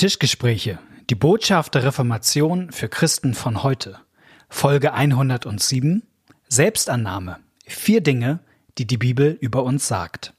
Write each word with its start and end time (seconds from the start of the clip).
Tischgespräche. 0.00 0.78
Die 1.10 1.14
Botschaft 1.14 1.74
der 1.74 1.84
Reformation 1.84 2.72
für 2.72 2.88
Christen 2.88 3.34
von 3.34 3.62
heute. 3.62 3.98
Folge 4.48 4.94
107. 4.94 6.04
Selbstannahme. 6.48 7.36
Vier 7.66 8.00
Dinge, 8.00 8.40
die 8.78 8.86
die 8.86 8.96
Bibel 8.96 9.36
über 9.42 9.62
uns 9.62 9.86
sagt. 9.86 10.32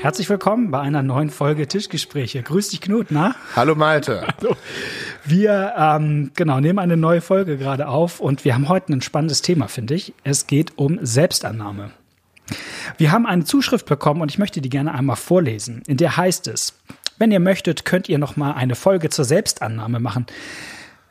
Herzlich 0.00 0.30
willkommen 0.30 0.70
bei 0.70 0.80
einer 0.80 1.02
neuen 1.02 1.28
Folge 1.28 1.68
Tischgespräche. 1.68 2.42
Grüß 2.42 2.70
dich, 2.70 2.80
Knut, 2.80 3.08
na? 3.10 3.34
Hallo 3.54 3.74
Malte. 3.74 4.26
Hallo. 4.40 4.56
Wir 5.26 5.74
ähm, 5.76 6.30
genau 6.34 6.58
nehmen 6.58 6.78
eine 6.78 6.96
neue 6.96 7.20
Folge 7.20 7.58
gerade 7.58 7.86
auf 7.86 8.18
und 8.18 8.46
wir 8.46 8.54
haben 8.54 8.70
heute 8.70 8.94
ein 8.94 9.02
spannendes 9.02 9.42
Thema, 9.42 9.68
finde 9.68 9.92
ich. 9.92 10.14
Es 10.24 10.46
geht 10.46 10.78
um 10.78 10.98
Selbstannahme. 11.02 11.90
Wir 12.96 13.12
haben 13.12 13.26
eine 13.26 13.44
Zuschrift 13.44 13.84
bekommen 13.84 14.22
und 14.22 14.30
ich 14.30 14.38
möchte 14.38 14.62
die 14.62 14.70
gerne 14.70 14.94
einmal 14.94 15.16
vorlesen. 15.16 15.82
In 15.86 15.98
der 15.98 16.16
heißt 16.16 16.48
es: 16.48 16.78
Wenn 17.18 17.30
ihr 17.30 17.40
möchtet, 17.40 17.84
könnt 17.84 18.08
ihr 18.08 18.16
noch 18.16 18.36
mal 18.38 18.52
eine 18.52 18.76
Folge 18.76 19.10
zur 19.10 19.26
Selbstannahme 19.26 20.00
machen. 20.00 20.24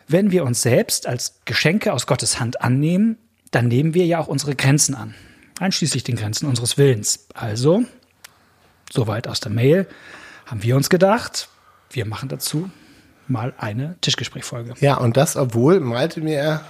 Wenn 0.07 0.31
wir 0.31 0.43
uns 0.43 0.63
selbst 0.63 1.05
als 1.05 1.41
Geschenke 1.45 1.93
aus 1.93 2.07
Gottes 2.07 2.39
Hand 2.39 2.61
annehmen, 2.61 3.19
dann 3.51 3.67
nehmen 3.67 3.93
wir 3.93 4.07
ja 4.07 4.17
auch 4.17 4.27
unsere 4.27 4.55
Grenzen 4.55 4.95
an, 4.95 5.13
einschließlich 5.59 6.03
den 6.03 6.15
Grenzen 6.15 6.47
unseres 6.47 6.79
Willens. 6.79 7.27
Also 7.35 7.85
soweit 8.91 9.27
aus 9.27 9.39
der 9.39 9.51
Mail, 9.51 9.87
haben 10.45 10.63
wir 10.63 10.75
uns 10.75 10.89
gedacht, 10.89 11.49
wir 11.91 12.05
machen 12.05 12.29
dazu 12.29 12.69
mal 13.27 13.53
eine 13.57 13.95
Tischgesprächfolge. 14.01 14.73
Ja, 14.79 14.95
und 14.95 15.17
das, 15.17 15.35
obwohl 15.35 15.79
Malte 15.79 16.21
mir 16.21 16.61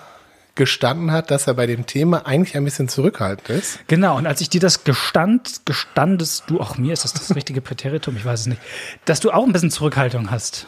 gestanden 0.56 1.12
hat, 1.12 1.32
dass 1.32 1.48
er 1.48 1.54
bei 1.54 1.66
dem 1.68 1.86
Thema 1.86 2.26
eigentlich 2.26 2.58
ein 2.58 2.66
bisschen 2.66 2.90
zurückhaltend 2.90 3.50
ist. 3.50 3.80
Genau, 3.88 4.18
und 4.18 4.28
als 4.28 4.42
ich 4.42 4.50
dir 4.50 4.60
das 4.60 4.84
gestand, 4.84 5.62
gestandest 5.66 6.44
du 6.48 6.60
auch 6.60 6.78
mir, 6.78 6.92
ist 6.92 7.06
das 7.06 7.14
das 7.14 7.34
richtige 7.34 7.62
Präteritum, 7.62 8.18
ich 8.18 8.26
weiß 8.26 8.42
es 8.42 8.48
nicht, 8.48 8.62
dass 9.06 9.22
du 9.22 9.32
auch 9.32 9.46
ein 9.46 9.54
bisschen 9.54 9.72
Zurückhaltung 9.72 10.30
hast. 10.32 10.68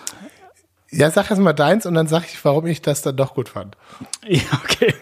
Ja, 0.92 1.12
sag 1.12 1.30
erst 1.30 1.42
mal 1.42 1.54
deins 1.54 1.86
und 1.86 1.94
dann 1.94 2.08
sag 2.08 2.24
ich, 2.26 2.44
warum 2.44 2.68
ich 2.68 2.82
das 2.82 3.02
dann 3.02 3.18
doch 3.18 3.34
gut 3.34 3.50
fand. 3.50 3.76
Ja, 4.28 4.42
okay. 4.64 4.94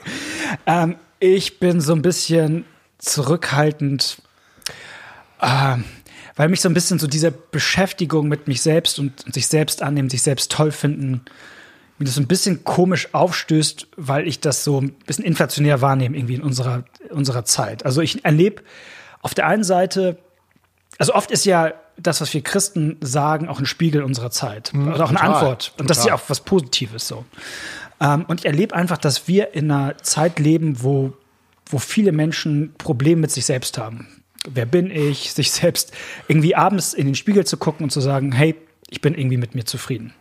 Ähm, 0.66 0.96
ich 1.20 1.60
bin 1.60 1.82
so 1.82 1.94
ein 1.94 2.02
bisschen 2.02 2.66
zurückhaltend. 2.98 4.22
Ähm, 5.42 5.84
weil 6.40 6.48
mich 6.48 6.62
so 6.62 6.70
ein 6.70 6.74
bisschen 6.74 7.00
so 7.00 7.08
diese 7.08 7.32
Beschäftigung 7.32 8.30
mit 8.30 8.48
mich 8.48 8.62
selbst 8.62 8.98
und, 8.98 9.26
und 9.26 9.34
sich 9.34 9.48
selbst 9.48 9.84
annehmen, 9.84 10.10
sich 10.10 10.22
selbst 10.22 10.50
toll 10.50 10.72
finden, 10.72 11.26
mir 11.98 12.06
das 12.06 12.16
so 12.16 12.22
ein 12.22 12.28
bisschen 12.28 12.64
komisch 12.64 13.10
aufstößt, 13.14 13.88
weil 13.98 14.26
ich 14.26 14.40
das 14.40 14.64
so 14.64 14.80
ein 14.80 14.92
bisschen 15.06 15.26
inflationär 15.26 15.82
wahrnehme 15.82 16.16
irgendwie 16.16 16.36
in 16.36 16.42
unserer, 16.42 16.86
unserer 17.10 17.44
Zeit. 17.44 17.86
Also 17.86 18.00
ich 18.00 18.24
erlebe 18.24 18.62
auf 19.22 19.34
der 19.34 19.48
einen 19.48 19.66
Seite, 19.66 20.18
also 20.98 21.14
oft 21.14 21.30
ist 21.30 21.44
ja 21.44 21.74
das, 21.98 22.22
was 22.22 22.34
wir 22.34 22.40
Christen 22.40 22.96
sagen, 23.02 23.50
auch 23.50 23.60
ein 23.60 23.66
Spiegel 23.66 24.02
unserer 24.02 24.32
Zeit. 24.32 24.74
Mhm, 24.74 24.94
oder 24.94 25.04
auch 25.04 25.10
eine 25.10 25.20
Antwort. 25.20 25.74
Und 25.74 25.80
total. 25.80 25.88
das 25.88 25.98
ist 25.98 26.06
ja 26.06 26.14
auch 26.16 26.24
was 26.30 26.40
Positives 26.40 27.06
so. 27.06 27.26
Ähm, 28.00 28.24
und 28.30 28.40
ich 28.40 28.46
erlebe 28.46 28.74
einfach, 28.74 28.98
dass 28.98 29.28
wir 29.28 29.54
in 29.56 29.70
einer 29.70 29.98
Zeit 29.98 30.40
leben, 30.40 30.82
wo, 30.84 31.12
wo 31.66 31.80
viele 31.80 32.14
Menschen 32.14 32.76
Probleme 32.78 33.20
mit 33.20 33.32
sich 33.32 33.46
selbst 33.46 33.78
haben 33.78 34.19
wer 34.54 34.66
bin 34.66 34.92
ich, 34.92 35.34
sich 35.34 35.52
selbst 35.52 35.92
irgendwie 36.28 36.56
abends 36.56 36.94
in 36.94 37.06
den 37.06 37.16
Spiegel 37.16 37.46
zu 37.46 37.58
gucken 37.58 37.86
und 37.86 37.90
zu 37.90 38.02
sagen, 38.02 38.32
hey, 38.32 38.56
ich 38.90 39.02
bin 39.02 39.14
irgendwie 39.16 39.38
mit 39.38 39.56
mir 39.56 39.66
zufrieden. 39.66 40.14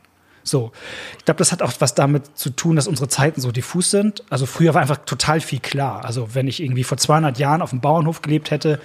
So, 0.48 0.72
ich 1.18 1.24
glaube, 1.24 1.38
das 1.38 1.52
hat 1.52 1.62
auch 1.62 1.72
was 1.78 1.94
damit 1.94 2.38
zu 2.38 2.50
tun, 2.50 2.76
dass 2.76 2.88
unsere 2.88 3.08
Zeiten 3.08 3.40
so 3.40 3.52
diffus 3.52 3.90
sind. 3.90 4.24
Also 4.30 4.46
früher 4.46 4.74
war 4.74 4.80
einfach 4.80 4.98
total 5.04 5.40
viel 5.40 5.60
klar. 5.60 6.04
Also 6.04 6.34
wenn 6.34 6.48
ich 6.48 6.62
irgendwie 6.62 6.84
vor 6.84 6.96
200 6.96 7.38
Jahren 7.38 7.62
auf 7.62 7.70
dem 7.70 7.80
Bauernhof 7.80 8.22
gelebt 8.22 8.50
hätte, 8.50 8.80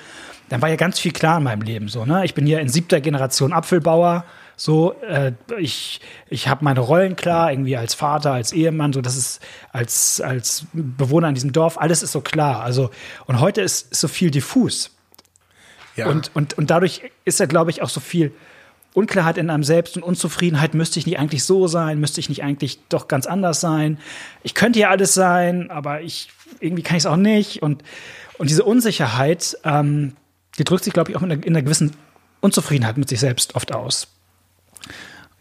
dann 0.50 0.62
war 0.62 0.70
ja 0.70 0.76
ganz 0.76 1.00
viel 1.00 1.14
klar 1.14 1.38
in 1.38 1.44
meinem 1.44 1.62
Leben. 1.62 1.88
So, 1.88 2.06
ne? 2.06 2.26
Ich 2.26 2.34
bin 2.34 2.46
hier 2.46 2.60
in 2.60 2.70
siebter 2.70 3.02
Generation 3.02 3.54
Apfelbauer. 3.54 4.26
So, 4.56 4.94
äh, 5.02 5.32
ich, 5.58 6.00
ich 6.30 6.48
habe 6.48 6.64
meine 6.64 6.80
Rollen 6.80 7.16
klar, 7.16 7.52
irgendwie 7.52 7.76
als 7.76 7.96
Vater, 7.96 8.34
als 8.34 8.52
Ehemann, 8.52 8.94
so 8.94 9.02
das 9.02 9.18
ist 9.18 9.42
als, 9.72 10.22
als 10.22 10.68
Bewohner 10.74 11.30
in 11.30 11.34
diesem 11.34 11.54
Dorf, 11.54 11.80
alles 11.80 12.04
ist 12.04 12.12
so 12.12 12.22
klar. 12.22 12.62
Also, 12.62 12.92
und 13.26 13.40
heute 13.40 13.62
ist, 13.62 13.92
ist 13.92 14.02
so 14.02 14.08
viel 14.08 14.30
diffus. 14.30 14.92
Ja. 15.96 16.08
Und, 16.08 16.32
und, 16.34 16.58
und 16.58 16.70
dadurch 16.70 17.02
ist 17.26 17.40
ja, 17.40 17.46
glaube 17.46 17.72
ich, 17.72 17.82
auch 17.82 17.90
so 17.90 18.00
viel 18.00 18.34
Unklarheit 18.94 19.38
in 19.38 19.50
einem 19.50 19.64
selbst 19.64 19.96
und 19.98 20.04
Unzufriedenheit. 20.04 20.74
Müsste 20.74 21.00
ich 21.00 21.06
nicht 21.06 21.20
eigentlich 21.20 21.44
so 21.44 21.68
sein? 21.68 22.00
Müsste 22.00 22.20
ich 22.20 22.30
nicht 22.30 22.44
eigentlich 22.44 22.80
doch 22.90 23.08
ganz 23.08 23.26
anders 23.26 23.60
sein? 23.60 24.00
Ich 24.44 24.54
könnte 24.54 24.80
ja 24.80 24.90
alles 24.90 25.14
sein, 25.14 25.72
aber 25.72 26.02
ich 26.02 26.30
irgendwie 26.60 26.84
kann 26.84 26.98
ich 26.98 27.04
es 27.04 27.08
auch 27.08 27.18
nicht. 27.18 27.62
Und, 27.62 27.84
und 28.38 28.50
diese 28.50 28.64
Unsicherheit, 28.64 29.58
ähm, 29.64 30.16
die 30.58 30.64
drückt 30.64 30.84
sich, 30.84 30.94
glaube 30.94 31.12
ich, 31.12 31.18
auch 31.18 31.24
in 31.24 31.32
einer, 31.32 31.44
in 31.44 31.56
einer 31.56 31.64
gewissen 31.64 31.96
Unzufriedenheit 32.42 32.98
mit 32.98 33.10
sich 33.10 33.20
selbst 33.20 33.56
oft 33.56 33.74
aus. 33.74 34.08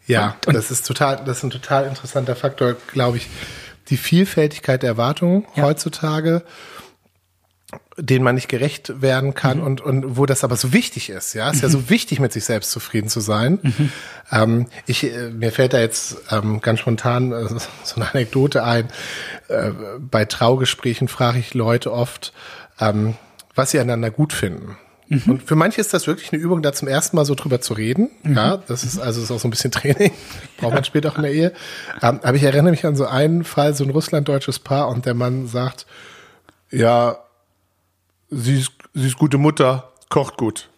Ja, 0.06 0.36
und, 0.40 0.48
und 0.48 0.54
das 0.54 0.70
ist 0.70 0.86
total, 0.86 1.22
das 1.24 1.38
ist 1.38 1.44
ein 1.44 1.50
total 1.50 1.86
interessanter 1.86 2.36
Faktor, 2.36 2.76
glaube 2.92 3.18
ich. 3.18 3.28
Die 3.88 3.96
Vielfältigkeit 3.96 4.82
der 4.82 4.90
Erwartungen 4.90 5.44
ja. 5.54 5.64
heutzutage 5.64 6.42
denen 7.96 8.24
man 8.24 8.34
nicht 8.34 8.48
gerecht 8.48 9.02
werden 9.02 9.34
kann 9.34 9.58
mhm. 9.58 9.64
und, 9.64 9.80
und 9.80 10.16
wo 10.16 10.26
das 10.26 10.44
aber 10.44 10.56
so 10.56 10.72
wichtig 10.72 11.10
ist. 11.10 11.34
Ja, 11.34 11.48
es 11.50 11.56
ist 11.56 11.62
ja 11.62 11.68
so 11.68 11.78
mhm. 11.78 11.90
wichtig, 11.90 12.20
mit 12.20 12.32
sich 12.32 12.44
selbst 12.44 12.70
zufrieden 12.70 13.08
zu 13.08 13.20
sein. 13.20 13.58
Mhm. 13.62 13.92
Ähm, 14.30 14.66
ich, 14.86 15.04
äh, 15.04 15.30
mir 15.30 15.52
fällt 15.52 15.74
da 15.74 15.80
jetzt 15.80 16.16
ähm, 16.30 16.60
ganz 16.60 16.80
spontan 16.80 17.32
äh, 17.32 17.46
so 17.84 17.96
eine 17.96 18.10
Anekdote 18.10 18.64
ein. 18.64 18.88
Äh, 19.48 19.70
bei 19.98 20.24
Traugesprächen 20.24 21.08
frage 21.08 21.38
ich 21.38 21.54
Leute 21.54 21.92
oft, 21.92 22.32
ähm, 22.80 23.14
was 23.54 23.72
sie 23.72 23.78
aneinander 23.78 24.10
gut 24.10 24.32
finden. 24.32 24.76
Mhm. 25.08 25.22
Und 25.26 25.42
für 25.42 25.56
manche 25.56 25.80
ist 25.80 25.92
das 25.92 26.06
wirklich 26.06 26.32
eine 26.32 26.40
Übung, 26.40 26.62
da 26.62 26.72
zum 26.72 26.88
ersten 26.88 27.16
Mal 27.16 27.26
so 27.26 27.34
drüber 27.34 27.60
zu 27.60 27.74
reden. 27.74 28.10
Mhm. 28.22 28.36
Ja, 28.36 28.56
das 28.56 28.84
ist 28.84 28.98
also 28.98 29.20
ist 29.20 29.30
auch 29.30 29.38
so 29.38 29.48
ein 29.48 29.50
bisschen 29.50 29.70
Training. 29.70 30.12
Braucht 30.56 30.74
man 30.74 30.84
später 30.84 31.10
auch 31.10 31.16
in 31.16 31.24
der 31.24 31.32
Ehe. 31.32 31.52
Ähm, 32.00 32.20
aber 32.22 32.34
ich 32.34 32.42
erinnere 32.42 32.70
mich 32.70 32.86
an 32.86 32.96
so 32.96 33.06
einen 33.06 33.44
Fall, 33.44 33.74
so 33.74 33.84
ein 33.84 33.90
russlanddeutsches 33.90 34.60
Paar 34.60 34.88
und 34.88 35.04
der 35.04 35.14
Mann 35.14 35.46
sagt, 35.46 35.86
ja, 36.70 37.18
sie 38.32 38.58
ist, 38.60 38.72
sie 38.94 39.06
ist 39.06 39.18
gute 39.18 39.38
Mutter, 39.38 39.92
kocht 40.08 40.36
gut. 40.36 40.68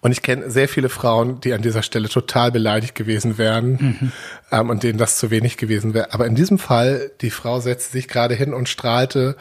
Und 0.00 0.10
ich 0.10 0.22
kenne 0.22 0.50
sehr 0.50 0.68
viele 0.68 0.88
Frauen, 0.88 1.40
die 1.40 1.52
an 1.52 1.62
dieser 1.62 1.82
Stelle 1.82 2.08
total 2.08 2.50
beleidigt 2.50 2.96
gewesen 2.96 3.38
wären 3.38 3.70
mhm. 3.70 4.12
ähm, 4.50 4.70
und 4.70 4.82
denen 4.82 4.98
das 4.98 5.18
zu 5.18 5.30
wenig 5.30 5.56
gewesen 5.58 5.94
wäre. 5.94 6.12
Aber 6.12 6.26
in 6.26 6.34
diesem 6.34 6.58
Fall, 6.58 7.12
die 7.20 7.30
Frau 7.30 7.60
setzte 7.60 7.92
sich 7.92 8.08
gerade 8.08 8.34
hin 8.34 8.52
und 8.52 8.68
strahlte 8.68 9.36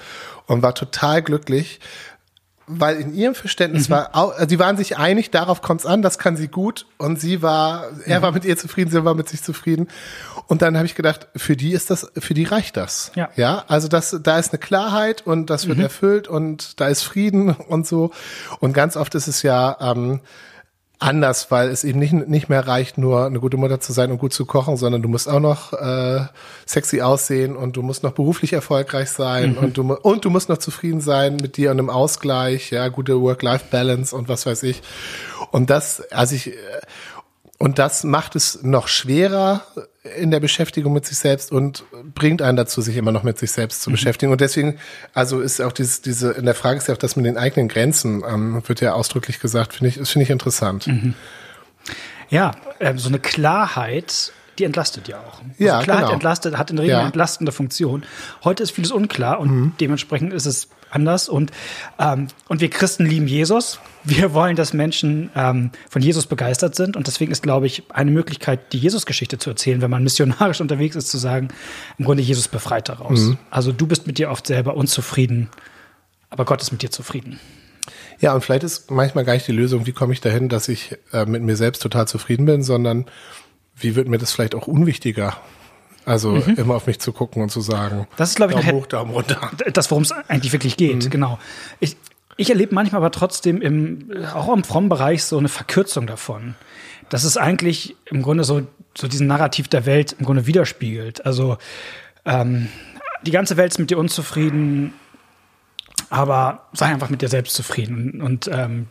und 0.45 0.61
war 0.61 0.75
total 0.75 1.23
glücklich, 1.23 1.79
weil 2.67 2.97
in 2.97 3.13
ihrem 3.13 3.35
Verständnis 3.35 3.89
mhm. 3.89 3.93
war, 3.93 4.09
auch, 4.13 4.33
sie 4.47 4.59
waren 4.59 4.77
sich 4.77 4.97
einig, 4.97 5.31
darauf 5.31 5.61
kommt 5.61 5.81
es 5.81 5.85
an, 5.85 6.01
das 6.01 6.17
kann 6.17 6.37
sie 6.37 6.47
gut 6.47 6.85
und 6.97 7.19
sie 7.19 7.41
war, 7.41 7.89
er 8.05 8.19
mhm. 8.19 8.23
war 8.23 8.31
mit 8.31 8.45
ihr 8.45 8.57
zufrieden, 8.57 8.91
sie 8.91 9.03
war 9.03 9.15
mit 9.15 9.29
sich 9.29 9.43
zufrieden. 9.43 9.87
Und 10.47 10.61
dann 10.61 10.75
habe 10.77 10.85
ich 10.85 10.95
gedacht, 10.95 11.27
für 11.35 11.55
die 11.55 11.71
ist 11.71 11.89
das, 11.89 12.11
für 12.17 12.33
die 12.33 12.43
reicht 12.43 12.77
das. 12.77 13.11
Ja. 13.15 13.29
Ja, 13.35 13.63
also 13.67 13.87
das, 13.87 14.17
da 14.21 14.39
ist 14.39 14.51
eine 14.51 14.59
Klarheit 14.59 15.25
und 15.25 15.49
das 15.49 15.67
wird 15.67 15.77
mhm. 15.77 15.85
erfüllt 15.85 16.27
und 16.27 16.79
da 16.79 16.87
ist 16.87 17.03
Frieden 17.03 17.49
und 17.67 17.87
so. 17.87 18.11
Und 18.59 18.73
ganz 18.73 18.95
oft 18.95 19.15
ist 19.15 19.27
es 19.27 19.43
ja, 19.43 19.77
ähm, 19.79 20.21
anders, 21.01 21.49
weil 21.49 21.69
es 21.69 21.83
eben 21.83 21.99
nicht, 21.99 22.13
nicht 22.13 22.47
mehr 22.47 22.67
reicht, 22.67 22.97
nur 22.97 23.25
eine 23.25 23.39
gute 23.39 23.57
Mutter 23.57 23.79
zu 23.79 23.91
sein 23.91 24.11
und 24.11 24.19
gut 24.19 24.33
zu 24.33 24.45
kochen, 24.45 24.77
sondern 24.77 25.01
du 25.01 25.09
musst 25.09 25.27
auch 25.27 25.39
noch 25.39 25.73
äh, 25.73 26.25
sexy 26.65 27.01
aussehen 27.01 27.55
und 27.55 27.75
du 27.75 27.81
musst 27.81 28.03
noch 28.03 28.11
beruflich 28.11 28.53
erfolgreich 28.53 29.09
sein 29.09 29.53
mhm. 29.53 29.57
und, 29.57 29.77
du, 29.77 29.93
und 29.93 30.25
du 30.25 30.29
musst 30.29 30.49
noch 30.49 30.59
zufrieden 30.59 31.01
sein 31.01 31.37
mit 31.37 31.57
dir 31.57 31.71
und 31.71 31.79
im 31.79 31.89
Ausgleich, 31.89 32.69
ja, 32.69 32.87
gute 32.89 33.19
Work-Life-Balance 33.19 34.15
und 34.15 34.29
was 34.29 34.45
weiß 34.45 34.61
ich. 34.63 34.81
Und 35.49 35.71
das, 35.71 36.01
also 36.11 36.35
ich, 36.35 36.53
und 37.57 37.79
das 37.79 38.03
macht 38.03 38.35
es 38.35 38.61
noch 38.61 38.87
schwerer 38.87 39.63
in 40.03 40.31
der 40.31 40.39
Beschäftigung 40.39 40.93
mit 40.93 41.05
sich 41.05 41.17
selbst 41.17 41.51
und 41.51 41.83
bringt 42.15 42.41
einen 42.41 42.57
dazu, 42.57 42.81
sich 42.81 42.97
immer 42.97 43.11
noch 43.11 43.23
mit 43.23 43.37
sich 43.37 43.51
selbst 43.51 43.83
zu 43.83 43.89
mhm. 43.89 43.93
beschäftigen. 43.93 44.31
Und 44.31 44.41
deswegen, 44.41 44.79
also 45.13 45.41
ist 45.41 45.61
auch 45.61 45.71
dieses, 45.71 46.01
diese, 46.01 46.31
in 46.31 46.45
der 46.45 46.55
Frage 46.55 46.79
ist 46.79 46.87
ja 46.87 46.95
auch 46.95 46.99
das 46.99 47.15
mit 47.15 47.25
den 47.25 47.37
eigenen 47.37 47.67
Grenzen, 47.67 48.23
ähm, 48.27 48.63
wird 48.65 48.81
ja 48.81 48.93
ausdrücklich 48.93 49.39
gesagt, 49.39 49.73
finde 49.73 49.89
ich, 49.89 50.09
finde 50.09 50.23
ich 50.23 50.31
interessant. 50.31 50.87
Mhm. 50.87 51.13
Ja, 52.29 52.51
äh, 52.79 52.97
so 52.97 53.09
eine 53.09 53.19
Klarheit 53.19 54.33
die 54.59 54.63
entlastet 54.65 55.07
ja 55.07 55.19
auch. 55.19 55.39
Also 55.41 55.53
Ja, 55.63 55.81
Klarheit 55.81 56.03
genau. 56.03 56.13
entlastet, 56.13 56.57
hat 56.57 56.69
in 56.69 56.75
der 56.77 56.83
Regel 56.83 56.93
Ja. 56.93 56.99
eine 56.99 57.07
entlastende 57.07 57.51
Funktion. 57.51 58.03
Heute 58.43 58.63
ist 58.63 58.71
vieles 58.71 58.91
unklar 58.91 59.39
und 59.39 59.49
Mhm. 59.51 59.71
dementsprechend 59.79 60.33
ist 60.33 60.45
es 60.45 60.67
anders. 60.89 61.29
Und, 61.29 61.51
ähm, 61.99 62.27
und 62.49 62.59
wir 62.59 62.69
Christen 62.69 63.05
lieben 63.05 63.25
Jesus. 63.27 63.79
Wir 64.03 64.33
wollen, 64.33 64.55
dass 64.57 64.73
Menschen 64.73 65.29
ähm, 65.35 65.71
von 65.89 66.01
Jesus 66.01 66.25
begeistert 66.25 66.75
sind. 66.75 66.97
Und 66.97 67.07
deswegen 67.07 67.31
ist, 67.31 67.41
glaube 67.43 67.65
ich, 67.65 67.83
eine 67.93 68.11
Möglichkeit, 68.11 68.73
die 68.73 68.77
Jesus-Geschichte 68.77 69.37
zu 69.37 69.49
erzählen, 69.51 69.81
wenn 69.81 69.89
man 69.89 70.03
missionarisch 70.09 70.59
unterwegs 70.59 70.95
ist, 70.97 71.09
zu 71.09 71.17
sagen, 71.17 71.47
im 71.97 72.05
Grunde 72.05 72.21
Jesus 72.23 72.49
befreit 72.49 72.89
daraus. 72.89 73.19
Mhm. 73.21 73.37
Also 73.49 73.71
du 73.71 73.87
bist 73.87 74.05
mit 74.05 74.17
dir 74.17 74.29
oft 74.31 74.45
selber 74.45 74.75
unzufrieden, 74.75 75.49
aber 76.29 76.43
Gott 76.45 76.61
ist 76.61 76.71
mit 76.73 76.81
dir 76.81 76.91
zufrieden. 76.91 77.39
Ja, 78.19 78.33
und 78.35 78.41
vielleicht 78.43 78.63
ist 78.63 78.91
manchmal 78.91 79.23
gar 79.25 79.33
nicht 79.33 79.47
die 79.47 79.51
Lösung, 79.51 79.87
wie 79.87 79.93
komme 79.93 80.13
ich 80.13 80.21
dahin, 80.21 80.47
dass 80.49 80.67
ich 80.67 80.95
äh, 81.11 81.25
mit 81.25 81.41
mir 81.41 81.55
selbst 81.55 81.81
total 81.81 82.07
zufrieden 82.07 82.45
bin, 82.45 82.61
sondern 82.61 83.05
wie 83.81 83.95
wird 83.95 84.07
mir 84.07 84.17
das 84.17 84.31
vielleicht 84.31 84.55
auch 84.55 84.67
unwichtiger? 84.67 85.37
Also 86.05 86.35
immer 86.35 86.75
auf 86.75 86.87
mich 86.87 86.99
zu 86.99 87.13
gucken 87.13 87.43
und 87.43 87.49
zu 87.49 87.61
sagen, 87.61 87.99
Mhm. 87.99 88.05
Das 88.17 88.29
ist, 88.29 88.35
glaube 88.35 88.53
ich, 88.53 88.59
Daumen 88.59 88.71
hoch, 88.73 88.87
Daumen 88.87 89.11
runter. 89.11 89.51
das, 89.73 89.91
worum 89.91 90.03
es 90.03 90.11
eigentlich 90.11 90.51
wirklich 90.51 90.75
geht, 90.77 91.05
Mhm. 91.05 91.09
genau. 91.11 91.39
Ich, 91.79 91.95
ich 92.37 92.49
erlebe 92.49 92.73
manchmal 92.73 93.01
aber 93.01 93.11
trotzdem 93.11 93.61
im, 93.61 94.09
auch 94.33 94.51
im 94.51 94.63
frommen 94.63 94.89
Bereich 94.89 95.23
so 95.23 95.37
eine 95.37 95.47
Verkürzung 95.49 96.07
davon. 96.07 96.55
Dass 97.09 97.23
es 97.23 97.37
eigentlich 97.37 97.95
im 98.05 98.21
Grunde 98.23 98.43
so, 98.45 98.61
so 98.97 99.07
diesen 99.07 99.27
Narrativ 99.27 99.67
der 99.67 99.85
Welt 99.85 100.15
im 100.17 100.25
Grunde 100.25 100.47
widerspiegelt. 100.47 101.25
Also 101.25 101.57
ähm, 102.25 102.69
die 103.23 103.31
ganze 103.31 103.57
Welt 103.57 103.71
ist 103.73 103.77
mit 103.77 103.91
dir 103.91 103.97
unzufrieden, 103.99 104.93
aber 106.09 106.67
sei 106.73 106.87
einfach 106.87 107.09
mit 107.09 107.21
dir 107.21 107.29
selbst 107.29 107.53
zufrieden. 107.55 108.21
Und, 108.21 108.49
ähm, 108.51 108.87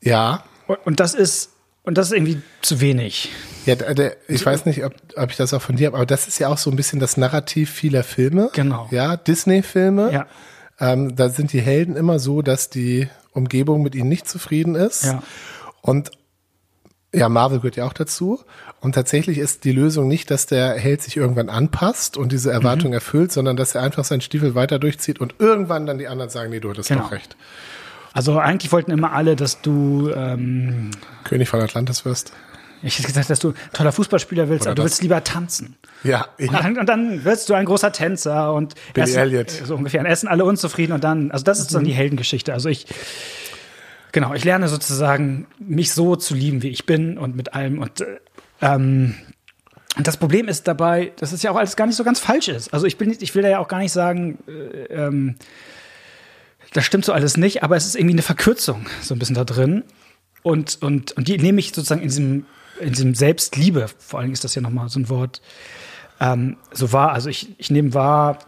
Ja, 0.00 0.44
und, 0.66 0.78
und 0.86 1.00
das 1.00 1.14
ist 1.14 1.50
und 1.82 1.96
das 1.98 2.08
ist 2.08 2.12
irgendwie 2.12 2.40
zu 2.62 2.80
wenig. 2.80 3.30
ja 3.66 3.74
der, 3.74 4.16
ich 4.28 4.44
weiß 4.44 4.66
nicht, 4.66 4.84
ob, 4.84 4.94
ob 5.16 5.30
ich 5.30 5.36
das 5.36 5.54
auch 5.54 5.62
von 5.62 5.76
dir 5.76 5.86
habe, 5.88 5.96
aber 5.96 6.06
das 6.06 6.28
ist 6.28 6.38
ja 6.38 6.48
auch 6.48 6.58
so 6.58 6.70
ein 6.70 6.76
bisschen 6.76 7.00
das 7.00 7.16
Narrativ 7.16 7.70
vieler 7.70 8.04
Filme. 8.04 8.50
Genau. 8.52 8.88
Ja, 8.90 9.16
Disney-Filme. 9.16 10.12
Ja. 10.12 10.26
Ähm, 10.78 11.14
da 11.16 11.28
sind 11.28 11.52
die 11.52 11.60
Helden 11.60 11.96
immer 11.96 12.18
so, 12.18 12.42
dass 12.42 12.70
die 12.70 13.08
Umgebung 13.32 13.82
mit 13.82 13.94
ihnen 13.94 14.08
nicht 14.08 14.28
zufrieden 14.28 14.74
ist. 14.74 15.04
Ja. 15.04 15.22
Und 15.82 16.10
ja, 17.12 17.28
Marvel 17.28 17.58
gehört 17.58 17.76
ja 17.76 17.86
auch 17.86 17.92
dazu. 17.92 18.40
Und 18.80 18.94
tatsächlich 18.94 19.38
ist 19.38 19.64
die 19.64 19.72
Lösung 19.72 20.06
nicht, 20.08 20.30
dass 20.30 20.46
der 20.46 20.74
Held 20.74 21.02
sich 21.02 21.16
irgendwann 21.16 21.48
anpasst 21.48 22.16
und 22.16 22.30
diese 22.32 22.50
Erwartung 22.52 22.92
erfüllt, 22.92 23.32
sondern 23.32 23.56
dass 23.56 23.74
er 23.74 23.82
einfach 23.82 24.04
seinen 24.04 24.20
Stiefel 24.20 24.54
weiter 24.54 24.78
durchzieht 24.78 25.20
und 25.20 25.34
irgendwann 25.38 25.86
dann 25.86 25.98
die 25.98 26.08
anderen 26.08 26.30
sagen, 26.30 26.50
nee, 26.50 26.60
du 26.60 26.70
hattest 26.70 26.88
Genau. 26.88 27.02
doch 27.02 27.12
recht. 27.12 27.36
Also 28.12 28.38
eigentlich 28.38 28.72
wollten 28.72 28.90
immer 28.90 29.12
alle, 29.12 29.36
dass 29.36 29.60
du 29.62 30.10
ähm, 30.14 30.90
König 31.24 31.48
von 31.48 31.60
Atlantis 31.60 32.04
wirst. 32.04 32.32
ich 32.82 32.98
hätte 32.98 33.08
gesagt, 33.08 33.30
dass 33.30 33.38
du 33.38 33.52
toller 33.72 33.92
Fußballspieler 33.92 34.48
willst, 34.48 34.62
Oder 34.62 34.70
aber 34.72 34.76
du 34.76 34.82
willst 34.84 35.02
lieber 35.02 35.22
tanzen. 35.22 35.76
Ja, 36.02 36.26
Und 36.38 36.52
dann, 36.52 36.78
und 36.78 36.86
dann 36.88 37.24
wirst 37.24 37.48
du 37.48 37.54
ein 37.54 37.66
großer 37.66 37.92
Tänzer 37.92 38.52
und 38.54 38.74
Billy 38.94 39.12
Elliot. 39.12 39.50
so 39.50 39.76
ungefähr. 39.76 40.00
Und 40.00 40.06
erst 40.06 40.22
sind 40.22 40.30
alle 40.30 40.44
unzufrieden 40.44 40.92
und 40.92 41.04
dann, 41.04 41.30
also 41.30 41.44
das 41.44 41.60
ist 41.60 41.74
dann 41.74 41.84
die 41.84 41.92
Heldengeschichte. 41.92 42.52
Also 42.54 42.68
ich, 42.68 42.86
genau, 44.12 44.34
ich 44.34 44.44
lerne 44.44 44.68
sozusagen, 44.68 45.46
mich 45.58 45.92
so 45.92 46.16
zu 46.16 46.34
lieben, 46.34 46.62
wie 46.62 46.68
ich 46.70 46.86
bin 46.86 47.18
und 47.18 47.36
mit 47.36 47.54
allem 47.54 47.78
und 47.78 48.00
äh, 48.00 48.06
ähm, 48.62 49.14
und 49.96 50.06
das 50.06 50.16
Problem 50.18 50.46
ist 50.46 50.68
dabei, 50.68 51.12
dass 51.16 51.32
es 51.32 51.42
ja 51.42 51.50
auch 51.50 51.56
alles 51.56 51.74
gar 51.74 51.84
nicht 51.86 51.96
so 51.96 52.04
ganz 52.04 52.20
falsch 52.20 52.46
ist. 52.48 52.72
Also 52.72 52.86
ich 52.86 52.96
bin, 52.96 53.08
nicht- 53.08 53.22
ich 53.22 53.34
will 53.34 53.42
da 53.42 53.48
ja 53.48 53.58
auch 53.58 53.66
gar 53.66 53.78
nicht 53.80 53.90
sagen, 53.92 54.38
äh, 54.46 54.84
ähm, 54.94 55.34
das 56.72 56.84
stimmt 56.84 57.04
so 57.04 57.12
alles 57.12 57.36
nicht, 57.36 57.62
aber 57.62 57.76
es 57.76 57.86
ist 57.86 57.96
irgendwie 57.96 58.14
eine 58.14 58.22
Verkürzung 58.22 58.86
so 59.02 59.14
ein 59.14 59.18
bisschen 59.18 59.34
da 59.34 59.44
drin. 59.44 59.84
Und, 60.42 60.80
und, 60.82 61.12
und 61.12 61.28
die 61.28 61.38
nehme 61.38 61.60
ich 61.60 61.68
sozusagen 61.68 62.00
in 62.00 62.08
diesem, 62.08 62.46
in 62.80 62.92
diesem 62.92 63.14
Selbstliebe, 63.14 63.88
vor 63.98 64.18
allen 64.18 64.26
Dingen 64.26 64.34
ist 64.34 64.44
das 64.44 64.54
ja 64.54 64.62
nochmal 64.62 64.88
so 64.88 65.00
ein 65.00 65.08
Wort, 65.08 65.42
ähm, 66.20 66.56
so 66.72 66.92
wahr. 66.92 67.12
Also 67.12 67.28
ich, 67.28 67.54
ich 67.58 67.70
nehme 67.70 67.92
wahr, 67.94 68.38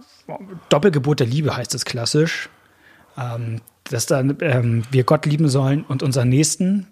Doppelgebot 0.69 1.21
der 1.21 1.27
Liebe 1.27 1.57
heißt 1.57 1.75
es 1.75 1.85
klassisch, 1.85 2.49
ähm, 3.19 3.61
dass 3.85 4.07
dann 4.07 4.39
ähm, 4.41 4.85
wir 4.91 5.05
Gott 5.05 5.27
lieben 5.27 5.49
sollen 5.49 5.85
und 5.85 6.03
unseren 6.03 6.29
Nächsten, 6.29 6.87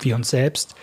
wie 0.00 0.12
uns 0.12 0.30
selbst. 0.30 0.74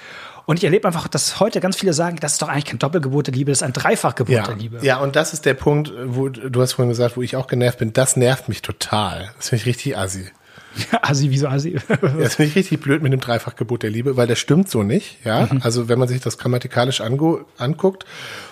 Und 0.45 0.57
ich 0.57 0.63
erlebe 0.63 0.88
einfach, 0.88 1.07
dass 1.07 1.39
heute 1.39 1.59
ganz 1.59 1.77
viele 1.77 1.93
sagen, 1.93 2.17
das 2.19 2.33
ist 2.33 2.41
doch 2.41 2.47
eigentlich 2.49 2.65
kein 2.65 2.79
Doppelgebot 2.79 3.27
der 3.27 3.33
Liebe, 3.33 3.51
das 3.51 3.59
ist 3.59 3.63
ein 3.63 3.73
Dreifachgebot 3.73 4.33
Ja, 4.33 4.43
der 4.43 4.55
Liebe. 4.55 4.79
ja, 4.81 4.97
und 4.97 5.15
das 5.15 5.33
ist 5.33 5.45
der 5.45 5.53
Punkt, 5.53 5.91
wo 6.05 6.29
du 6.29 6.61
hast 6.61 6.73
vorhin 6.73 6.89
gesagt, 6.89 7.17
wo 7.17 7.21
ich 7.21 7.35
auch 7.35 7.47
genervt 7.47 7.79
bin. 7.79 7.93
Das 7.93 8.15
nervt 8.15 8.49
mich 8.49 8.61
total. 8.61 9.31
Das 9.38 9.49
finde 9.49 9.61
ich 9.61 9.65
richtig 9.67 9.97
assi. 9.97 10.31
Assi, 11.01 11.29
wieso 11.31 11.47
Assi? 11.47 11.77
Ja, 11.89 11.97
Das 11.97 12.35
finde 12.35 12.50
ich 12.50 12.56
richtig 12.56 12.79
blöd 12.79 13.01
mit 13.03 13.12
dem 13.12 13.19
Dreifachgebot 13.19 13.83
der 13.83 13.89
Liebe, 13.89 14.15
weil 14.18 14.27
das 14.27 14.39
stimmt 14.39 14.69
so 14.69 14.83
nicht. 14.83 15.18
Ja, 15.25 15.47
Mhm. 15.51 15.62
also 15.63 15.89
wenn 15.89 16.00
man 16.00 16.07
sich 16.07 16.21
das 16.21 16.38
grammatikalisch 16.38 17.01
angu 17.01 17.39
anguckt, 17.57 18.06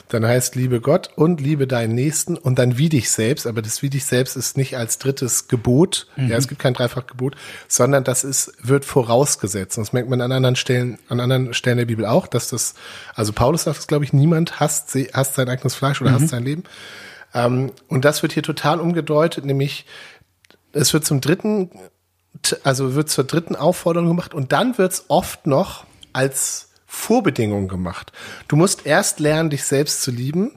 dann 0.10 0.26
heißt 0.26 0.56
liebe 0.56 0.82
Gott 0.82 1.12
und 1.16 1.40
liebe 1.40 1.68
deinen 1.68 1.94
Nächsten 1.96 2.36
und 2.36 2.58
dann 2.60 2.78
wie 2.78 2.90
dich 2.90 3.12
selbst. 3.12 3.46
Aber 3.48 3.62
das 3.62 3.82
wie 3.84 3.90
dich 3.90 4.06
selbst 4.06 4.36
ist 4.36 4.58
nicht 4.58 4.76
als 4.76 4.98
drittes 4.98 5.48
Gebot. 5.48 6.08
Mhm. 6.18 6.30
Ja, 6.30 6.38
es 6.38 6.48
gibt 6.48 6.60
kein 6.62 6.74
Dreifachgebot, 6.74 7.36
sondern 7.68 8.04
das 8.04 8.24
ist 8.24 8.54
wird 8.62 8.86
vorausgesetzt. 8.86 9.78
Und 9.78 9.86
das 9.88 9.94
merkt 9.94 10.10
man 10.10 10.20
an 10.22 10.32
anderen 10.32 10.56
Stellen, 10.56 10.98
an 11.10 11.20
anderen 11.20 11.54
Stellen 11.54 11.78
der 11.78 11.86
Bibel 11.86 12.06
auch, 12.06 12.28
dass 12.28 12.48
das, 12.50 12.74
also 13.14 13.34
Paulus 13.34 13.64
sagt 13.64 13.80
es, 13.80 13.88
glaube 13.88 14.04
ich, 14.04 14.12
niemand 14.14 14.60
hasst, 14.60 14.96
hasst 15.14 15.36
sein 15.36 15.48
eigenes 15.48 15.76
Fleisch 15.76 16.02
oder 16.02 16.12
hasst 16.12 16.30
sein 16.30 16.44
Leben. 16.44 16.64
Ähm, 17.34 17.72
und 17.88 18.04
das 18.06 18.24
wird 18.24 18.34
hier 18.34 18.42
total 18.44 18.80
umgedeutet, 18.80 19.46
nämlich 19.46 19.86
es 20.74 20.94
wird 20.94 21.06
zum 21.06 21.22
dritten, 21.22 21.70
also 22.64 22.96
wird 22.96 23.10
zur 23.10 23.24
dritten 23.24 23.56
Aufforderung 23.56 24.10
gemacht 24.10 24.34
und 24.34 24.52
dann 24.52 24.78
wird 24.78 24.94
es 24.94 25.06
oft 25.08 25.48
noch 25.48 25.86
als 26.14 26.70
Vorbedingung 26.86 27.68
gemacht. 27.68 28.12
Du 28.48 28.56
musst 28.56 28.86
erst 28.86 29.20
lernen, 29.20 29.50
dich 29.50 29.64
selbst 29.64 30.02
zu 30.02 30.10
lieben, 30.12 30.52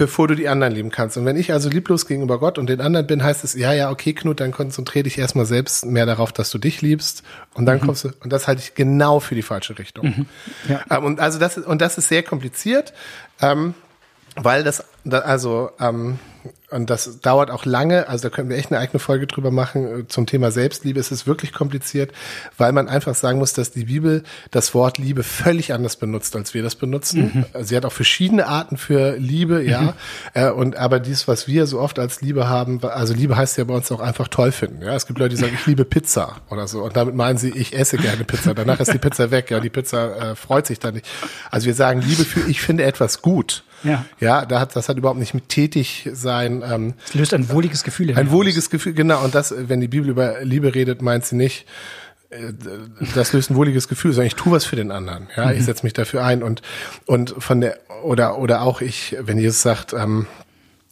bevor 0.00 0.28
du 0.28 0.34
die 0.34 0.48
anderen 0.48 0.72
lieben 0.72 0.90
kannst. 0.90 1.16
Und 1.16 1.26
wenn 1.26 1.36
ich 1.36 1.52
also 1.52 1.68
lieblos 1.68 2.06
gegenüber 2.06 2.38
Gott 2.38 2.56
und 2.56 2.68
den 2.70 2.80
anderen 2.80 3.06
bin, 3.06 3.22
heißt 3.22 3.44
es, 3.44 3.54
ja, 3.54 3.72
ja, 3.72 3.90
okay, 3.90 4.14
Knut, 4.14 4.40
dann 4.40 4.52
konzentriere 4.52 5.02
dich 5.02 5.18
erstmal 5.18 5.46
selbst 5.46 5.84
mehr 5.84 6.06
darauf, 6.06 6.32
dass 6.32 6.50
du 6.50 6.58
dich 6.58 6.80
liebst. 6.82 7.22
Und 7.54 7.66
dann 7.66 7.80
kommst 7.80 8.04
du, 8.04 8.10
und 8.20 8.32
das 8.32 8.46
halte 8.46 8.62
ich 8.62 8.74
genau 8.74 9.20
für 9.20 9.34
die 9.34 9.42
falsche 9.42 9.78
Richtung. 9.78 10.26
Ja. 10.68 10.80
Ähm, 10.90 11.04
und 11.04 11.20
also 11.20 11.38
das, 11.38 11.58
und 11.58 11.82
das 11.82 11.98
ist 11.98 12.08
sehr 12.08 12.22
kompliziert. 12.22 12.94
Ähm, 13.42 13.74
weil 14.36 14.64
das, 14.64 14.84
da, 15.04 15.20
also, 15.20 15.70
ähm, 15.80 16.18
und 16.70 16.88
das 16.88 17.20
dauert 17.20 17.50
auch 17.50 17.64
lange, 17.64 18.08
also 18.08 18.28
da 18.28 18.34
können 18.34 18.48
wir 18.48 18.56
echt 18.56 18.70
eine 18.70 18.80
eigene 18.80 19.00
Folge 19.00 19.26
drüber 19.26 19.50
machen 19.50 20.00
äh, 20.00 20.08
zum 20.08 20.26
Thema 20.26 20.50
Selbstliebe. 20.50 21.00
Es 21.00 21.10
ist 21.10 21.26
wirklich 21.26 21.52
kompliziert, 21.52 22.12
weil 22.56 22.72
man 22.72 22.88
einfach 22.88 23.14
sagen 23.14 23.38
muss, 23.38 23.52
dass 23.52 23.72
die 23.72 23.86
Bibel 23.86 24.22
das 24.50 24.72
Wort 24.72 24.96
Liebe 24.96 25.22
völlig 25.22 25.72
anders 25.72 25.96
benutzt, 25.96 26.36
als 26.36 26.54
wir 26.54 26.62
das 26.62 26.76
benutzen. 26.76 27.44
Sie 27.60 27.76
hat 27.76 27.84
auch 27.84 27.92
verschiedene 27.92 28.46
Arten 28.46 28.76
für 28.76 29.16
Liebe, 29.16 29.62
ja. 29.62 29.94
Äh, 30.32 30.50
und 30.50 30.76
aber 30.76 31.00
dies, 31.00 31.26
was 31.26 31.48
wir 31.48 31.66
so 31.66 31.80
oft 31.80 31.98
als 31.98 32.20
Liebe 32.20 32.48
haben, 32.48 32.82
also 32.84 33.14
Liebe 33.14 33.36
heißt 33.36 33.58
ja 33.58 33.64
bei 33.64 33.74
uns 33.74 33.90
auch 33.90 34.00
einfach 34.00 34.28
toll 34.28 34.52
finden. 34.52 34.82
Ja, 34.82 34.94
es 34.94 35.06
gibt 35.06 35.18
Leute, 35.18 35.34
die 35.34 35.40
sagen, 35.40 35.54
ich 35.54 35.66
liebe 35.66 35.84
Pizza 35.84 36.36
oder 36.50 36.68
so. 36.68 36.84
Und 36.84 36.96
damit 36.96 37.14
meinen 37.14 37.38
sie, 37.38 37.50
ich 37.50 37.76
esse 37.76 37.96
gerne 37.96 38.24
Pizza. 38.24 38.54
Danach 38.54 38.80
ist 38.80 38.92
die 38.92 38.98
Pizza 38.98 39.30
weg. 39.30 39.50
Ja, 39.50 39.60
die 39.60 39.70
Pizza 39.70 40.30
äh, 40.30 40.34
freut 40.36 40.66
sich 40.66 40.78
dann 40.78 40.94
nicht. 40.94 41.06
Also 41.50 41.66
wir 41.66 41.74
sagen 41.74 42.00
Liebe 42.00 42.24
für, 42.24 42.48
ich 42.48 42.60
finde 42.60 42.84
etwas 42.84 43.22
gut. 43.22 43.64
Ja. 43.84 44.04
Ja, 44.20 44.44
da 44.46 44.60
hat, 44.60 44.76
das 44.76 44.88
hat 44.88 44.96
überhaupt 44.98 45.18
nicht 45.18 45.34
mit 45.34 45.48
tätig 45.48 46.08
sein. 46.12 46.62
Ähm, 46.66 46.94
Es 47.06 47.14
löst 47.14 47.34
ein 47.34 47.48
wohliges 47.50 47.84
Gefühl 47.84 48.10
in 48.10 48.16
ein 48.16 48.30
wohliges 48.30 48.70
Gefühl, 48.70 48.92
genau. 48.94 49.22
Und 49.24 49.34
das, 49.34 49.54
wenn 49.56 49.80
die 49.80 49.88
Bibel 49.88 50.10
über 50.10 50.42
Liebe 50.42 50.74
redet, 50.74 51.02
meint 51.02 51.24
sie 51.24 51.36
nicht, 51.36 51.66
äh, 52.30 52.52
das 53.14 53.32
löst 53.32 53.50
ein 53.50 53.56
wohliges 53.56 53.88
Gefühl, 53.88 54.12
sondern 54.12 54.26
ich 54.26 54.34
tue 54.36 54.52
was 54.52 54.64
für 54.64 54.76
den 54.76 54.90
anderen. 54.90 55.28
Ja, 55.36 55.50
ich 55.52 55.64
setze 55.64 55.84
mich 55.84 55.92
dafür 55.92 56.24
ein 56.24 56.42
und 56.42 56.62
und 57.06 57.34
von 57.38 57.60
der 57.60 57.78
oder 58.04 58.38
oder 58.38 58.62
auch 58.62 58.80
ich, 58.80 59.16
wenn 59.20 59.38
Jesus 59.38 59.62
sagt, 59.62 59.92
ähm, 59.92 60.26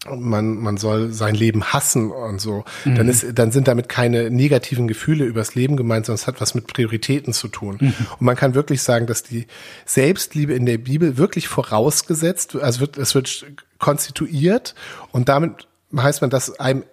man, 0.07 0.57
man 0.59 0.77
soll 0.77 1.13
sein 1.13 1.35
Leben 1.35 1.65
hassen 1.65 2.13
und 2.13 2.41
so, 2.41 2.65
dann 2.85 3.09
ist, 3.09 3.27
dann 3.35 3.51
sind 3.51 3.67
damit 3.67 3.89
keine 3.89 4.31
negativen 4.31 4.87
Gefühle 4.87 5.25
übers 5.25 5.55
Leben 5.57 5.77
gemeint, 5.77 6.07
sondern 6.07 6.21
es 6.21 6.27
hat 6.27 6.41
was 6.41 6.55
mit 6.55 6.69
Prioritäten 6.69 7.33
zu 7.33 7.49
tun. 7.49 7.79
Und 7.81 8.21
man 8.21 8.37
kann 8.37 8.55
wirklich 8.55 8.83
sagen, 8.83 9.07
dass 9.07 9.25
die 9.25 9.47
Selbstliebe 9.87 10.55
in 10.55 10.67
der 10.67 10.79
Bibel 10.79 11.17
wirklich 11.17 11.49
vorausgesetzt, 11.49 12.55
also 12.57 12.81
wird, 12.81 12.97
es 12.97 13.15
wird 13.15 13.47
konstituiert 13.79 14.75
und 15.11 15.29
damit 15.29 15.67
heißt 15.97 16.21
man, 16.21 16.31
dass 16.31 16.61
einem 16.61 16.85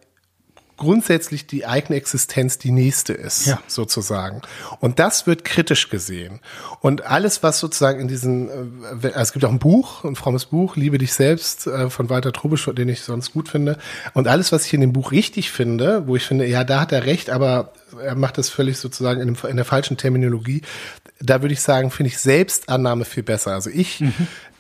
grundsätzlich 0.78 1.48
die 1.48 1.66
eigene 1.66 1.98
Existenz 1.98 2.58
die 2.58 2.72
nächste 2.72 3.14
ist, 3.14 3.46
Ja. 3.46 3.60
sozusagen. 3.68 4.42
Und 4.80 5.00
das 5.00 5.26
wird 5.26 5.46
kritisch 5.46 5.90
gesehen. 5.90 6.40
Und 6.82 7.06
alles, 7.06 7.44
was 7.44 7.60
sozusagen 7.60 8.00
in 8.02 8.08
diesen, 8.08 8.50
äh, 9.02 9.08
also 9.08 9.20
es 9.20 9.32
gibt 9.34 9.46
auch 9.46 9.52
ein 9.52 9.60
Buch, 9.60 10.04
ein 10.04 10.16
frommes 10.16 10.46
Buch, 10.46 10.76
Liebe 10.76 10.98
dich 10.98 11.14
selbst, 11.14 11.68
äh, 11.68 11.90
von 11.90 12.10
Walter 12.10 12.34
Trubisch, 12.34 12.70
den 12.74 12.90
ich 12.90 13.02
sonst 13.02 13.32
gut 13.34 13.50
finde. 13.50 13.78
Und 14.14 14.28
alles, 14.28 14.52
was 14.52 14.66
ich 14.66 14.74
in 14.74 14.82
dem 14.82 14.94
Buch 14.94 15.12
richtig 15.12 15.52
finde, 15.52 16.08
wo 16.08 16.16
ich 16.16 16.24
finde, 16.26 16.46
ja, 16.46 16.64
da 16.64 16.82
hat 16.82 16.92
er 16.92 17.06
recht, 17.06 17.30
aber 17.30 17.72
er 18.04 18.16
macht 18.16 18.38
das 18.38 18.50
völlig 18.50 18.78
sozusagen 18.78 19.22
in, 19.22 19.34
dem, 19.34 19.50
in 19.50 19.56
der 19.56 19.66
falschen 19.66 19.98
Terminologie, 19.98 20.62
da 21.22 21.42
würde 21.42 21.54
ich 21.54 21.62
sagen, 21.62 21.92
finde 21.92 22.10
ich 22.10 22.18
Selbstannahme 22.18 23.06
viel 23.06 23.24
besser. 23.24 23.54
Also 23.54 23.70
ich, 23.70 24.04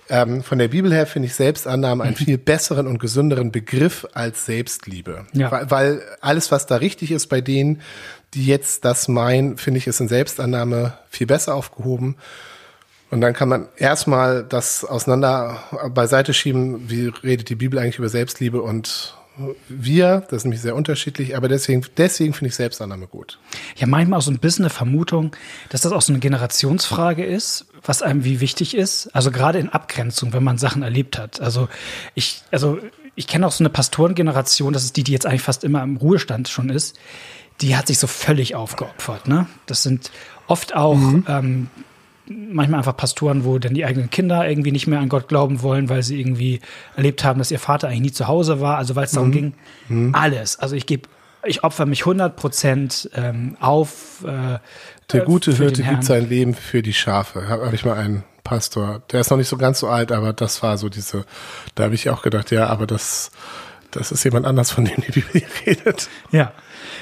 ähm, 0.10 0.44
von 0.44 0.60
der 0.60 0.68
Bibel 0.68 0.94
her 0.94 1.08
finde 1.08 1.28
ich 1.28 1.36
Selbstannahme 1.36 2.04
einen 2.04 2.16
viel 2.16 2.38
besseren 2.38 2.88
und 2.88 3.00
gesünderen 3.00 3.52
Begriff 3.52 4.08
als 4.14 4.46
Selbstliebe. 4.46 5.26
Ja. 5.34 5.52
Weil, 5.52 5.72
weil 5.72 6.02
alles, 6.22 6.52
was 6.52 6.66
da 6.66 6.78
richtig 6.78 7.12
ist 7.12 7.28
bei 7.28 7.42
denen, 7.42 7.82
die 8.34 8.46
jetzt 8.46 8.86
das 8.86 9.08
meinen, 9.08 9.58
finde 9.58 9.78
ich, 9.78 9.88
ist 9.88 10.00
in 10.00 10.08
Selbstannahme 10.08 10.98
viel 11.10 11.28
besser 11.28 11.56
aufgehoben. 11.56 12.18
Und 13.12 13.22
dann 13.22 13.34
kann 13.34 13.50
man 13.50 13.68
erstmal 13.78 14.44
das 14.44 14.84
auseinander 14.84 15.64
beiseite 15.94 16.34
schieben, 16.34 16.90
wie 16.90 17.08
redet 17.08 17.50
die 17.50 17.56
Bibel 17.56 17.80
eigentlich 17.80 18.00
über 18.00 18.10
Selbstliebe 18.10 18.62
und 18.62 19.16
wir, 19.68 20.22
das 20.30 20.38
ist 20.38 20.44
nämlich 20.46 20.62
sehr 20.62 20.75
unterschiedlich, 20.75 21.36
aber 21.36 21.48
deswegen, 21.48 21.86
deswegen 21.98 22.34
finde 22.34 22.50
ich 22.50 22.56
Selbstannahme 22.56 23.08
gut. 23.08 23.39
Ja, 23.75 23.88
manchmal 23.88 24.20
auch 24.20 24.24
so 24.24 24.32
ein 24.32 24.39
bisschen 24.39 24.65
eine 24.65 24.70
Vermutung, 24.70 25.36
dass 25.70 25.82
das 25.82 25.92
auch 25.92 26.01
so 26.01 26.13
eine 26.13 26.20
Generationsfrage 26.20 27.24
ist, 27.24 27.65
was 27.84 28.01
einem 28.01 28.24
wie 28.24 28.39
wichtig 28.39 28.75
ist. 28.75 29.10
Also 29.13 29.32
gerade 29.32 29.60
in 29.60 29.70
Abgrenzung, 29.70 30.34
wenn 30.34 30.44
man 30.44 30.58
Sachen 30.58 30.84
erlebt 30.84 31.18
hat. 31.18 31.42
Also 31.42 31.68
ich, 32.13 32.44
also 32.51 32.80
ich 33.15 33.27
kenne 33.27 33.48
auch 33.48 33.51
so 33.51 33.63
eine 33.63 33.70
Pastorengeneration, 33.70 34.74
das 34.74 34.84
ist 34.84 34.98
die, 34.98 35.04
die 35.04 35.12
jetzt 35.12 35.25
eigentlich 35.25 35.42
fast 35.42 35.63
immer 35.63 35.84
im 35.84 35.98
Ruhestand 35.98 36.48
schon 36.48 36.70
ist, 36.70 36.98
die 37.62 37.75
hat 37.75 37.88
sich 37.88 38.00
so 38.00 38.08
völlig 38.08 38.56
aufgeopfert. 38.56 39.27
Ne? 39.27 39.48
Das 39.65 39.84
sind 39.84 40.12
oft 40.48 40.75
auch 40.75 40.96
mhm. 40.96 41.25
ähm, 41.27 41.70
manchmal 42.27 42.79
einfach 42.79 42.98
Pastoren, 42.98 43.46
wo 43.46 43.60
dann 43.60 43.74
die 43.74 43.86
eigenen 43.86 44.10
Kinder 44.10 44.48
irgendwie 44.48 44.72
nicht 44.72 44.88
mehr 44.88 45.00
an 45.00 45.10
Gott 45.10 45.27
glauben 45.27 45.62
wollen, 45.62 45.89
weil 45.89 46.03
sie 46.03 46.20
irgendwie 46.20 46.62
erlebt 46.96 47.24
haben, 47.24 47.39
dass 47.39 47.51
ihr 47.51 47.60
Vater 47.60 47.88
eigentlich 47.88 48.01
nie 48.01 48.12
zu 48.12 48.27
Hause 48.27 48.60
war. 48.62 48.77
Also 48.77 48.96
weil 48.96 49.05
es 49.05 49.12
darum 49.12 49.29
mhm. 49.29 49.34
ging, 49.34 49.53
mhm. 49.89 50.15
alles. 50.15 50.58
Also 50.60 50.75
ich 50.75 50.86
gebe, 50.86 51.08
ich 51.46 51.63
opfer 51.63 51.86
mich 51.86 52.01
100 52.01 52.36
Prozent 52.36 53.10
ähm, 53.15 53.58
auf. 53.60 54.24
Äh, 54.25 54.60
der 55.12 55.22
gute 55.22 55.53
Hirte 55.53 55.84
gibt 55.84 56.03
sein 56.03 56.27
Leben 56.27 56.53
für 56.55 56.82
die 56.82 56.94
Schafe. 56.94 57.48
Habe 57.48 57.67
hab 57.67 57.74
ich 57.74 57.86
mal 57.86 57.98
einen 57.98 58.24
Pastor, 58.44 59.01
der 59.12 59.22
ist 59.22 59.29
noch 59.32 59.38
nicht 59.38 59.50
so 59.50 59.58
ganz 59.58 59.79
so 59.79 59.89
alt, 59.89 60.12
aber 60.12 60.32
das 60.32 60.63
war 60.63 60.77
so 60.77 60.88
diese, 60.88 61.25
da 61.74 61.86
habe 61.86 61.96
ich 61.96 62.10
auch 62.10 62.22
gedacht, 62.22 62.51
ja, 62.51 62.67
aber 62.67 62.86
das, 62.86 63.32
das 63.91 64.12
ist 64.12 64.24
jemand 64.24 64.46
anders, 64.46 64.72
von 64.72 64.86
dem 64.86 65.01
die 65.01 65.12
Bibel 65.20 65.41
redet. 65.65 66.08
Ja. 66.32 66.53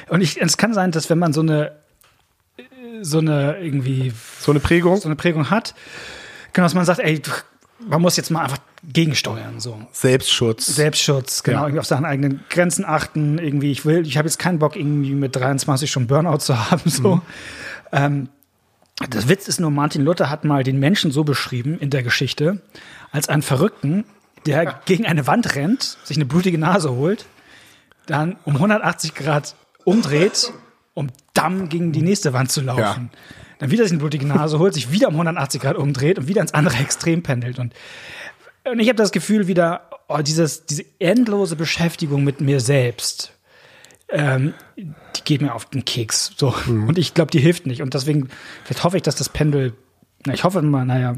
Und 0.08 0.22
ich, 0.22 0.42
es 0.42 0.58
kann 0.58 0.74
sein, 0.74 0.92
dass 0.92 1.10
wenn 1.10 1.20
man 1.20 1.34
so 1.34 1.42
eine 1.42 1.83
so 3.04 3.20
eine 3.20 3.58
irgendwie 3.60 4.14
so 4.40 4.52
eine 4.52 4.60
Prägung, 4.60 4.98
so 4.98 5.08
eine 5.08 5.16
Prägung 5.16 5.50
hat, 5.50 5.76
genau, 6.54 6.66
dass 6.66 6.74
man 6.74 6.86
sagt, 6.86 7.00
ey, 7.00 7.22
man 7.88 8.02
muss 8.02 8.18
jetzt 8.18 8.32
mal 8.32 8.42
einfach 8.44 8.60
gegensteuern, 8.84 9.60
so. 9.60 9.82
Selbstschutz. 9.92 10.66
Selbstschutz, 10.68 11.44
genau, 11.44 11.60
ja. 11.60 11.64
irgendwie 11.66 11.80
auf 11.80 11.86
seine 11.86 12.08
eigenen 12.08 12.42
Grenzen 12.50 12.86
achten, 12.86 13.38
irgendwie, 13.38 13.72
ich 13.72 13.86
will, 13.86 14.06
ich 14.06 14.18
habe 14.18 14.28
jetzt 14.28 14.40
keinen 14.40 14.60
Bock, 14.60 14.76
irgendwie 14.76 15.14
mit 15.14 15.36
23 15.36 15.90
schon 15.90 16.08
Burnout 16.08 16.38
zu 16.40 16.58
haben, 16.72 16.90
so. 16.90 17.16
Mhm. 17.18 17.22
Ähm, 17.92 18.30
das 19.10 19.28
Witz 19.28 19.48
ist 19.48 19.60
nur, 19.60 19.72
Martin 19.72 20.04
Luther 20.04 20.30
hat 20.30 20.44
mal 20.44 20.64
den 20.64 20.80
Menschen 20.80 21.12
so 21.12 21.24
beschrieben 21.24 21.78
in 21.80 21.90
der 21.90 22.04
Geschichte, 22.04 22.62
als 23.12 23.28
einen 23.28 23.42
Verrückten, 23.42 24.06
der 24.46 24.64
ja. 24.64 24.80
gegen 24.86 25.06
eine 25.06 25.28
Wand 25.28 25.56
rennt, 25.56 25.98
sich 26.04 26.18
eine 26.18 26.26
blutige 26.26 26.58
Nase 26.58 26.92
holt, 26.92 27.26
dann 28.06 28.38
um 28.44 28.56
180 28.56 29.16
Grad 29.16 29.56
umdreht 29.84 30.54
um 30.94 31.08
dann 31.34 31.70
gegen 31.70 31.92
die 31.92 32.02
nächste 32.02 32.34
Wand 32.34 32.52
zu 32.52 32.62
laufen. 32.62 33.10
Ja. 33.12 33.20
Dann 33.60 33.72
wieder 33.72 33.84
sich 33.84 33.92
eine 33.92 34.00
blutige 34.00 34.26
Nase 34.26 34.60
holt, 34.60 34.74
sich 34.74 34.92
wieder 34.92 35.08
um 35.08 35.14
180 35.14 35.62
Grad 35.62 35.76
umdreht 35.76 36.20
und 36.20 36.28
wieder 36.28 36.42
ins 36.42 36.54
andere 36.54 36.78
Extrem 36.82 37.24
pendelt. 37.24 37.60
Und, 37.60 37.74
und 38.66 38.80
ich 38.80 38.88
habe 38.90 38.98
das 38.98 39.12
Gefühl 39.12 39.48
wieder, 39.48 39.90
oh, 40.08 40.20
dieses, 40.20 40.66
diese 40.66 40.86
endlose 41.00 41.56
Beschäftigung 41.56 42.24
mit 42.24 42.42
mir 42.42 42.60
selbst, 42.60 43.34
ähm, 44.10 44.54
die 44.78 45.24
geht 45.24 45.42
mir 45.42 45.56
auf 45.56 45.66
den 45.66 45.86
Keks. 45.86 46.34
So. 46.38 46.54
Mhm. 46.66 46.88
Und 46.88 46.98
ich 46.98 47.14
glaube, 47.14 47.32
die 47.32 47.40
hilft 47.40 47.66
nicht. 47.66 47.82
Und 47.82 47.94
deswegen, 47.94 48.30
vielleicht 48.64 48.84
hoffe 48.84 48.98
ich, 48.98 49.04
dass 49.04 49.16
das 49.16 49.30
Pendel, 49.30 49.74
na, 50.26 50.34
ich 50.34 50.44
hoffe 50.44 50.62
mal, 50.62 50.86
naja, 50.86 51.16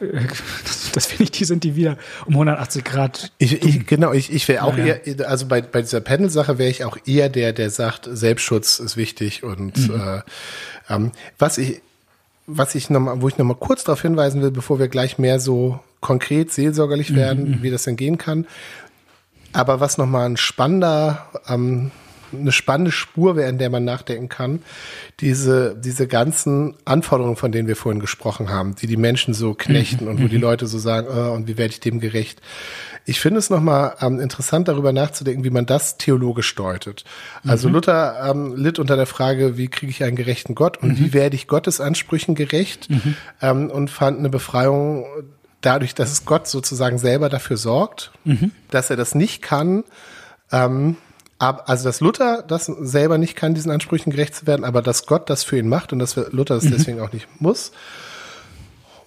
das, 0.00 0.92
das 0.92 1.06
finde 1.06 1.24
ich, 1.24 1.30
die 1.30 1.44
sind 1.44 1.64
die 1.64 1.76
wieder 1.76 1.96
um 2.26 2.34
180 2.34 2.84
Grad. 2.84 3.32
Ich, 3.38 3.62
ich, 3.64 3.86
genau, 3.86 4.12
ich, 4.12 4.32
ich 4.32 4.46
wäre 4.48 4.64
auch 4.64 4.76
ja, 4.76 4.94
eher, 4.94 5.28
also 5.28 5.46
bei, 5.46 5.62
bei 5.62 5.82
dieser 5.82 6.00
Panel-Sache 6.00 6.58
wäre 6.58 6.70
ich 6.70 6.84
auch 6.84 6.98
eher 7.06 7.28
der, 7.28 7.52
der 7.52 7.70
sagt, 7.70 8.08
Selbstschutz 8.10 8.78
ist 8.78 8.96
wichtig 8.96 9.42
und 9.42 9.88
mhm. 9.88 10.00
äh, 10.00 10.22
ähm, 10.92 11.12
was 11.38 11.58
ich, 11.58 11.80
was 12.46 12.74
ich 12.74 12.90
noch 12.90 13.00
mal, 13.00 13.20
wo 13.20 13.28
ich 13.28 13.38
noch 13.38 13.44
mal 13.44 13.54
kurz 13.54 13.84
darauf 13.84 14.02
hinweisen 14.02 14.42
will, 14.42 14.50
bevor 14.50 14.78
wir 14.78 14.88
gleich 14.88 15.18
mehr 15.18 15.40
so 15.40 15.80
konkret 16.00 16.52
seelsorgerlich 16.52 17.10
mhm, 17.10 17.16
werden, 17.16 17.50
mhm. 17.50 17.62
wie 17.62 17.70
das 17.70 17.84
denn 17.84 17.96
gehen 17.96 18.18
kann. 18.18 18.46
Aber 19.52 19.80
was 19.80 19.98
noch 19.98 20.06
mal 20.06 20.26
ein 20.26 20.36
spannender 20.36 21.26
ähm, 21.48 21.90
eine 22.32 22.52
spannende 22.52 22.92
Spur 22.92 23.36
wäre, 23.36 23.48
in 23.48 23.58
der 23.58 23.70
man 23.70 23.84
nachdenken 23.84 24.28
kann. 24.28 24.62
Diese, 25.20 25.76
diese 25.76 26.06
ganzen 26.06 26.74
Anforderungen, 26.84 27.36
von 27.36 27.52
denen 27.52 27.68
wir 27.68 27.76
vorhin 27.76 28.00
gesprochen 28.00 28.50
haben, 28.50 28.74
die 28.76 28.86
die 28.86 28.96
Menschen 28.96 29.34
so 29.34 29.54
knechten 29.54 30.08
und 30.08 30.22
wo 30.22 30.28
die. 30.28 30.36
Leute 30.36 30.66
so 30.66 30.78
sagen, 30.78 31.06
oh, 31.10 31.32
und 31.32 31.48
wie 31.48 31.56
werde 31.56 31.72
ich 31.72 31.80
dem 31.80 31.98
gerecht? 31.98 32.40
Ich 33.04 33.20
finde 33.20 33.38
es 33.38 33.50
nochmal 33.50 33.94
ähm, 34.00 34.20
interessant, 34.20 34.68
darüber 34.68 34.92
nachzudenken, 34.92 35.44
wie 35.44 35.50
man 35.50 35.64
das 35.64 35.96
theologisch 35.96 36.54
deutet. 36.54 37.04
Also 37.46 37.68
mhm. 37.68 37.74
Luther 37.74 38.30
ähm, 38.30 38.54
litt 38.56 38.78
unter 38.78 38.96
der 38.96 39.06
Frage, 39.06 39.56
wie 39.56 39.68
kriege 39.68 39.90
ich 39.90 40.02
einen 40.02 40.16
gerechten 40.16 40.54
Gott 40.54 40.76
und 40.76 40.90
mhm. 40.90 40.98
wie 40.98 41.12
werde 41.12 41.36
ich 41.36 41.46
Gottes 41.46 41.80
Ansprüchen 41.80 42.34
gerecht 42.34 42.90
mhm. 42.90 43.14
ähm, 43.40 43.70
und 43.70 43.90
fand 43.90 44.18
eine 44.18 44.28
Befreiung 44.28 45.06
dadurch, 45.60 45.94
dass 45.94 46.12
es 46.12 46.24
Gott 46.24 46.48
sozusagen 46.48 46.98
selber 46.98 47.28
dafür 47.28 47.56
sorgt, 47.56 48.12
mhm. 48.24 48.52
dass 48.70 48.90
er 48.90 48.96
das 48.96 49.14
nicht 49.14 49.42
kann, 49.42 49.84
ähm, 50.52 50.96
also 51.38 51.84
dass 51.84 52.00
Luther 52.00 52.42
das 52.42 52.66
selber 52.66 53.18
nicht 53.18 53.36
kann, 53.36 53.54
diesen 53.54 53.70
Ansprüchen 53.70 54.10
gerecht 54.10 54.34
zu 54.34 54.46
werden, 54.46 54.64
aber 54.64 54.82
dass 54.82 55.06
Gott 55.06 55.28
das 55.28 55.44
für 55.44 55.58
ihn 55.58 55.68
macht 55.68 55.92
und 55.92 55.98
dass 55.98 56.16
Luther 56.16 56.54
das 56.54 56.64
mhm. 56.64 56.70
deswegen 56.70 57.00
auch 57.00 57.12
nicht 57.12 57.28
muss. 57.40 57.72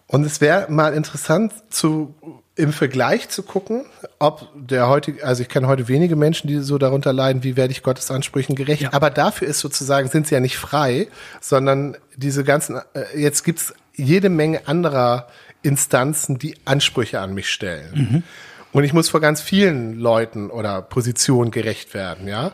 Und 0.07 0.25
es 0.25 0.41
wäre 0.41 0.71
mal 0.71 0.93
interessant 0.93 1.53
zu 1.69 2.15
im 2.55 2.73
Vergleich 2.73 3.29
zu 3.29 3.41
gucken, 3.41 3.85
ob 4.17 4.49
der 4.53 4.89
heutige, 4.89 5.23
also 5.23 5.41
ich 5.41 5.47
kenne 5.47 5.67
heute 5.67 5.87
wenige 5.87 6.17
Menschen, 6.17 6.47
die 6.47 6.57
so 6.59 6.77
darunter 6.77 7.13
leiden, 7.13 7.41
wie 7.43 7.55
werde 7.55 7.71
ich 7.71 7.83
Gottes 7.83 8.11
Ansprüchen 8.11 8.53
gerecht. 8.55 8.81
Ja. 8.81 8.89
Aber 8.91 9.11
dafür 9.11 9.47
ist 9.47 9.59
sozusagen, 9.59 10.09
sind 10.09 10.27
sie 10.27 10.35
ja 10.35 10.41
nicht 10.41 10.57
frei, 10.57 11.07
sondern 11.39 11.95
diese 12.17 12.43
ganzen, 12.43 12.81
äh, 12.93 13.17
jetzt 13.17 13.45
gibt's 13.45 13.73
jede 13.95 14.29
Menge 14.29 14.67
anderer 14.67 15.27
Instanzen, 15.61 16.37
die 16.37 16.55
Ansprüche 16.65 17.21
an 17.21 17.33
mich 17.33 17.49
stellen. 17.49 17.93
Mhm. 17.93 18.23
Und 18.71 18.83
ich 18.83 18.93
muss 18.93 19.09
vor 19.09 19.19
ganz 19.19 19.41
vielen 19.41 19.99
Leuten 19.99 20.49
oder 20.49 20.81
Positionen 20.81 21.51
gerecht 21.51 21.93
werden, 21.93 22.27
ja. 22.27 22.51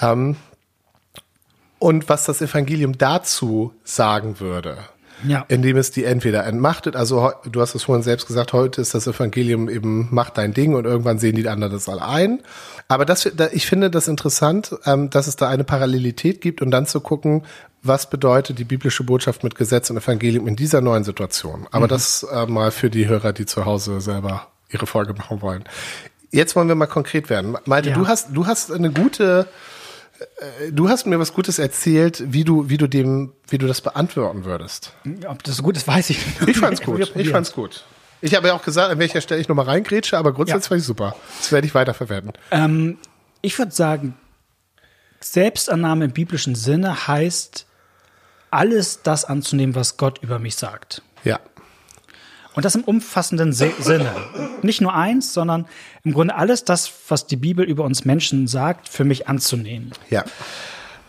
Ähm, 0.00 0.36
und 1.78 2.08
was 2.08 2.24
das 2.24 2.40
Evangelium 2.40 2.96
dazu 2.96 3.74
sagen 3.84 4.40
würde, 4.40 4.78
ja. 5.26 5.44
indem 5.48 5.76
es 5.76 5.90
die 5.90 6.04
entweder 6.04 6.44
entmachtet, 6.46 6.96
also 6.96 7.32
du 7.50 7.60
hast 7.60 7.74
es 7.74 7.84
vorhin 7.84 8.02
selbst 8.02 8.26
gesagt, 8.26 8.52
heute 8.52 8.80
ist 8.80 8.94
das 8.94 9.06
Evangelium 9.06 9.68
eben 9.68 10.08
macht 10.10 10.38
dein 10.38 10.54
Ding 10.54 10.74
und 10.74 10.84
irgendwann 10.84 11.18
sehen 11.18 11.36
die 11.36 11.46
anderen 11.48 11.72
das 11.72 11.88
alle 11.88 12.06
ein. 12.06 12.42
Aber 12.88 13.04
das, 13.04 13.30
ich 13.52 13.66
finde 13.66 13.90
das 13.90 14.08
interessant, 14.08 14.74
ähm, 14.86 15.10
dass 15.10 15.26
es 15.26 15.36
da 15.36 15.48
eine 15.48 15.64
Parallelität 15.64 16.40
gibt 16.40 16.62
und 16.62 16.70
dann 16.70 16.86
zu 16.86 17.00
gucken, 17.00 17.44
was 17.82 18.08
bedeutet 18.08 18.58
die 18.58 18.64
biblische 18.64 19.04
Botschaft 19.04 19.44
mit 19.44 19.54
Gesetz 19.54 19.90
und 19.90 19.98
Evangelium 19.98 20.46
in 20.46 20.56
dieser 20.56 20.80
neuen 20.80 21.04
Situation. 21.04 21.66
Aber 21.70 21.84
mhm. 21.84 21.90
das 21.90 22.22
äh, 22.22 22.46
mal 22.46 22.70
für 22.70 22.88
die 22.88 23.08
Hörer, 23.08 23.32
die 23.32 23.46
zu 23.46 23.66
Hause 23.66 24.00
selber 24.00 24.48
ihre 24.74 24.86
Folge 24.86 25.14
machen 25.14 25.40
wollen. 25.40 25.64
Jetzt 26.30 26.56
wollen 26.56 26.68
wir 26.68 26.74
mal 26.74 26.86
konkret 26.86 27.30
werden. 27.30 27.56
Malte, 27.64 27.90
ja. 27.90 27.94
du 27.94 28.08
hast, 28.08 28.28
du 28.32 28.46
hast 28.46 28.72
eine 28.72 28.90
gute, 28.90 29.46
äh, 30.18 30.72
du 30.72 30.88
hast 30.88 31.06
mir 31.06 31.18
was 31.18 31.32
Gutes 31.32 31.58
erzählt, 31.58 32.22
wie 32.26 32.44
du, 32.44 32.68
wie 32.68 32.76
du 32.76 32.88
dem, 32.88 33.32
wie 33.48 33.58
du 33.58 33.66
das 33.66 33.80
beantworten 33.80 34.44
würdest. 34.44 34.92
Ob 35.28 35.42
das 35.44 35.56
so 35.56 35.62
gut 35.62 35.76
ist, 35.76 35.86
weiß 35.86 36.10
ich 36.10 36.26
nicht. 36.26 36.48
Ich 36.48 36.58
fand's 36.58 36.82
gut. 36.82 37.12
Ich 37.16 37.30
fand's 37.30 37.52
gut. 37.52 37.84
Ich 38.20 38.34
habe 38.34 38.48
ja 38.48 38.54
auch 38.54 38.62
gesagt, 38.62 38.90
an 38.90 38.98
welcher 38.98 39.20
Stelle 39.20 39.40
ich 39.40 39.48
nochmal 39.48 39.66
reingrätsche, 39.66 40.16
aber 40.16 40.32
grundsätzlich 40.32 40.64
ja. 40.64 40.68
fand 40.68 40.80
ich 40.80 40.86
super. 40.86 41.16
Das 41.38 41.52
werde 41.52 41.66
ich 41.66 41.74
weiterverwenden. 41.74 42.32
Ähm, 42.50 42.98
ich 43.42 43.58
würde 43.58 43.72
sagen, 43.72 44.16
Selbstannahme 45.20 46.06
im 46.06 46.12
biblischen 46.12 46.54
Sinne 46.54 47.06
heißt, 47.06 47.66
alles 48.50 49.02
das 49.02 49.24
anzunehmen, 49.24 49.74
was 49.74 49.96
Gott 49.96 50.22
über 50.22 50.38
mich 50.38 50.56
sagt. 50.56 51.02
Ja. 51.24 51.40
Und 52.54 52.64
das 52.64 52.74
im 52.74 52.84
umfassenden 52.84 53.52
Sinne. 53.52 54.12
Nicht 54.62 54.80
nur 54.80 54.94
eins, 54.94 55.32
sondern 55.32 55.66
im 56.04 56.12
Grunde 56.12 56.34
alles 56.34 56.64
das, 56.64 56.92
was 57.08 57.26
die 57.26 57.36
Bibel 57.36 57.64
über 57.64 57.84
uns 57.84 58.04
Menschen 58.04 58.46
sagt, 58.46 58.88
für 58.88 59.04
mich 59.04 59.28
anzunehmen. 59.28 59.92
Ja. 60.10 60.24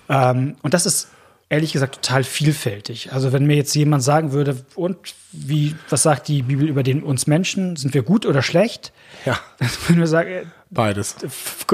Ähm, 0.10 0.56
und 0.64 0.74
das 0.74 0.86
ist 0.86 1.10
ehrlich 1.50 1.74
gesagt 1.74 1.96
total 1.96 2.24
vielfältig. 2.24 3.14
Also 3.14 3.32
wenn 3.32 3.46
mir 3.46 3.56
jetzt 3.56 3.76
jemand 3.76 4.04
sagen 4.04 4.32
würde, 4.32 4.58
und 4.74 4.98
wie, 5.32 5.76
was 5.90 6.04
sagt 6.04 6.28
die 6.28 6.42
Bibel 6.42 6.68
über 6.68 6.82
den 6.82 7.04
uns 7.04 7.28
Menschen? 7.28 7.76
Sind 7.76 7.94
wir 7.94 8.02
gut 8.02 8.26
oder 8.26 8.42
schlecht? 8.42 8.92
Ja. 9.26 9.40
Dann 9.60 9.70
würden 9.88 10.00
wir 10.00 10.08
sagen, 10.08 10.30
äh, 10.30 10.46
beides. 10.72 11.16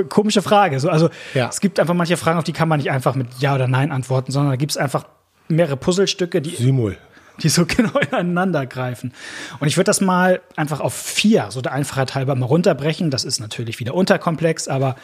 Komische 0.10 0.42
Frage. 0.42 0.80
So, 0.80 0.90
also 0.90 1.10
ja. 1.34 1.48
es 1.48 1.62
gibt 1.62 1.80
einfach 1.80 1.94
manche 1.94 2.18
Fragen, 2.18 2.38
auf 2.38 2.44
die 2.44 2.54
kann 2.54 2.68
man 2.68 2.80
nicht 2.80 2.92
einfach 2.92 3.16
mit 3.16 3.28
Ja 3.40 3.56
oder 3.56 3.68
Nein 3.68 3.92
antworten, 3.92 4.32
sondern 4.34 4.52
da 4.52 4.58
gibt 4.58 4.72
es 4.72 4.78
einfach 4.78 5.06
mehrere 5.48 5.78
Puzzlestücke, 5.78 6.42
die 6.42 6.56
Simul 6.56 6.98
die 7.40 7.50
so 7.50 7.66
genau 7.68 7.98
ineinander 8.00 8.66
greifen. 8.66 9.14
Und 9.60 9.68
ich 9.68 9.78
würde 9.78 9.86
das 9.86 10.02
mal 10.02 10.42
einfach 10.56 10.80
auf 10.80 10.94
vier, 10.94 11.48
so 11.50 11.62
der 11.62 11.72
Einfachheit 11.74 12.16
halber 12.16 12.36
mal 12.36 12.46
runterbrechen. 12.46 13.12
Das 13.12 13.24
ist 13.24 13.40
natürlich 13.40 13.80
wieder 13.80 13.94
unterkomplex, 13.94 14.68
aber 14.68 14.96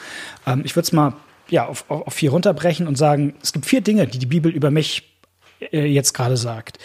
ähm, 0.46 0.62
ich 0.66 0.76
würde 0.76 0.86
es 0.86 0.92
mal 0.92 1.14
ja, 1.50 1.66
auf, 1.66 1.90
auf 1.90 2.14
vier 2.14 2.32
runterbrechen 2.32 2.88
und 2.88 2.98
sagen, 2.98 3.36
es 3.42 3.54
gibt 3.54 3.66
vier 3.66 3.82
Dinge, 3.82 4.08
die 4.08 4.20
die 4.20 4.26
Bibel 4.26 4.52
über 4.52 4.72
mich 4.72 5.04
äh, 5.72 5.86
jetzt 5.86 6.14
gerade 6.14 6.38
sagt. 6.38 6.80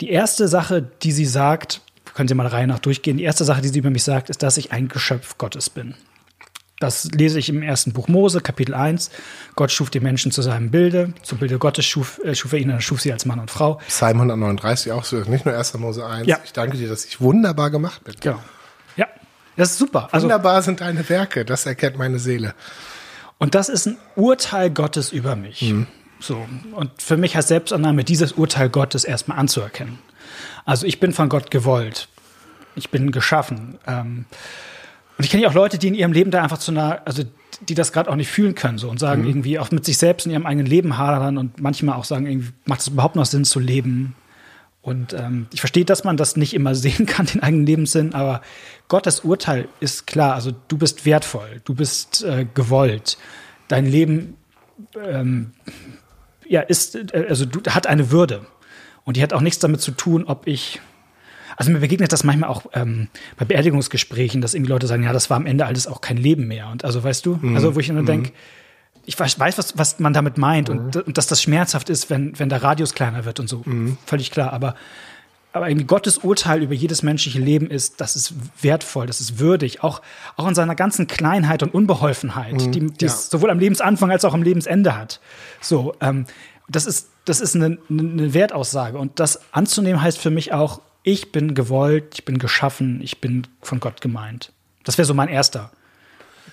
Die 0.00 0.10
erste 0.10 0.48
Sache, 0.48 0.82
die 1.02 1.12
sie 1.12 1.26
sagt, 1.26 1.80
können 2.14 2.28
Sie 2.28 2.34
mal 2.34 2.44
der 2.44 2.52
Reihe 2.52 2.66
nach 2.66 2.78
durchgehen, 2.78 3.16
die 3.16 3.24
erste 3.24 3.44
Sache, 3.44 3.60
die 3.60 3.68
sie 3.68 3.80
über 3.80 3.90
mich 3.90 4.04
sagt, 4.04 4.30
ist, 4.30 4.42
dass 4.42 4.56
ich 4.56 4.72
ein 4.72 4.88
Geschöpf 4.88 5.36
Gottes 5.36 5.68
bin. 5.68 5.94
Das 6.80 7.04
lese 7.12 7.38
ich 7.38 7.48
im 7.48 7.62
ersten 7.62 7.92
Buch 7.92 8.08
Mose, 8.08 8.40
Kapitel 8.40 8.74
1. 8.74 9.10
Gott 9.54 9.70
schuf 9.70 9.90
die 9.90 10.00
Menschen 10.00 10.32
zu 10.32 10.42
seinem 10.42 10.70
Bilde. 10.70 11.14
Zum 11.22 11.38
Bilde 11.38 11.58
Gottes 11.58 11.86
schuf, 11.86 12.20
äh, 12.24 12.34
schuf 12.34 12.52
er 12.52 12.58
ihn, 12.58 12.68
dann 12.68 12.80
schuf 12.80 13.00
sie 13.00 13.12
als 13.12 13.26
Mann 13.26 13.38
und 13.38 13.50
Frau. 13.50 13.80
Psalm 13.86 14.16
139 14.16 14.92
auch 14.92 15.04
so, 15.04 15.16
nicht 15.18 15.44
nur 15.46 15.56
1. 15.56 15.74
Mose 15.74 16.04
1. 16.04 16.26
Ja. 16.26 16.38
Ich 16.44 16.52
danke 16.52 16.76
dir, 16.76 16.88
dass 16.88 17.04
ich 17.04 17.20
wunderbar 17.20 17.70
gemacht 17.70 18.02
bin. 18.04 18.16
Genau. 18.20 18.42
Ja, 18.96 19.06
das 19.56 19.70
ist 19.72 19.78
super. 19.78 20.08
Also, 20.10 20.24
Wunderbar 20.24 20.62
sind 20.62 20.80
deine 20.80 21.08
Werke, 21.08 21.44
das 21.44 21.64
erkennt 21.64 21.96
meine 21.96 22.18
Seele. 22.18 22.54
und 23.38 23.54
das 23.54 23.68
ist 23.68 23.86
ein 23.86 23.96
Urteil 24.16 24.70
Gottes 24.70 25.12
über 25.12 25.36
mich. 25.36 25.62
Mhm. 25.62 25.86
So. 26.18 26.44
Und 26.72 26.90
für 27.00 27.16
mich 27.16 27.36
heißt 27.36 27.48
Selbstannahme, 27.48 28.02
dieses 28.02 28.32
Urteil 28.32 28.68
Gottes 28.68 29.04
erstmal 29.04 29.38
anzuerkennen. 29.38 29.98
Also 30.64 30.86
ich 30.86 30.98
bin 30.98 31.12
von 31.12 31.28
Gott 31.28 31.50
gewollt. 31.50 32.08
Ich 32.74 32.90
bin 32.90 33.12
geschaffen. 33.12 33.78
Ähm, 33.86 34.24
und 35.16 35.24
ich 35.24 35.30
kenne 35.30 35.42
ja 35.42 35.48
auch 35.48 35.54
Leute, 35.54 35.78
die 35.78 35.88
in 35.88 35.94
ihrem 35.94 36.12
Leben 36.12 36.30
da 36.30 36.42
einfach 36.42 36.58
zu 36.58 36.72
einer, 36.72 37.02
also 37.04 37.22
die 37.68 37.74
das 37.74 37.92
gerade 37.92 38.10
auch 38.10 38.16
nicht 38.16 38.28
fühlen 38.28 38.54
können 38.54 38.78
so 38.78 38.90
und 38.90 38.98
sagen 38.98 39.22
Mhm. 39.22 39.28
irgendwie 39.28 39.58
auch 39.58 39.70
mit 39.70 39.84
sich 39.84 39.96
selbst 39.98 40.26
in 40.26 40.32
ihrem 40.32 40.46
eigenen 40.46 40.66
Leben 40.66 40.98
hadern 40.98 41.38
und 41.38 41.60
manchmal 41.60 41.96
auch 41.96 42.04
sagen, 42.04 42.26
irgendwie 42.26 42.50
macht 42.64 42.80
es 42.80 42.88
überhaupt 42.88 43.16
noch 43.16 43.26
Sinn 43.26 43.44
zu 43.44 43.60
leben. 43.60 44.14
Und 44.82 45.14
ähm, 45.14 45.46
ich 45.52 45.60
verstehe, 45.60 45.84
dass 45.84 46.04
man 46.04 46.16
das 46.16 46.36
nicht 46.36 46.52
immer 46.52 46.74
sehen 46.74 47.06
kann, 47.06 47.26
den 47.26 47.42
eigenen 47.42 47.64
Lebenssinn, 47.66 48.12
aber 48.12 48.42
Gottes 48.88 49.20
Urteil 49.20 49.68
ist 49.80 50.06
klar. 50.06 50.34
Also 50.34 50.52
du 50.68 50.76
bist 50.76 51.06
wertvoll, 51.06 51.62
du 51.64 51.74
bist 51.74 52.22
äh, 52.24 52.46
gewollt. 52.52 53.16
Dein 53.68 53.86
Leben 53.86 54.36
ähm, 55.02 55.52
ja, 56.46 56.60
ist, 56.60 56.96
äh, 56.96 57.26
also 57.28 57.46
du, 57.46 57.60
hat 57.70 57.86
eine 57.86 58.10
Würde. 58.10 58.44
Und 59.04 59.16
die 59.16 59.22
hat 59.22 59.32
auch 59.32 59.40
nichts 59.40 59.58
damit 59.58 59.80
zu 59.80 59.92
tun, 59.92 60.24
ob 60.24 60.46
ich. 60.46 60.80
Also 61.56 61.70
mir 61.70 61.78
begegnet 61.78 62.12
das 62.12 62.24
manchmal 62.24 62.50
auch 62.50 62.66
ähm, 62.72 63.08
bei 63.36 63.44
Beerdigungsgesprächen, 63.44 64.40
dass 64.40 64.54
irgendwie 64.54 64.72
Leute 64.72 64.86
sagen, 64.86 65.02
ja, 65.02 65.12
das 65.12 65.30
war 65.30 65.36
am 65.36 65.46
Ende 65.46 65.66
alles 65.66 65.86
auch 65.86 66.00
kein 66.00 66.16
Leben 66.16 66.46
mehr. 66.46 66.68
Und 66.68 66.84
also 66.84 67.02
weißt 67.02 67.24
du, 67.26 67.38
also 67.54 67.74
wo 67.74 67.80
ich 67.80 67.88
nur 67.88 68.04
denke, 68.04 68.32
ich 69.06 69.18
weiß, 69.18 69.38
weiß 69.38 69.58
was, 69.58 69.76
was 69.78 69.98
man 69.98 70.12
damit 70.12 70.38
meint 70.38 70.70
und, 70.70 70.96
und 70.96 71.18
dass 71.18 71.26
das 71.26 71.42
schmerzhaft 71.42 71.90
ist, 71.90 72.10
wenn, 72.10 72.38
wenn 72.38 72.48
der 72.48 72.62
Radius 72.62 72.94
kleiner 72.94 73.24
wird 73.24 73.40
und 73.40 73.48
so. 73.48 73.62
Völlig 74.06 74.30
klar. 74.30 74.52
Aber, 74.52 74.74
aber 75.52 75.68
irgendwie 75.68 75.86
Gottes 75.86 76.18
Urteil 76.18 76.62
über 76.62 76.74
jedes 76.74 77.02
menschliche 77.02 77.38
Leben 77.38 77.70
ist, 77.70 78.00
das 78.00 78.16
ist 78.16 78.34
wertvoll, 78.60 79.06
das 79.06 79.20
ist 79.20 79.38
würdig, 79.38 79.82
auch, 79.82 80.00
auch 80.36 80.48
in 80.48 80.54
seiner 80.54 80.74
ganzen 80.74 81.06
Kleinheit 81.06 81.62
und 81.62 81.74
Unbeholfenheit, 81.74 82.74
die, 82.74 82.86
die 82.86 83.04
ja. 83.04 83.12
es 83.12 83.30
sowohl 83.30 83.50
am 83.50 83.58
Lebensanfang 83.58 84.10
als 84.10 84.24
auch 84.24 84.34
am 84.34 84.42
Lebensende 84.42 84.96
hat. 84.96 85.20
So, 85.60 85.94
ähm, 86.00 86.24
das 86.68 86.86
ist, 86.86 87.08
das 87.26 87.40
ist 87.40 87.54
eine, 87.54 87.78
eine 87.90 88.34
Wertaussage. 88.34 88.98
Und 88.98 89.20
das 89.20 89.40
anzunehmen 89.52 90.00
heißt 90.00 90.18
für 90.18 90.30
mich 90.30 90.52
auch, 90.52 90.80
ich 91.04 91.30
bin 91.30 91.54
gewollt, 91.54 92.14
ich 92.14 92.24
bin 92.24 92.38
geschaffen, 92.38 93.00
ich 93.02 93.20
bin 93.20 93.46
von 93.62 93.78
Gott 93.78 94.00
gemeint. 94.00 94.50
Das 94.82 94.98
wäre 94.98 95.06
so 95.06 95.14
mein 95.14 95.28
erster 95.28 95.70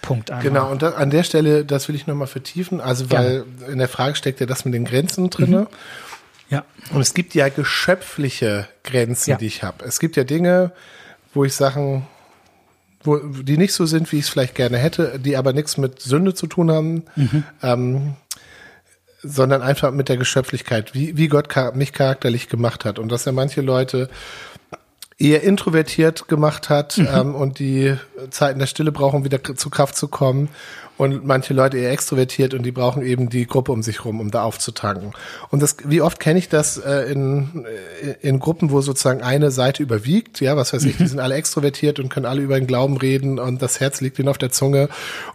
Punkt. 0.01 0.29
Einmal. 0.29 0.43
Genau, 0.43 0.71
und 0.71 0.81
da, 0.81 0.89
an 0.91 1.09
der 1.09 1.23
Stelle, 1.23 1.65
das 1.65 1.87
will 1.87 1.95
ich 1.95 2.05
nochmal 2.05 2.27
vertiefen, 2.27 2.79
also 2.81 3.09
weil 3.11 3.45
in 3.71 3.79
der 3.79 3.87
Frage 3.87 4.15
steckt 4.15 4.39
ja 4.39 4.45
das 4.45 4.65
mit 4.65 4.73
den 4.73 4.85
Grenzen 4.85 5.29
drinne. 5.29 5.67
Ja. 6.49 6.65
Und 6.93 6.99
es 7.01 7.13
gibt 7.13 7.33
ja 7.33 7.47
geschöpfliche 7.49 8.67
Grenzen, 8.83 9.31
Ja. 9.31 9.37
die 9.37 9.47
ich 9.47 9.63
habe. 9.63 9.85
Es 9.85 9.99
gibt 9.99 10.17
ja 10.17 10.25
Dinge, 10.25 10.73
wo 11.33 11.45
ich 11.45 11.53
Sachen, 11.53 12.05
wo, 13.03 13.17
die 13.17 13.57
nicht 13.57 13.73
so 13.73 13.85
sind, 13.85 14.11
wie 14.11 14.17
ich 14.17 14.25
es 14.25 14.29
vielleicht 14.29 14.55
gerne 14.55 14.77
hätte, 14.77 15.17
die 15.17 15.37
aber 15.37 15.53
nichts 15.53 15.77
mit 15.77 16.01
Sünde 16.01 16.33
zu 16.33 16.47
tun 16.47 16.69
haben, 16.71 17.03
ähm, 17.63 18.15
sondern 19.23 19.61
einfach 19.61 19.91
mit 19.91 20.09
der 20.09 20.17
Geschöpflichkeit, 20.17 20.93
wie, 20.93 21.17
wie 21.17 21.27
Gott 21.27 21.47
mich 21.75 21.93
charakterlich 21.93 22.49
gemacht 22.49 22.85
hat. 22.85 22.99
Und 22.99 23.11
dass 23.11 23.25
er 23.25 23.33
manche 23.33 23.61
Leute 23.61 24.09
eher 25.21 25.43
introvertiert 25.43 26.27
gemacht 26.27 26.69
hat 26.69 26.97
ähm, 26.97 27.35
und 27.35 27.59
die 27.59 27.95
Zeiten 28.31 28.59
der 28.59 28.65
Stille 28.65 28.91
brauchen, 28.91 29.17
um 29.17 29.23
wieder 29.23 29.43
zu 29.43 29.69
Kraft 29.69 29.95
zu 29.95 30.07
kommen. 30.07 30.49
Und 31.01 31.25
manche 31.25 31.55
Leute 31.55 31.79
eher 31.79 31.91
extrovertiert 31.91 32.53
und 32.53 32.61
die 32.61 32.71
brauchen 32.71 33.01
eben 33.01 33.27
die 33.27 33.47
Gruppe 33.47 33.71
um 33.71 33.81
sich 33.81 34.05
rum, 34.05 34.19
um 34.19 34.29
da 34.29 34.43
aufzutanken. 34.43 35.13
Und 35.49 35.63
das, 35.63 35.77
wie 35.83 35.99
oft 35.99 36.19
kenne 36.19 36.37
ich 36.37 36.47
das 36.47 36.77
äh, 36.77 37.11
in, 37.11 37.65
äh, 38.03 38.17
in 38.21 38.37
Gruppen, 38.37 38.69
wo 38.69 38.81
sozusagen 38.81 39.23
eine 39.23 39.49
Seite 39.49 39.81
überwiegt, 39.81 40.41
ja, 40.41 40.55
was 40.57 40.73
weiß 40.73 40.83
ich, 40.83 40.97
die 40.97 41.07
sind 41.07 41.19
alle 41.19 41.33
extrovertiert 41.33 41.99
und 41.99 42.09
können 42.09 42.27
alle 42.27 42.43
über 42.43 42.53
den 42.53 42.67
Glauben 42.67 42.97
reden 42.97 43.39
und 43.39 43.63
das 43.63 43.79
Herz 43.79 43.99
liegt 43.99 44.19
ihnen 44.19 44.27
auf 44.27 44.37
der 44.37 44.51
Zunge. 44.51 44.89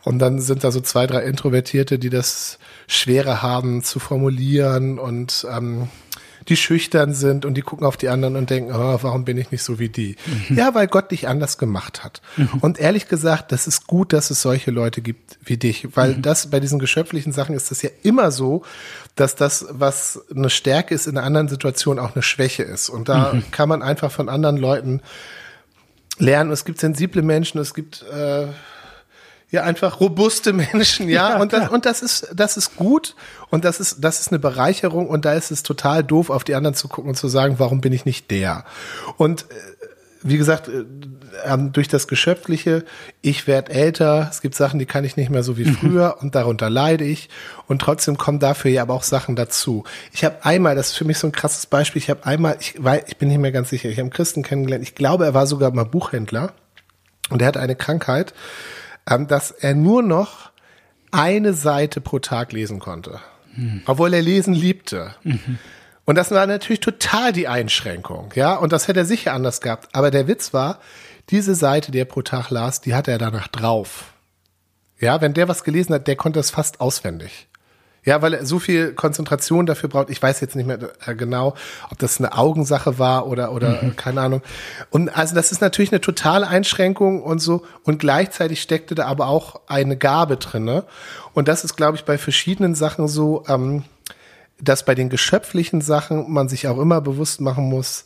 Und 0.05 0.21
dann 0.21 0.39
sind 0.39 0.63
da 0.63 0.71
so 0.71 0.81
zwei, 0.81 1.09
drei 1.09 1.25
Introvertierte, 1.25 1.99
die 1.99 2.11
das 2.11 2.61
schwerer 2.87 3.43
haben 3.43 3.83
zu 3.83 3.99
formulieren 3.99 5.01
und 5.01 5.49
ähm, 5.51 5.89
die 6.49 6.57
schüchtern 6.57 7.13
sind 7.13 7.45
und 7.45 7.55
die 7.55 7.63
gucken 7.63 7.87
auf 7.87 7.97
die 7.97 8.09
anderen 8.09 8.37
und 8.37 8.51
denken, 8.51 8.73
oh, 8.73 8.99
warum 9.03 9.25
bin 9.25 9.37
ich 9.37 9.51
nicht 9.51 9.63
so 9.63 9.79
wie 9.79 9.89
die? 9.89 10.17
Ja, 10.49 10.75
weil 10.75 10.87
Gott 10.87 11.11
dich 11.11 11.29
anders 11.29 11.59
gemacht 11.59 12.05
hat. 12.05 12.23
Und 12.61 12.79
ehrlich 12.79 13.09
gesagt, 13.09 13.53
das 13.53 13.67
ist 13.67 13.87
gut, 13.87 14.13
dass 14.13 14.31
es 14.31 14.43
solche 14.43 14.71
Leute 14.71 15.01
gibt 15.01 15.39
wie 15.45 15.57
dich, 15.57 15.97
weil 15.97 16.15
das 16.15 16.51
bei 16.51 16.61
diesen 16.61 16.79
geschöpflichen 16.79 17.33
Sachen 17.33 17.55
ist 17.55 17.71
das 17.71 17.83
ja 17.83 17.91
immer 18.03 18.31
so, 18.31 18.63
dass 19.17 19.35
das, 19.35 19.67
was 19.71 20.21
eine 20.35 20.51
Stärke 20.51 20.95
ist, 20.95 21.07
in 21.07 21.17
einer 21.17 21.27
anderen 21.27 21.49
Situation 21.49 21.99
auch 21.99 22.15
eine 22.15 22.23
Schwäche 22.23 22.63
ist. 22.63 22.89
Und 22.89 23.09
da 23.09 23.35
kann 23.51 23.69
man 23.69 23.83
einfach 23.83 24.13
von 24.13 24.29
anderen 24.29 24.57
Leuten 24.57 25.01
lernen. 26.19 26.51
Es 26.51 26.65
gibt 26.65 26.81
sensible 26.81 27.23
Menschen, 27.23 27.61
es 27.61 27.75
gibt 27.75 28.05
äh, 28.13 28.47
ja 29.51 29.63
einfach 29.63 30.01
robuste 30.01 30.53
Menschen, 30.53 31.09
ja, 31.09 31.31
Ja, 31.31 31.41
und 31.41 31.53
das 31.53 31.61
klar. 31.61 31.73
und 31.73 31.87
das 31.87 32.03
ist 32.03 32.29
das 32.35 32.57
ist 32.57 32.77
gut. 32.77 33.15
Und 33.51 33.65
das 33.65 33.81
ist 33.81 33.99
das 34.03 34.21
ist 34.21 34.29
eine 34.29 34.39
Bereicherung. 34.39 35.09
Und 35.09 35.25
da 35.25 35.35
ist 35.35 35.51
es 35.51 35.63
total 35.63 36.03
doof 36.03 36.31
auf 36.31 36.45
die 36.45 36.55
anderen 36.55 36.75
zu 36.75 36.89
gucken 36.89 37.11
und 37.11 37.17
zu 37.17 37.29
sagen, 37.29 37.57
warum 37.59 37.81
bin 37.81 37.93
ich 37.93 38.05
nicht 38.05 38.31
der? 38.31 38.65
Und 39.17 39.43
äh, 39.43 39.55
wie 40.23 40.39
gesagt, 40.39 40.69
äh, 40.69 40.85
durch 41.73 41.89
das 41.89 42.09
Geschöpfliche, 42.09 42.85
ich 43.23 43.47
werde 43.47 43.71
älter, 43.73 44.29
es 44.31 44.41
gibt 44.41 44.55
Sachen, 44.55 44.79
die 44.79 44.87
kann 44.87 45.05
ich 45.05 45.17
nicht 45.17 45.31
mehr 45.31 45.43
so 45.43 45.57
wie 45.57 45.65
früher. 45.65 46.17
Und 46.21 46.35
darunter 46.35 46.69
leide 46.69 47.05
ich. 47.05 47.29
Und 47.69 47.81
trotzdem 47.81 48.19
kommen 48.19 48.41
dafür 48.41 48.71
ja 48.71 48.83
aber 48.83 48.95
auch 48.95 49.03
Sachen 49.03 49.37
dazu. 49.37 49.85
Ich 50.13 50.25
habe 50.25 50.45
einmal, 50.45 50.75
das 50.75 50.89
ist 50.89 50.97
für 50.97 51.05
mich 51.05 51.19
so 51.19 51.29
ein 51.29 51.33
krasses 51.33 51.67
Beispiel, 51.67 52.03
ich 52.03 52.11
habe 52.11 52.27
einmal, 52.27 52.57
ich, 52.59 52.75
weil, 52.79 53.05
ich 53.07 53.17
bin 53.17 53.29
nicht 53.29 53.39
mehr 53.39 53.53
ganz 53.53 53.71
sicher, 53.71 53.89
ich 53.89 53.97
habe 53.97 54.03
einen 54.03 54.11
Christen 54.11 54.43
kennengelernt, 54.43 54.83
ich 54.83 54.95
glaube, 54.95 55.25
er 55.25 55.35
war 55.35 55.47
sogar 55.47 55.71
mal 55.71 55.85
Buchhändler. 55.85 56.53
Und 57.29 57.43
er 57.43 57.49
hatte 57.49 57.61
eine 57.61 57.77
Krankheit, 57.77 58.35
dass 59.07 59.51
er 59.51 59.75
nur 59.75 60.03
noch 60.03 60.51
eine 61.11 61.55
Seite 61.55 62.01
pro 62.01 62.19
Tag 62.19 62.53
lesen 62.53 62.79
konnte. 62.79 63.21
Obwohl 63.87 64.13
er 64.13 64.23
lesen 64.23 64.53
liebte. 64.53 65.15
Und 66.05 66.17
das 66.17 66.31
war 66.31 66.47
natürlich 66.47 66.81
total 66.81 67.33
die 67.33 67.49
Einschränkung, 67.49 68.31
ja. 68.35 68.55
Und 68.55 68.73
das 68.73 68.87
hätte 68.87 69.01
er 69.01 69.07
sicher 69.07 69.33
anders 69.33 69.61
gehabt. 69.61 69.89
Aber 69.93 70.11
der 70.11 70.29
Witz 70.29 70.53
war, 70.53 70.79
diese 71.31 71.55
Seite, 71.55 71.91
die 71.91 71.99
er 71.99 72.05
pro 72.05 72.23
Tag 72.23 72.51
las, 72.51 72.81
die 72.81 72.95
hatte 72.95 73.11
er 73.11 73.19
danach 73.19 73.49
drauf. 73.49 74.13
Ja, 74.99 75.21
wenn 75.21 75.35
der 75.35 75.49
was 75.49 75.65
gelesen 75.65 75.95
hat, 75.95 76.07
der 76.07 76.17
konnte 76.17 76.39
das 76.39 76.51
fast 76.51 76.81
auswendig. 76.81 77.49
Ja, 78.07 78.23
weil 78.23 78.35
er 78.35 78.47
so 78.47 78.61
viel 78.61 78.93
Konzentration 78.93 79.67
dafür 79.67 79.89
braucht. 79.89 80.11
Ich 80.11 80.23
weiß 80.23 80.41
jetzt 80.41 80.55
nicht 80.55 80.67
mehr 80.67 80.79
äh, 81.05 81.15
genau, 81.17 81.57
ob 81.91 81.99
das 81.99 82.19
eine 82.19 82.39
Augensache 82.39 83.01
war 83.01 83.27
oder, 83.27 83.51
oder 83.51 83.83
äh, 83.83 83.91
keine 83.97 84.21
Ahnung. 84.21 84.43
Und 84.91 85.09
also 85.09 85.35
das 85.35 85.51
ist 85.51 85.61
natürlich 85.61 85.91
eine 85.91 86.01
totale 86.01 86.47
Einschränkung 86.47 87.21
und 87.21 87.41
so. 87.41 87.65
Und 87.83 87.99
gleichzeitig 87.99 88.63
steckte 88.63 88.95
da 88.95 89.07
aber 89.07 89.27
auch 89.27 89.61
eine 89.67 89.97
Gabe 89.97 90.37
drinne. 90.37 90.85
Und 91.35 91.49
das 91.49 91.65
ist, 91.65 91.77
glaube 91.77 91.97
ich, 91.97 92.05
bei 92.05 92.17
verschiedenen 92.17 92.77
Sachen 92.77 93.09
so, 93.09 93.43
ähm, 93.49 93.83
dass 94.61 94.85
bei 94.85 94.95
den 94.95 95.11
geschöpflichen 95.11 95.81
Sachen 95.81 96.33
man 96.33 96.49
sich 96.49 96.69
auch 96.69 96.79
immer 96.79 97.01
bewusst 97.01 97.41
machen 97.41 97.65
muss, 97.65 98.05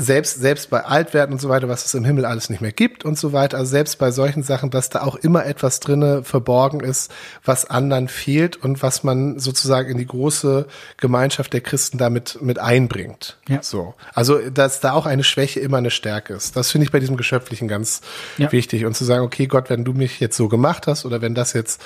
selbst, 0.00 0.40
selbst 0.40 0.70
bei 0.70 0.84
Altwerten 0.84 1.32
und 1.32 1.40
so 1.40 1.48
weiter, 1.48 1.68
was 1.68 1.84
es 1.84 1.92
im 1.92 2.04
Himmel 2.04 2.24
alles 2.24 2.50
nicht 2.50 2.60
mehr 2.60 2.70
gibt 2.70 3.04
und 3.04 3.18
so 3.18 3.32
weiter, 3.32 3.58
also 3.58 3.68
selbst 3.68 3.98
bei 3.98 4.12
solchen 4.12 4.44
Sachen, 4.44 4.70
dass 4.70 4.90
da 4.90 5.02
auch 5.02 5.16
immer 5.16 5.44
etwas 5.44 5.80
drinne 5.80 6.22
verborgen 6.22 6.80
ist, 6.80 7.12
was 7.44 7.68
anderen 7.68 8.06
fehlt 8.06 8.56
und 8.56 8.80
was 8.80 9.02
man 9.02 9.40
sozusagen 9.40 9.90
in 9.90 9.98
die 9.98 10.06
große 10.06 10.68
Gemeinschaft 10.98 11.52
der 11.52 11.62
Christen 11.62 11.98
damit 11.98 12.38
mit 12.40 12.60
einbringt. 12.60 13.38
Ja. 13.48 13.60
So. 13.60 13.94
Also, 14.14 14.38
dass 14.50 14.78
da 14.78 14.92
auch 14.92 15.04
eine 15.04 15.24
Schwäche 15.24 15.58
immer 15.58 15.78
eine 15.78 15.90
Stärke 15.90 16.32
ist. 16.32 16.54
Das 16.54 16.70
finde 16.70 16.84
ich 16.84 16.92
bei 16.92 17.00
diesem 17.00 17.16
Geschöpflichen 17.16 17.66
ganz 17.66 18.00
Ja. 18.36 18.52
wichtig. 18.52 18.84
Und 18.84 18.96
zu 18.96 19.04
sagen, 19.04 19.24
okay, 19.24 19.48
Gott, 19.48 19.68
wenn 19.68 19.84
du 19.84 19.94
mich 19.94 20.20
jetzt 20.20 20.36
so 20.36 20.48
gemacht 20.48 20.86
hast 20.86 21.06
oder 21.06 21.20
wenn 21.20 21.34
das 21.34 21.54
jetzt 21.54 21.82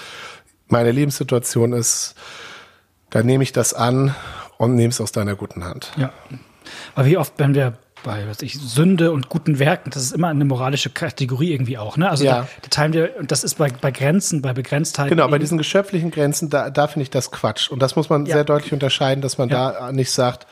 meine 0.69 0.93
Lebenssituation 0.93 1.73
ist, 1.73 2.15
dann 3.09 3.25
nehme 3.25 3.43
ich 3.43 3.53
das 3.53 3.73
an 3.73 4.15
und 4.59 4.75
nehme 4.75 4.91
es 4.91 5.01
aus 5.01 5.13
deiner 5.13 5.35
guten 5.35 5.65
Hand. 5.65 5.93
Ja. 5.97 6.13
Aber 6.95 7.07
wie 7.07 7.17
oft, 7.17 7.33
wenn 7.39 7.55
wir 7.55 7.79
bei 8.05 8.27
was 8.29 8.43
ich, 8.43 8.59
Sünde 8.59 9.13
und 9.13 9.29
guten 9.29 9.59
Werken, 9.59 9.91
das 9.91 10.03
ist 10.03 10.13
immer 10.13 10.29
eine 10.29 10.45
moralische 10.45 10.91
Kategorie 10.91 11.53
irgendwie 11.53 11.79
auch, 11.79 11.97
ne? 11.97 12.11
Also 12.11 12.25
Ja. 12.25 12.41
da, 12.43 12.49
da 12.63 12.69
teilen 12.69 12.93
wir, 12.93 13.17
und 13.19 13.31
das 13.31 13.45
ist 13.45 13.59
bei, 13.59 13.69
bei 13.81 13.91
Grenzen, 13.91 14.43
bei 14.43 14.53
Begrenztheit. 14.53 15.09
Genau, 15.09 15.29
bei 15.29 15.39
diesen 15.39 15.59
geschöpflichen 15.59 16.11
Grenzen, 16.11 16.51
da, 16.51 16.71
da 16.71 16.87
finde 16.89 17.05
ich 17.05 17.11
das 17.11 17.31
Quatsch. 17.31 17.71
Und 17.71 17.81
das 17.81 17.97
muss 17.97 18.09
man 18.11 18.27
Ja. 18.27 18.35
sehr 18.37 18.45
deutlich 18.45 18.73
unterscheiden, 18.73 19.23
dass 19.23 19.39
man 19.39 19.49
Ja. 19.49 19.73
da 19.73 19.93
nicht 19.93 20.11
sagt, 20.11 20.47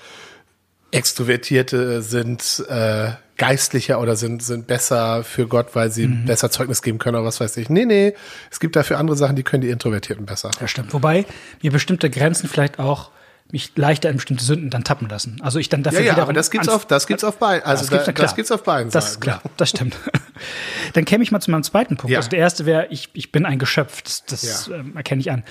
Extrovertierte 0.93 2.03
sind 2.03 2.65
äh, 2.69 3.11
geistlicher 3.37 4.01
oder 4.01 4.17
sind, 4.17 4.43
sind 4.43 4.67
besser 4.67 5.23
für 5.25 5.47
Gott, 5.47 5.69
weil 5.75 5.91
sie 5.91 6.09
Mhm. 6.09 6.25
besser 6.27 6.51
Zeugnis 6.51 6.83
geben 6.83 6.99
können 6.99 7.17
oder 7.17 7.25
was 7.27 7.41
weiß 7.41 7.57
ich. 7.59 7.71
Nee, 7.71 7.85
nee, 7.87 8.15
es 8.51 8.61
gibt 8.61 8.75
dafür 8.77 8.99
andere 8.99 9.17
Sachen, 9.17 9.37
die 9.37 9.43
können 9.45 9.63
die 9.63 9.71
Introvertierten 9.71 10.27
besser. 10.27 10.51
Ja, 10.61 10.67
stimmt. 10.67 10.93
Wobei 10.93 11.25
mir 11.63 11.71
bestimmte 11.71 12.11
Grenzen 12.11 12.49
vielleicht 12.49 12.79
auch 12.79 13.11
mich 13.53 13.73
leichter 13.77 14.09
in 14.11 14.17
bestimmte 14.17 14.45
Sünden 14.45 14.71
dann 14.71 14.85
tappen 14.85 15.09
lassen. 15.09 15.41
Also 15.43 15.59
ich 15.59 15.69
dann 15.69 15.83
dafür 15.83 16.01
Ja, 16.01 16.07
ja, 16.07 16.13
wieder 16.13 16.23
aber 16.23 16.33
das 16.33 16.51
gibt's 16.51 16.69
auf, 16.69 16.87
das 16.87 17.07
gibt's 17.07 17.25
auf 17.25 17.39
beiden, 17.39 17.65
also 17.67 17.83
das 17.83 17.91
gibt's, 17.91 18.07
da, 18.07 18.13
klar. 18.13 18.27
das 18.27 18.37
gibt's 18.37 18.51
auf 18.51 18.63
beiden 18.63 18.91
Das 18.91 19.05
Seiten. 19.05 19.15
ist 19.15 19.21
klar, 19.21 19.43
das 19.57 19.71
stimmt. 19.71 19.97
Dann 20.95 21.05
käme 21.05 21.23
ich 21.23 21.31
mal 21.33 21.41
zu 21.41 21.51
meinem 21.51 21.63
zweiten 21.63 21.97
Punkt. 21.97 22.13
Ja. 22.13 22.19
Also 22.19 22.31
der 22.31 22.39
erste 22.39 22.67
wäre, 22.67 22.87
ich, 22.91 23.11
ich 23.13 23.31
bin 23.33 23.47
ein 23.47 23.59
Geschöpf. 23.59 24.03
Das, 24.03 24.25
das 24.25 24.67
Ja. 24.69 24.77
ähm, 24.77 24.97
erkenne 24.97 25.21
ich 25.21 25.31
an. 25.31 25.45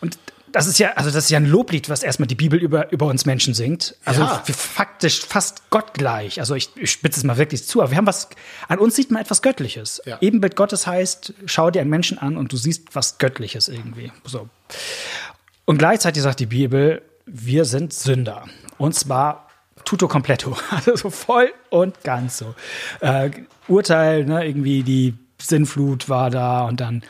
Und 0.00 0.18
das 0.52 0.66
ist 0.66 0.80
ja, 0.80 0.94
also 0.94 1.10
das 1.12 1.24
ist 1.24 1.30
ja 1.30 1.38
ein 1.38 1.46
Loblied, 1.46 1.88
was 1.88 2.02
erstmal 2.02 2.26
die 2.26 2.34
Bibel 2.34 2.58
über, 2.58 2.90
über 2.90 3.06
uns 3.06 3.24
Menschen 3.24 3.54
singt. 3.54 3.94
Also 4.04 4.22
Ja. 4.22 4.42
faktisch 4.48 5.20
fast 5.24 5.70
gottgleich. 5.70 6.40
Also 6.40 6.56
ich, 6.56 6.70
ich 6.74 6.90
spitze 6.90 7.20
es 7.20 7.24
mal 7.24 7.36
wirklich 7.36 7.64
zu, 7.66 7.80
aber 7.82 7.92
wir 7.92 7.98
haben 7.98 8.06
was, 8.06 8.28
an 8.66 8.78
uns 8.80 8.96
sieht 8.96 9.12
man 9.12 9.22
etwas 9.22 9.42
Göttliches. 9.42 10.02
Ja. 10.06 10.18
Ebenbild 10.20 10.56
Gottes 10.56 10.88
heißt, 10.88 11.34
schau 11.46 11.70
dir 11.70 11.80
einen 11.82 11.90
Menschen 11.90 12.18
an 12.18 12.36
und 12.36 12.52
du 12.52 12.56
siehst 12.56 12.96
was 12.96 13.18
Göttliches 13.18 13.68
irgendwie. 13.68 14.10
So. 14.24 14.48
Und 15.66 15.78
gleichzeitig 15.78 16.22
sagt 16.22 16.40
die 16.40 16.46
Bibel, 16.46 17.02
wir 17.32 17.64
sind 17.64 17.92
Sünder. 17.92 18.44
Und 18.78 18.94
zwar 18.94 19.48
tutto 19.84 20.08
completo. 20.08 20.56
Also 20.70 20.96
so 20.96 21.10
voll 21.10 21.52
und 21.70 22.02
ganz 22.02 22.38
so. 22.38 22.54
Äh, 23.00 23.30
Urteil, 23.68 24.24
ne, 24.24 24.46
irgendwie 24.46 24.82
die 24.82 25.14
Sinnflut 25.40 26.08
war 26.08 26.30
da 26.30 26.62
und 26.64 26.80
dann 26.80 27.02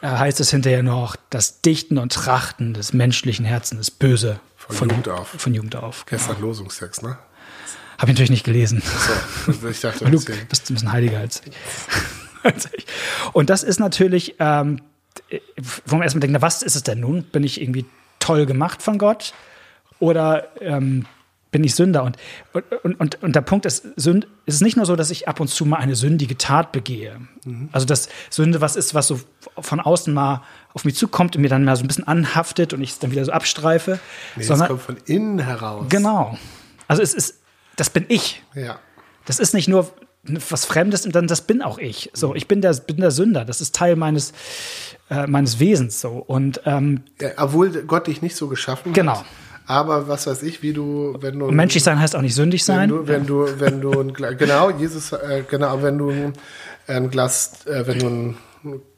äh, 0.00 0.08
heißt 0.08 0.40
es 0.40 0.50
hinterher 0.50 0.82
noch, 0.82 1.16
das 1.30 1.60
Dichten 1.60 1.98
und 1.98 2.12
Trachten 2.12 2.74
des 2.74 2.92
menschlichen 2.92 3.44
Herzens 3.44 3.80
ist 3.80 3.98
böse. 3.98 4.40
Von 4.56 4.88
Jugend 4.88 5.08
auf. 5.08 5.28
Von 5.28 5.54
Jugend 5.54 5.76
auf. 5.76 6.06
Genau. 6.06 6.18
Gestern 6.18 6.40
Losungstext, 6.40 7.02
ne? 7.02 7.18
Habe 7.98 8.10
ich 8.10 8.14
natürlich 8.14 8.30
nicht 8.30 8.44
gelesen. 8.44 8.82
So, 9.46 9.68
ich 9.68 9.80
dachte, 9.80 10.04
Du 10.10 10.10
bist 10.10 10.70
ein 10.70 10.74
bisschen 10.74 10.92
heiliger 10.92 11.18
als 11.18 11.42
ich. 11.46 11.54
als 12.42 12.68
ich. 12.76 12.86
Und 13.32 13.48
das 13.48 13.62
ist 13.62 13.78
natürlich, 13.78 14.34
ähm, 14.38 14.80
wo 15.86 15.96
man 15.96 16.02
erstmal 16.02 16.20
denkt, 16.20 16.32
na, 16.34 16.42
was 16.42 16.62
ist 16.62 16.76
es 16.76 16.82
denn 16.82 17.00
nun? 17.00 17.22
Bin 17.22 17.44
ich 17.44 17.60
irgendwie 17.60 17.86
toll 18.18 18.44
gemacht 18.44 18.82
von 18.82 18.98
Gott? 18.98 19.32
Oder 19.98 20.48
ähm, 20.60 21.06
bin 21.50 21.64
ich 21.64 21.74
Sünder? 21.74 22.02
Und, 22.02 22.16
und, 22.82 23.00
und, 23.00 23.22
und 23.22 23.34
der 23.36 23.40
Punkt 23.40 23.64
ist, 23.66 23.86
Sünd, 23.96 24.26
es 24.44 24.56
ist 24.56 24.60
nicht 24.62 24.76
nur 24.76 24.84
so, 24.84 24.94
dass 24.96 25.10
ich 25.10 25.26
ab 25.28 25.40
und 25.40 25.48
zu 25.48 25.64
mal 25.64 25.78
eine 25.78 25.94
sündige 25.96 26.36
Tat 26.36 26.72
begehe. 26.72 27.20
Also, 27.72 27.86
dass 27.86 28.08
Sünde 28.30 28.60
was 28.60 28.76
ist, 28.76 28.94
was 28.94 29.06
so 29.06 29.20
von 29.58 29.80
außen 29.80 30.12
mal 30.12 30.42
auf 30.74 30.84
mich 30.84 30.96
zukommt 30.96 31.36
und 31.36 31.42
mir 31.42 31.48
dann 31.48 31.64
mal 31.64 31.76
so 31.76 31.84
ein 31.84 31.88
bisschen 31.88 32.06
anhaftet 32.06 32.72
und 32.74 32.82
ich 32.82 32.90
es 32.90 32.98
dann 32.98 33.10
wieder 33.10 33.24
so 33.24 33.32
abstreife. 33.32 33.98
Nee, 34.36 34.42
sondern, 34.42 34.68
kommt 34.68 34.82
von 34.82 34.96
innen 35.06 35.38
heraus. 35.38 35.86
genau. 35.88 36.36
Also, 36.88 37.02
es 37.02 37.14
ist, 37.14 37.40
das 37.76 37.90
bin 37.90 38.04
ich. 38.08 38.42
Ja. 38.54 38.78
Das 39.24 39.38
ist 39.38 39.54
nicht 39.54 39.66
nur 39.68 39.90
was 40.50 40.64
Fremdes, 40.64 41.04
sondern 41.04 41.26
das 41.28 41.40
bin 41.42 41.62
auch 41.62 41.78
ich. 41.78 42.10
So, 42.12 42.34
ich 42.34 42.48
bin 42.48 42.60
der, 42.60 42.74
bin 42.74 42.96
der 42.98 43.10
Sünder. 43.12 43.44
Das 43.44 43.60
ist 43.60 43.74
Teil 43.74 43.96
meines, 43.96 44.32
äh, 45.08 45.26
meines 45.26 45.58
Wesens. 45.60 46.00
So 46.00 46.10
und 46.10 46.60
ähm, 46.64 47.02
ja. 47.20 47.30
Obwohl 47.38 47.70
Gott 47.84 48.08
dich 48.08 48.22
nicht 48.22 48.36
so 48.36 48.48
geschaffen 48.48 48.92
Genau. 48.92 49.18
hat. 49.20 49.24
Aber 49.66 50.06
was 50.08 50.26
weiß 50.26 50.42
ich, 50.44 50.62
wie 50.62 50.72
du, 50.72 51.16
wenn 51.20 51.38
du. 51.38 51.50
menschlich 51.50 51.82
sein 51.82 51.98
heißt 51.98 52.14
auch 52.14 52.22
nicht 52.22 52.34
sündig 52.34 52.60
Wenn 52.68 52.74
sein. 52.76 52.88
du, 52.88 53.08
wenn 53.08 53.26
du, 53.26 53.48
wenn 53.58 53.80
du 53.80 53.90
ein 54.00 54.12
Gla- 54.12 54.34
genau, 54.34 54.70
Jesus, 54.70 55.12
äh, 55.12 55.42
genau, 55.48 55.82
wenn 55.82 55.98
du 55.98 56.32
ein- 56.86 57.10
Glas, 57.10 57.66
äh, 57.66 57.86
wenn 57.86 57.98
du 57.98 58.06
ein 58.06 58.36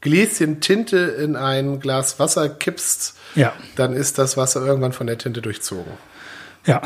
Gläschen 0.03 0.61
Tinte 0.61 0.97
in 0.99 1.37
ein 1.37 1.81
Glas 1.81 2.19
Wasser 2.19 2.49
kippst, 2.51 3.15
Ja. 3.35 3.53
dann 3.77 3.95
ist 3.95 4.19
das 4.19 4.37
Wasser 4.37 4.65
irgendwann 4.65 4.93
von 4.93 5.07
der 5.07 5.17
Tinte 5.19 5.41
durchzogen. 5.43 5.93
Ja, 6.67 6.83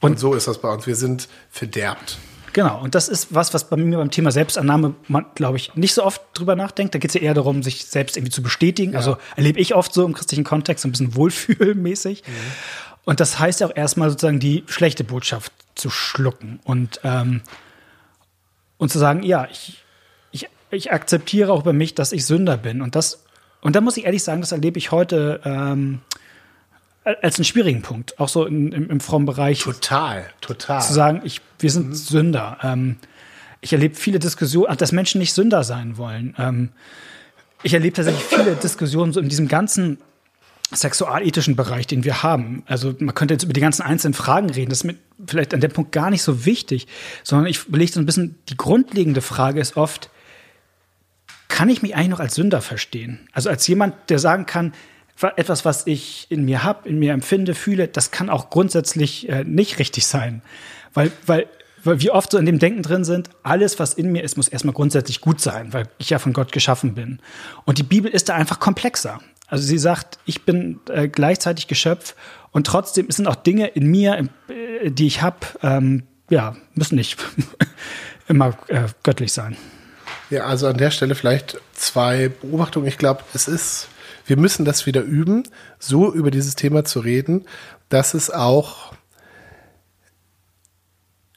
Und, 0.00 0.18
so 0.18 0.34
ist 0.34 0.48
das 0.48 0.58
bei 0.58 0.70
uns. 0.70 0.86
Wir 0.86 0.96
sind 0.96 1.28
verderbt. 1.50 2.16
genau. 2.54 2.80
Und 2.82 2.94
das 2.94 3.08
ist 3.08 3.34
was, 3.34 3.52
was 3.52 3.68
bei 3.68 3.76
mir 3.76 3.98
beim 3.98 4.10
Thema 4.10 4.30
Selbstannahme 4.32 4.94
man, 5.08 5.26
glaube 5.34 5.56
ich, 5.58 5.74
nicht 5.76 5.92
so 5.94 6.04
oft 6.04 6.22
drüber 6.34 6.56
nachdenkt. 6.56 6.94
Da 6.94 6.98
geht 6.98 7.10
es 7.10 7.14
ja 7.14 7.20
eher 7.20 7.34
darum, 7.34 7.62
sich 7.62 7.84
selbst 7.86 8.16
irgendwie 8.16 8.32
zu 8.32 8.42
bestätigen. 8.42 8.96
Also 8.96 9.16
erlebe 9.36 9.58
ich 9.60 9.74
oft 9.74 9.92
so 9.92 10.04
im 10.06 10.12
christlichen 10.14 10.44
Kontext 10.44 10.82
so 10.82 10.88
ein 10.88 10.92
bisschen 10.92 11.14
wohlfühlmäßig. 11.16 12.22
Und 13.04 13.20
das 13.20 13.38
heißt 13.38 13.60
ja 13.60 13.66
auch 13.66 13.76
erstmal 13.76 14.10
sozusagen 14.10 14.40
die 14.40 14.64
schlechte 14.66 15.04
Botschaft 15.04 15.52
zu 15.74 15.90
schlucken 15.90 16.60
und, 16.64 17.00
ähm, 17.04 17.42
und 18.78 18.90
zu 18.90 18.98
sagen, 18.98 19.22
ja, 19.22 19.46
ich, 19.50 19.84
ich, 20.30 20.48
ich 20.70 20.92
akzeptiere 20.92 21.52
auch 21.52 21.62
bei 21.62 21.72
mich, 21.72 21.94
dass 21.94 22.12
ich 22.12 22.24
Sünder 22.24 22.56
bin. 22.56 22.80
Und 22.80 22.94
das, 22.94 23.24
und 23.60 23.76
da 23.76 23.80
muss 23.80 23.96
ich 23.96 24.04
ehrlich 24.04 24.22
sagen, 24.22 24.40
das 24.40 24.52
erlebe 24.52 24.78
ich 24.78 24.90
heute 24.90 25.40
ähm, 25.44 26.00
als 27.04 27.36
einen 27.36 27.44
schwierigen 27.44 27.82
Punkt, 27.82 28.18
auch 28.18 28.28
so 28.28 28.46
in, 28.46 28.72
im, 28.72 28.88
im 28.88 29.00
frommen 29.00 29.26
Bereich 29.26 29.60
Total, 29.60 30.24
total. 30.40 30.80
zu 30.80 30.94
sagen, 30.94 31.20
ich, 31.24 31.42
wir 31.58 31.70
sind 31.70 31.94
Sünder. 31.94 32.58
Ähm, 32.62 32.96
ich 33.60 33.72
erlebe 33.72 33.94
viele 33.94 34.18
Diskussionen, 34.18 34.76
dass 34.78 34.92
Menschen 34.92 35.18
nicht 35.18 35.34
Sünder 35.34 35.64
sein 35.64 35.98
wollen. 35.98 36.34
Ähm, 36.38 36.70
ich 37.62 37.74
erlebe 37.74 37.94
tatsächlich 37.94 38.24
viele 38.24 38.54
Diskussionen 38.56 39.12
so 39.12 39.20
in 39.20 39.28
diesem 39.28 39.48
ganzen 39.48 39.98
sexualethischen 40.72 41.56
Bereich, 41.56 41.86
den 41.86 42.04
wir 42.04 42.22
haben. 42.22 42.62
Also 42.66 42.94
man 42.98 43.14
könnte 43.14 43.34
jetzt 43.34 43.44
über 43.44 43.52
die 43.52 43.60
ganzen 43.60 43.82
einzelnen 43.82 44.14
Fragen 44.14 44.50
reden. 44.50 44.70
Das 44.70 44.78
ist 44.78 44.84
mir 44.84 44.96
vielleicht 45.26 45.54
an 45.54 45.60
dem 45.60 45.70
Punkt 45.70 45.92
gar 45.92 46.10
nicht 46.10 46.22
so 46.22 46.46
wichtig, 46.46 46.86
sondern 47.22 47.46
ich 47.46 47.66
überlege 47.66 47.92
so 47.92 48.00
ein 48.00 48.06
bisschen, 48.06 48.36
die 48.48 48.56
grundlegende 48.56 49.20
Frage 49.20 49.60
ist 49.60 49.76
oft, 49.76 50.10
kann 51.48 51.68
ich 51.68 51.82
mich 51.82 51.94
eigentlich 51.94 52.08
noch 52.08 52.20
als 52.20 52.34
Sünder 52.34 52.60
verstehen? 52.60 53.28
Also 53.32 53.50
als 53.50 53.66
jemand, 53.66 53.94
der 54.10 54.18
sagen 54.18 54.46
kann, 54.46 54.72
etwas, 55.36 55.64
was 55.64 55.86
ich 55.86 56.26
in 56.30 56.44
mir 56.44 56.64
habe, 56.64 56.88
in 56.88 56.98
mir 56.98 57.12
empfinde, 57.12 57.54
fühle, 57.54 57.86
das 57.86 58.10
kann 58.10 58.28
auch 58.28 58.50
grundsätzlich 58.50 59.28
äh, 59.28 59.44
nicht 59.44 59.78
richtig 59.78 60.06
sein. 60.06 60.42
Weil, 60.92 61.12
weil, 61.26 61.46
weil 61.84 62.00
wir 62.00 62.14
oft 62.14 62.32
so 62.32 62.38
in 62.38 62.46
dem 62.46 62.58
Denken 62.58 62.82
drin 62.82 63.04
sind, 63.04 63.30
alles, 63.42 63.78
was 63.78 63.94
in 63.94 64.10
mir 64.10 64.24
ist, 64.24 64.36
muss 64.36 64.48
erstmal 64.48 64.74
grundsätzlich 64.74 65.20
gut 65.20 65.40
sein, 65.40 65.72
weil 65.72 65.88
ich 65.98 66.10
ja 66.10 66.18
von 66.18 66.32
Gott 66.32 66.50
geschaffen 66.50 66.94
bin. 66.94 67.20
Und 67.64 67.78
die 67.78 67.84
Bibel 67.84 68.10
ist 68.10 68.28
da 68.28 68.34
einfach 68.34 68.58
komplexer. 68.58 69.20
Also 69.46 69.64
sie 69.64 69.78
sagt, 69.78 70.18
ich 70.24 70.44
bin 70.44 70.80
äh, 70.88 71.08
gleichzeitig 71.08 71.68
Geschöpf 71.68 72.14
und 72.50 72.66
trotzdem 72.66 73.10
sind 73.10 73.26
auch 73.26 73.34
Dinge 73.34 73.68
in 73.68 73.86
mir, 73.86 74.28
äh, 74.48 74.90
die 74.90 75.06
ich 75.06 75.22
habe, 75.22 75.38
ähm, 75.62 76.04
ja, 76.30 76.56
müssen 76.74 76.96
nicht 76.96 77.18
immer 78.28 78.56
äh, 78.68 78.86
göttlich 79.02 79.32
sein. 79.32 79.56
Ja, 80.30 80.46
also 80.46 80.66
an 80.66 80.78
der 80.78 80.90
Stelle 80.90 81.14
vielleicht 81.14 81.60
zwei 81.74 82.28
Beobachtungen. 82.28 82.86
Ich 82.86 82.98
glaube, 82.98 83.22
es 83.34 83.46
ist, 83.46 83.88
wir 84.26 84.36
müssen 84.36 84.64
das 84.64 84.86
wieder 84.86 85.02
üben, 85.02 85.44
so 85.78 86.12
über 86.12 86.30
dieses 86.30 86.54
Thema 86.54 86.84
zu 86.84 87.00
reden, 87.00 87.44
dass 87.90 88.14
es 88.14 88.30
auch 88.30 88.94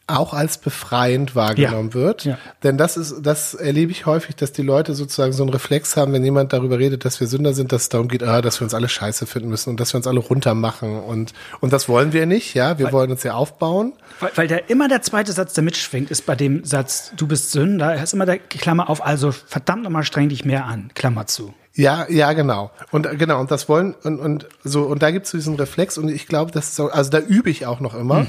auch 0.07 0.33
als 0.33 0.57
befreiend 0.57 1.35
wahrgenommen 1.35 1.89
Ja. 1.89 1.93
wird. 1.93 2.23
Ja. 2.25 2.37
Denn 2.63 2.77
das 2.77 2.95
ist, 2.97 3.15
das 3.21 3.53
erlebe 3.53 3.91
ich 3.91 4.05
häufig, 4.05 4.35
dass 4.35 4.53
die 4.53 4.61
Leute 4.61 4.93
sozusagen 4.95 5.33
so 5.33 5.43
einen 5.43 5.51
Reflex 5.51 5.97
haben, 5.97 6.13
wenn 6.13 6.23
jemand 6.23 6.53
darüber 6.53 6.79
redet, 6.79 7.03
dass 7.05 7.19
wir 7.19 7.27
Sünder 7.27 7.53
sind, 7.53 7.71
dass 7.71 7.83
es 7.83 7.89
darum 7.89 8.07
geht, 8.07 8.23
ah, 8.23 8.41
dass 8.41 8.59
wir 8.59 8.65
uns 8.65 8.73
alle 8.73 8.87
scheiße 8.89 9.25
finden 9.25 9.49
müssen 9.49 9.69
und 9.71 9.79
dass 9.79 9.93
wir 9.93 9.97
uns 9.97 10.07
alle 10.07 10.19
runtermachen 10.19 10.99
und, 11.01 11.33
und 11.59 11.73
das 11.73 11.89
wollen 11.89 12.13
wir 12.13 12.25
nicht, 12.25 12.53
ja. 12.53 12.79
Wir 12.79 12.91
wollen 12.91 13.11
uns 13.11 13.23
ja 13.23 13.33
aufbauen. 13.33 13.93
Weil, 14.19 14.31
weil 14.35 14.47
der 14.47 14.69
immer 14.69 14.87
der 14.87 15.01
zweite 15.01 15.31
Satz, 15.33 15.53
der 15.53 15.63
mitschwingt, 15.63 16.09
ist 16.09 16.25
bei 16.25 16.35
dem 16.35 16.63
Satz, 16.63 17.11
du 17.17 17.27
bist 17.27 17.51
Sünder, 17.51 17.93
er 17.93 18.03
ist 18.03 18.13
immer 18.13 18.25
der 18.25 18.39
Klammer 18.39 18.89
auf, 18.89 19.05
also 19.05 19.31
verdammt 19.31 19.83
nochmal 19.83 20.03
streng 20.03 20.29
dich 20.29 20.45
mehr 20.45 20.65
an, 20.65 20.89
Klammer 20.95 21.27
zu. 21.27 21.53
Ja, 21.77 22.07
ja, 22.09 22.33
genau. 22.33 22.71
Und 22.91 23.05
äh, 23.05 23.15
genau, 23.15 23.39
und 23.39 23.51
das 23.51 23.69
wollen, 23.69 23.93
und, 24.03 24.19
und 24.19 24.47
so, 24.63 24.83
und 24.83 25.03
da 25.03 25.11
gibt's 25.11 25.31
diesen 25.31 25.55
Reflex, 25.55 25.97
und 25.97 26.09
ich 26.09 26.27
glaube, 26.27 26.51
das 26.51 26.69
ist 26.69 26.75
so, 26.75 26.89
also 26.89 27.11
da 27.11 27.19
übe 27.19 27.51
ich 27.51 27.67
auch 27.67 27.79
noch 27.79 27.93
immer, 27.93 28.25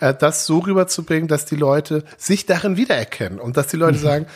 äh, 0.00 0.14
das 0.14 0.44
so 0.44 0.58
rüberzubringen, 0.58 1.26
dass 1.26 1.46
die 1.46 1.56
Leute 1.56 2.04
sich 2.18 2.44
darin 2.44 2.76
wiedererkennen 2.76 3.40
und 3.40 3.56
dass 3.56 3.68
die 3.68 3.78
Leute 3.78 3.98
sagen, 3.98 4.26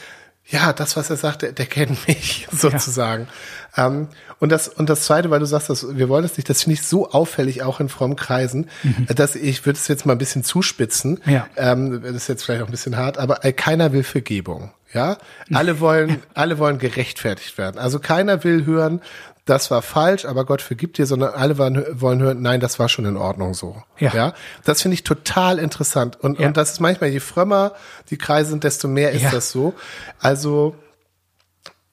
ja, 0.49 0.73
das, 0.73 0.97
was 0.97 1.11
er 1.11 1.16
sagt, 1.16 1.42
der, 1.42 1.53
der 1.53 1.66
kennt 1.66 2.07
mich 2.09 2.47
sozusagen. 2.53 3.29
Ähm, 3.77 4.09
und 4.38 4.53
das 4.53 4.69
und 4.69 4.88
das 4.88 5.03
Zweite, 5.03 5.31
weil 5.31 5.40
du 5.40 5.47
sagst, 5.47 5.69
dass 5.69 5.97
wir 5.97 6.09
wollen 6.09 6.23
das 6.23 6.37
nicht, 6.37 6.49
das 6.49 6.62
finde 6.62 6.75
ich 6.75 6.83
so 6.83 7.11
auffällig 7.11 7.62
auch 7.62 7.81
in 7.81 7.88
frommen 7.88 8.16
Kreisen, 8.16 8.71
äh, 9.09 9.14
dass 9.14 9.35
ich 9.35 9.66
würde 9.66 9.79
es 9.79 9.88
jetzt 9.88 10.07
mal 10.07 10.12
ein 10.12 10.19
bisschen 10.19 10.45
zuspitzen. 10.45 11.21
Ja. 11.27 11.47
Ähm, 11.57 12.01
das 12.03 12.14
ist 12.14 12.29
jetzt 12.29 12.45
vielleicht 12.45 12.62
auch 12.62 12.69
ein 12.69 12.71
bisschen 12.71 12.97
hart, 12.97 13.19
aber 13.19 13.45
äh, 13.45 13.53
keiner 13.53 13.92
will 13.92 14.05
Vergebung. 14.05 14.71
Ja, 14.97 15.19
alle 15.53 15.79
wollen, 15.81 16.23
alle 16.35 16.59
wollen 16.59 16.79
gerechtfertigt 16.79 17.57
werden. 17.59 17.79
Also 17.79 17.99
keiner 18.01 18.43
will 18.45 18.65
hören, 18.67 19.01
das 19.45 19.71
war 19.71 19.81
falsch, 19.81 20.25
aber 20.25 20.45
Gott 20.45 20.61
vergibt 20.61 20.99
dir, 20.99 21.07
sondern 21.07 21.33
alle 21.35 21.57
wollen, 21.57 22.21
hören, 22.21 22.43
nein, 22.43 22.59
das 22.59 22.81
war 22.81 22.89
schon 22.89 23.05
in 23.05 23.17
Ordnung 23.17 23.55
so. 23.55 23.81
Ja. 23.99 24.35
das 24.65 24.83
finde 24.83 24.95
ich 24.95 25.05
total 25.05 25.61
interessant. 25.61 26.19
Und, 26.21 26.41
Ja. 26.41 26.49
und 26.49 26.57
das 26.57 26.73
ist 26.73 26.81
manchmal, 26.81 27.11
je 27.11 27.21
frömmer 27.21 27.73
die 28.11 28.19
Kreise 28.19 28.51
sind, 28.51 28.65
desto 28.65 28.89
mehr 28.89 29.13
ist 29.13 29.23
Ja. 29.23 29.31
das 29.31 29.51
so. 29.53 29.75
Also, 30.19 30.75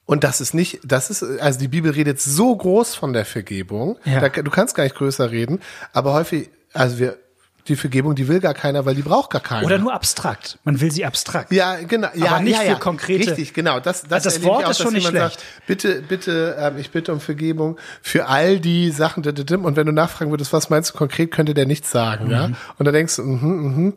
und 0.06 0.24
das 0.24 0.40
ist 0.40 0.52
nicht, 0.52 0.80
das 0.84 1.10
ist, 1.10 1.22
also 1.22 1.58
die 1.60 1.68
Bibel 1.68 1.92
redet 1.92 2.20
so 2.20 2.54
groß 2.56 2.94
von 2.96 3.12
der 3.12 3.24
Vergebung. 3.24 3.98
Ja. 4.04 4.20
Da, 4.20 4.28
du 4.28 4.50
kannst 4.50 4.74
gar 4.74 4.82
nicht 4.82 4.96
größer 4.96 5.30
reden, 5.30 5.60
aber 5.92 6.12
häufig, 6.12 6.50
also 6.72 6.98
wir, 6.98 7.16
die 7.68 7.76
Vergebung, 7.76 8.14
die 8.14 8.28
will 8.28 8.40
gar 8.40 8.52
keiner, 8.52 8.84
weil 8.84 8.94
die 8.94 9.00
braucht 9.02 9.30
gar 9.30 9.40
keiner. 9.40 9.64
Oder 9.64 9.78
nur 9.78 9.94
abstrakt. 9.94 10.58
Man 10.64 10.80
will 10.82 10.92
sie 10.92 11.04
abstrakt. 11.06 11.50
Ja, 11.50 11.76
genau. 11.76 12.08
Ja, 12.14 12.32
Aber 12.32 12.40
nicht 12.40 12.52
ja, 12.56 12.60
für 12.60 12.66
ja. 12.66 12.74
konkrete- 12.74 13.30
Richtig, 13.30 13.54
genau. 13.54 13.80
Das, 13.80 14.02
das, 14.02 14.26
Also 14.26 14.30
das 14.30 14.42
Wort 14.42 14.64
auch, 14.66 14.70
ist 14.70 14.76
schon 14.78 14.86
dass 14.86 14.94
nicht 14.94 15.06
schlecht. 15.08 15.40
Sagt, 15.40 15.44
bitte, 15.66 16.02
bitte, 16.02 16.56
ähm, 16.60 16.76
ich 16.78 16.90
bitte 16.90 17.12
um 17.12 17.20
Vergebung 17.20 17.78
für 18.02 18.26
all 18.26 18.60
die 18.60 18.90
Sachen. 18.90 19.24
Und 19.24 19.76
wenn 19.76 19.86
du 19.86 19.92
nachfragen 19.92 20.30
würdest, 20.30 20.52
was 20.52 20.68
meinst 20.68 20.90
du 20.92 20.98
konkret, 20.98 21.30
könnte 21.30 21.54
der 21.54 21.64
nichts 21.66 21.90
sagen, 21.90 22.30
ja? 22.30 22.48
Mhm. 22.48 22.56
Und 22.78 22.84
dann 22.84 22.92
denkst 22.94 23.16
du, 23.16 23.22
mhm, 23.22 23.76
mhm. 23.76 23.94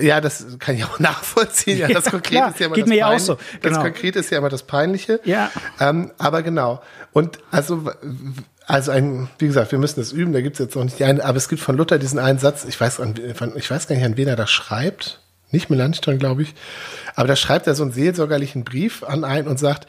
ja, 0.00 0.20
das 0.20 0.44
kann 0.58 0.74
ich 0.74 0.84
auch 0.84 0.98
nachvollziehen. 0.98 1.78
Ja, 1.78 1.88
das 1.88 2.04
Ja, 2.04 2.10
Konkret 2.10 2.30
klar. 2.38 2.50
ist 2.50 2.60
ja 2.60 2.66
immer 2.66 2.74
Geht 2.74 2.84
das 2.84 2.88
mir 2.90 2.96
ja 2.98 3.06
auch 3.08 3.18
so. 3.18 3.34
Das 3.62 3.72
Genau. 3.72 3.82
Konkret 3.82 4.16
ist 4.16 4.30
ja 4.30 4.36
immer 4.38 4.50
das 4.50 4.62
Peinliche. 4.64 5.20
Ja. 5.24 5.50
Ähm, 5.80 6.10
aber 6.18 6.42
genau. 6.42 6.82
Und 7.12 7.38
also 7.50 7.90
Also 8.70 8.92
ein, 8.92 9.28
wie 9.40 9.48
gesagt, 9.48 9.72
wir 9.72 9.80
müssen 9.80 9.98
das 9.98 10.12
üben, 10.12 10.32
da 10.32 10.40
gibt 10.40 10.54
es 10.54 10.60
jetzt 10.64 10.76
noch 10.76 10.84
nicht 10.84 11.00
die 11.00 11.04
eine, 11.04 11.24
aber 11.24 11.36
es 11.36 11.48
gibt 11.48 11.60
von 11.60 11.76
Luther 11.76 11.98
diesen 11.98 12.20
einen 12.20 12.38
Satz, 12.38 12.64
ich 12.64 12.80
weiß, 12.80 13.00
an, 13.00 13.16
ich 13.56 13.68
weiß 13.68 13.88
gar 13.88 13.96
nicht, 13.96 14.04
an 14.04 14.16
wen 14.16 14.28
er 14.28 14.36
das 14.36 14.50
schreibt, 14.50 15.20
nicht 15.50 15.70
Melanchthon, 15.70 16.20
glaube 16.20 16.42
ich, 16.42 16.54
aber 17.16 17.26
da 17.26 17.34
schreibt 17.34 17.66
er 17.66 17.74
so 17.74 17.82
einen 17.82 17.90
seelsorgerlichen 17.90 18.62
Brief 18.62 19.02
an 19.02 19.24
einen 19.24 19.48
und 19.48 19.58
sagt, 19.58 19.88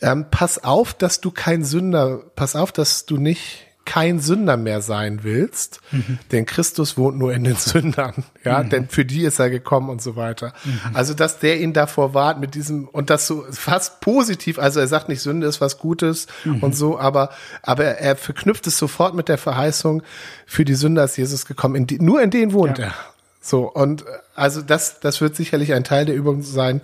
ähm, 0.00 0.28
pass 0.30 0.64
auf, 0.64 0.94
dass 0.94 1.20
du 1.20 1.30
kein 1.30 1.62
Sünder, 1.62 2.22
pass 2.36 2.56
auf, 2.56 2.72
dass 2.72 3.04
du 3.04 3.18
nicht 3.18 3.66
kein 3.84 4.18
Sünder 4.18 4.56
mehr 4.56 4.80
sein 4.80 5.20
willst, 5.22 5.80
mhm. 5.90 6.18
denn 6.32 6.46
Christus 6.46 6.96
wohnt 6.96 7.18
nur 7.18 7.32
in 7.32 7.44
den 7.44 7.56
Sündern, 7.56 8.24
ja, 8.44 8.62
mhm. 8.62 8.70
denn 8.70 8.88
für 8.88 9.04
die 9.04 9.22
ist 9.22 9.38
er 9.38 9.50
gekommen 9.50 9.90
und 9.90 10.02
so 10.02 10.16
weiter. 10.16 10.52
Mhm. 10.64 10.80
Also, 10.94 11.14
dass 11.14 11.38
der 11.38 11.60
ihn 11.60 11.72
davor 11.72 12.14
wahrt 12.14 12.40
mit 12.40 12.54
diesem, 12.54 12.88
und 12.88 13.10
das 13.10 13.26
so 13.26 13.44
fast 13.50 14.00
positiv, 14.00 14.58
also 14.58 14.80
er 14.80 14.88
sagt 14.88 15.08
nicht, 15.08 15.20
Sünde 15.20 15.46
ist 15.46 15.60
was 15.60 15.78
Gutes 15.78 16.26
mhm. 16.44 16.60
und 16.60 16.76
so, 16.76 16.98
aber, 16.98 17.30
aber 17.62 17.84
er 17.84 18.16
verknüpft 18.16 18.66
es 18.66 18.78
sofort 18.78 19.14
mit 19.14 19.28
der 19.28 19.38
Verheißung, 19.38 20.02
für 20.46 20.64
die 20.64 20.74
Sünder 20.74 21.04
ist 21.04 21.16
Jesus 21.16 21.46
gekommen, 21.46 21.74
in 21.74 21.86
die, 21.86 21.98
nur 21.98 22.22
in 22.22 22.30
denen 22.30 22.52
wohnt 22.52 22.78
ja. 22.78 22.86
er. 22.86 22.94
So, 23.40 23.70
und 23.70 24.04
also 24.34 24.62
das, 24.62 25.00
das 25.00 25.20
wird 25.20 25.36
sicherlich 25.36 25.74
ein 25.74 25.84
Teil 25.84 26.06
der 26.06 26.14
Übung 26.14 26.42
sein, 26.42 26.80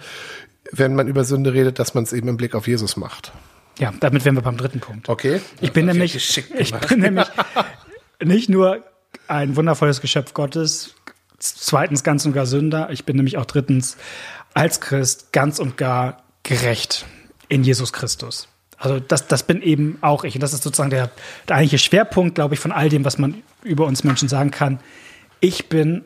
wenn 0.71 0.95
man 0.95 1.09
über 1.09 1.25
Sünde 1.25 1.55
redet, 1.55 1.79
dass 1.79 1.95
man 1.95 2.05
es 2.05 2.13
eben 2.13 2.29
im 2.29 2.37
Blick 2.37 2.55
auf 2.55 2.69
Jesus 2.69 2.97
macht. 2.97 3.33
Ja, 3.79 3.93
damit 4.01 4.25
wären 4.25 4.35
wir 4.35 4.43
beim 4.43 4.57
dritten 4.57 4.81
Punkt. 4.81 5.09
Okay. 5.09 5.41
Ich 5.61 5.73
bin 5.73 5.87
nämlich, 5.87 6.15
ich 6.15 6.75
bin 6.75 7.01
nämlich 7.01 7.29
nicht 8.23 8.49
nur 8.49 8.85
ein 9.27 9.57
wundervolles 9.57 10.01
Geschöpf 10.01 10.35
Gottes, 10.35 10.95
zweitens 11.39 12.03
ganz 12.03 12.27
und 12.27 12.33
gar 12.33 12.47
Sünder, 12.47 12.91
ich 12.91 13.05
bin 13.05 13.17
nämlich 13.17 13.39
auch 13.39 13.47
drittens 13.47 13.97
als 14.55 14.81
Christ 14.81 15.33
ganz 15.33 15.59
und 15.59 15.77
gar 15.77 16.23
gerecht 16.43 17.07
in 17.49 17.65
Jesus 17.65 17.93
Christus. 17.93 18.49
Also 18.77 18.99
das, 18.99 19.27
das 19.29 19.43
bin 19.43 19.61
eben 19.63 19.99
auch 20.01 20.25
ich. 20.25 20.35
Und 20.35 20.43
das 20.43 20.55
ist 20.55 20.63
sozusagen 20.63 20.91
der, 20.91 21.11
der 21.49 21.57
eigentliche 21.57 21.79
Schwerpunkt, 21.79 22.35
glaube 22.35 22.55
ich, 22.55 22.61
von 22.61 22.73
all 22.73 22.89
dem, 22.89 23.05
was 23.05 23.19
man 23.19 23.43
über 23.63 23.87
uns 23.87 24.05
Menschen 24.05 24.29
sagen 24.29 24.51
kann. 24.51 24.81
Ich 25.41 25.69
bin 25.69 26.03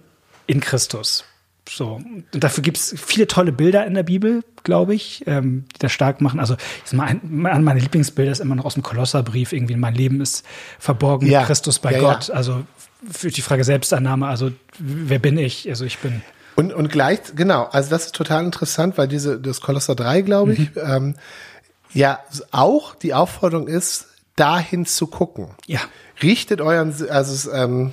in 0.47 0.61
Christus. 0.61 1.25
So, 1.69 1.95
und 1.95 2.27
dafür 2.33 2.63
gibt 2.63 2.77
es 2.77 2.95
viele 2.99 3.27
tolle 3.27 3.51
Bilder 3.51 3.87
in 3.87 3.95
der 3.95 4.03
Bibel, 4.03 4.45
glaube 4.65 4.95
ich, 4.95 5.25
ähm, 5.27 5.65
die 5.75 5.79
das 5.79 5.93
stark 5.93 6.21
machen. 6.21 6.39
Also 6.39 6.57
mein, 6.93 7.21
meine 7.25 7.81
Lieblingsbilder 7.81 8.33
ist 8.33 8.41
immer 8.41 8.55
noch 8.55 8.67
aus 8.67 8.75
dem 8.75 8.83
Kolosserbrief, 8.83 9.53
irgendwie 9.53 9.77
mein 9.77 9.95
Leben 9.95 10.21
ist 10.21 10.45
verborgen 10.79 11.27
ja. 11.27 11.45
Christus 11.45 11.79
bei 11.79 11.93
ja, 11.93 12.01
Gott. 12.01 12.29
Ja. 12.29 12.35
Also 12.35 12.65
für 13.11 13.31
die 13.31 13.41
Frage 13.41 13.65
Selbstannahme, 13.65 14.27
also 14.27 14.53
wer 14.79 15.19
bin 15.19 15.39
ich? 15.39 15.69
Also 15.69 15.85
ich 15.85 15.99
bin. 15.99 16.23
Und, 16.57 16.73
und 16.73 16.91
gleich, 16.91 17.21
genau, 17.35 17.65
also 17.65 17.91
das 17.91 18.07
ist 18.07 18.15
total 18.15 18.45
interessant, 18.45 18.97
weil 18.99 19.09
diese, 19.09 19.41
das 19.41 19.61
Kolosser 19.61 19.95
3, 19.95 20.21
glaube 20.21 20.53
ich, 20.53 20.75
mhm. 20.75 20.81
ähm, 20.85 21.15
ja 21.93 22.21
auch 22.51 22.95
die 22.95 23.15
Aufforderung 23.15 23.69
ist, 23.69 24.09
dahin 24.37 24.85
zu 24.85 25.07
gucken. 25.07 25.49
Ja. 25.67 25.81
Richtet 26.23 26.61
euren, 26.61 26.95
also 27.09 27.51
ähm, 27.53 27.93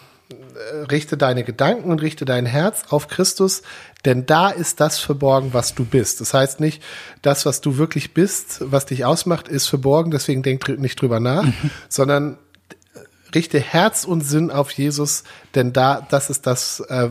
richte 0.89 1.17
deine 1.17 1.43
Gedanken 1.43 1.91
und 1.91 2.01
richte 2.01 2.25
dein 2.25 2.45
Herz 2.45 2.83
auf 2.89 3.07
Christus, 3.07 3.61
denn 4.05 4.25
da 4.25 4.49
ist 4.49 4.79
das 4.79 4.99
verborgen, 4.99 5.53
was 5.53 5.75
du 5.75 5.85
bist. 5.85 6.21
Das 6.21 6.33
heißt 6.33 6.59
nicht, 6.59 6.81
das, 7.21 7.45
was 7.45 7.61
du 7.61 7.77
wirklich 7.77 8.13
bist, 8.13 8.59
was 8.61 8.85
dich 8.85 9.05
ausmacht, 9.05 9.47
ist 9.47 9.67
verborgen, 9.67 10.11
deswegen 10.11 10.43
denk 10.43 10.67
nicht 10.79 11.01
drüber 11.01 11.19
nach, 11.19 11.43
mhm. 11.43 11.71
sondern 11.89 12.37
richte 13.33 13.59
Herz 13.59 14.03
und 14.03 14.21
Sinn 14.21 14.51
auf 14.51 14.71
Jesus, 14.71 15.23
denn 15.55 15.73
da, 15.73 16.05
das 16.09 16.29
ist 16.29 16.47
das, 16.47 16.81
äh, 16.81 17.09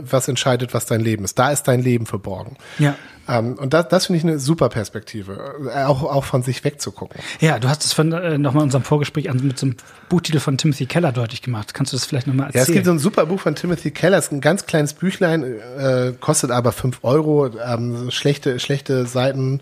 was 0.00 0.28
entscheidet, 0.28 0.74
was 0.74 0.86
dein 0.86 1.00
Leben 1.00 1.24
ist. 1.24 1.38
Da 1.38 1.50
ist 1.50 1.64
dein 1.64 1.82
Leben 1.82 2.06
verborgen. 2.06 2.56
Ja. 2.78 2.96
Ähm, 3.28 3.54
und 3.54 3.74
das, 3.74 3.88
das 3.88 4.06
finde 4.06 4.18
ich 4.18 4.24
eine 4.24 4.38
super 4.38 4.68
Perspektive, 4.68 5.54
äh, 5.72 5.84
auch, 5.84 6.02
auch 6.02 6.24
von 6.24 6.42
sich 6.42 6.64
wegzugucken. 6.64 7.20
Ja, 7.40 7.58
du 7.58 7.68
hast 7.68 7.84
es 7.84 7.92
von 7.92 8.12
äh, 8.12 8.38
nochmal 8.38 8.62
in 8.62 8.68
unserem 8.68 8.84
Vorgespräch 8.84 9.28
an, 9.28 9.46
mit 9.46 9.58
so 9.58 9.66
einem 9.66 9.76
Buchtitel 10.08 10.40
von 10.40 10.56
Timothy 10.56 10.86
Keller 10.86 11.12
deutlich 11.12 11.42
gemacht. 11.42 11.74
Kannst 11.74 11.92
du 11.92 11.96
das 11.96 12.06
vielleicht 12.06 12.26
nochmal 12.26 12.46
erzählen? 12.46 12.64
Ja, 12.64 12.68
es 12.68 12.74
gibt 12.74 12.86
so 12.86 12.92
ein 12.92 12.98
super 12.98 13.26
Buch 13.26 13.40
von 13.40 13.54
Timothy 13.54 13.90
Keller, 13.90 14.18
es 14.18 14.26
ist 14.26 14.32
ein 14.32 14.40
ganz 14.40 14.66
kleines 14.66 14.94
Büchlein, 14.94 15.42
äh, 15.42 16.12
kostet 16.18 16.50
aber 16.50 16.72
fünf 16.72 17.00
Euro, 17.02 17.50
ähm, 17.58 18.10
schlechte, 18.10 18.58
schlechte 18.58 19.06
Seiten. 19.06 19.60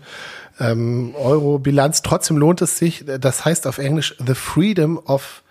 Ähm, 0.59 1.13
Euro-Bilanz. 1.15 2.01
Trotzdem 2.01 2.37
lohnt 2.37 2.63
es 2.63 2.79
sich. 2.79 3.05
Das 3.05 3.45
heißt 3.45 3.67
auf 3.67 3.77
Englisch 3.77 4.15
The 4.25 4.33
Freedom 4.33 4.97
of 4.97 5.43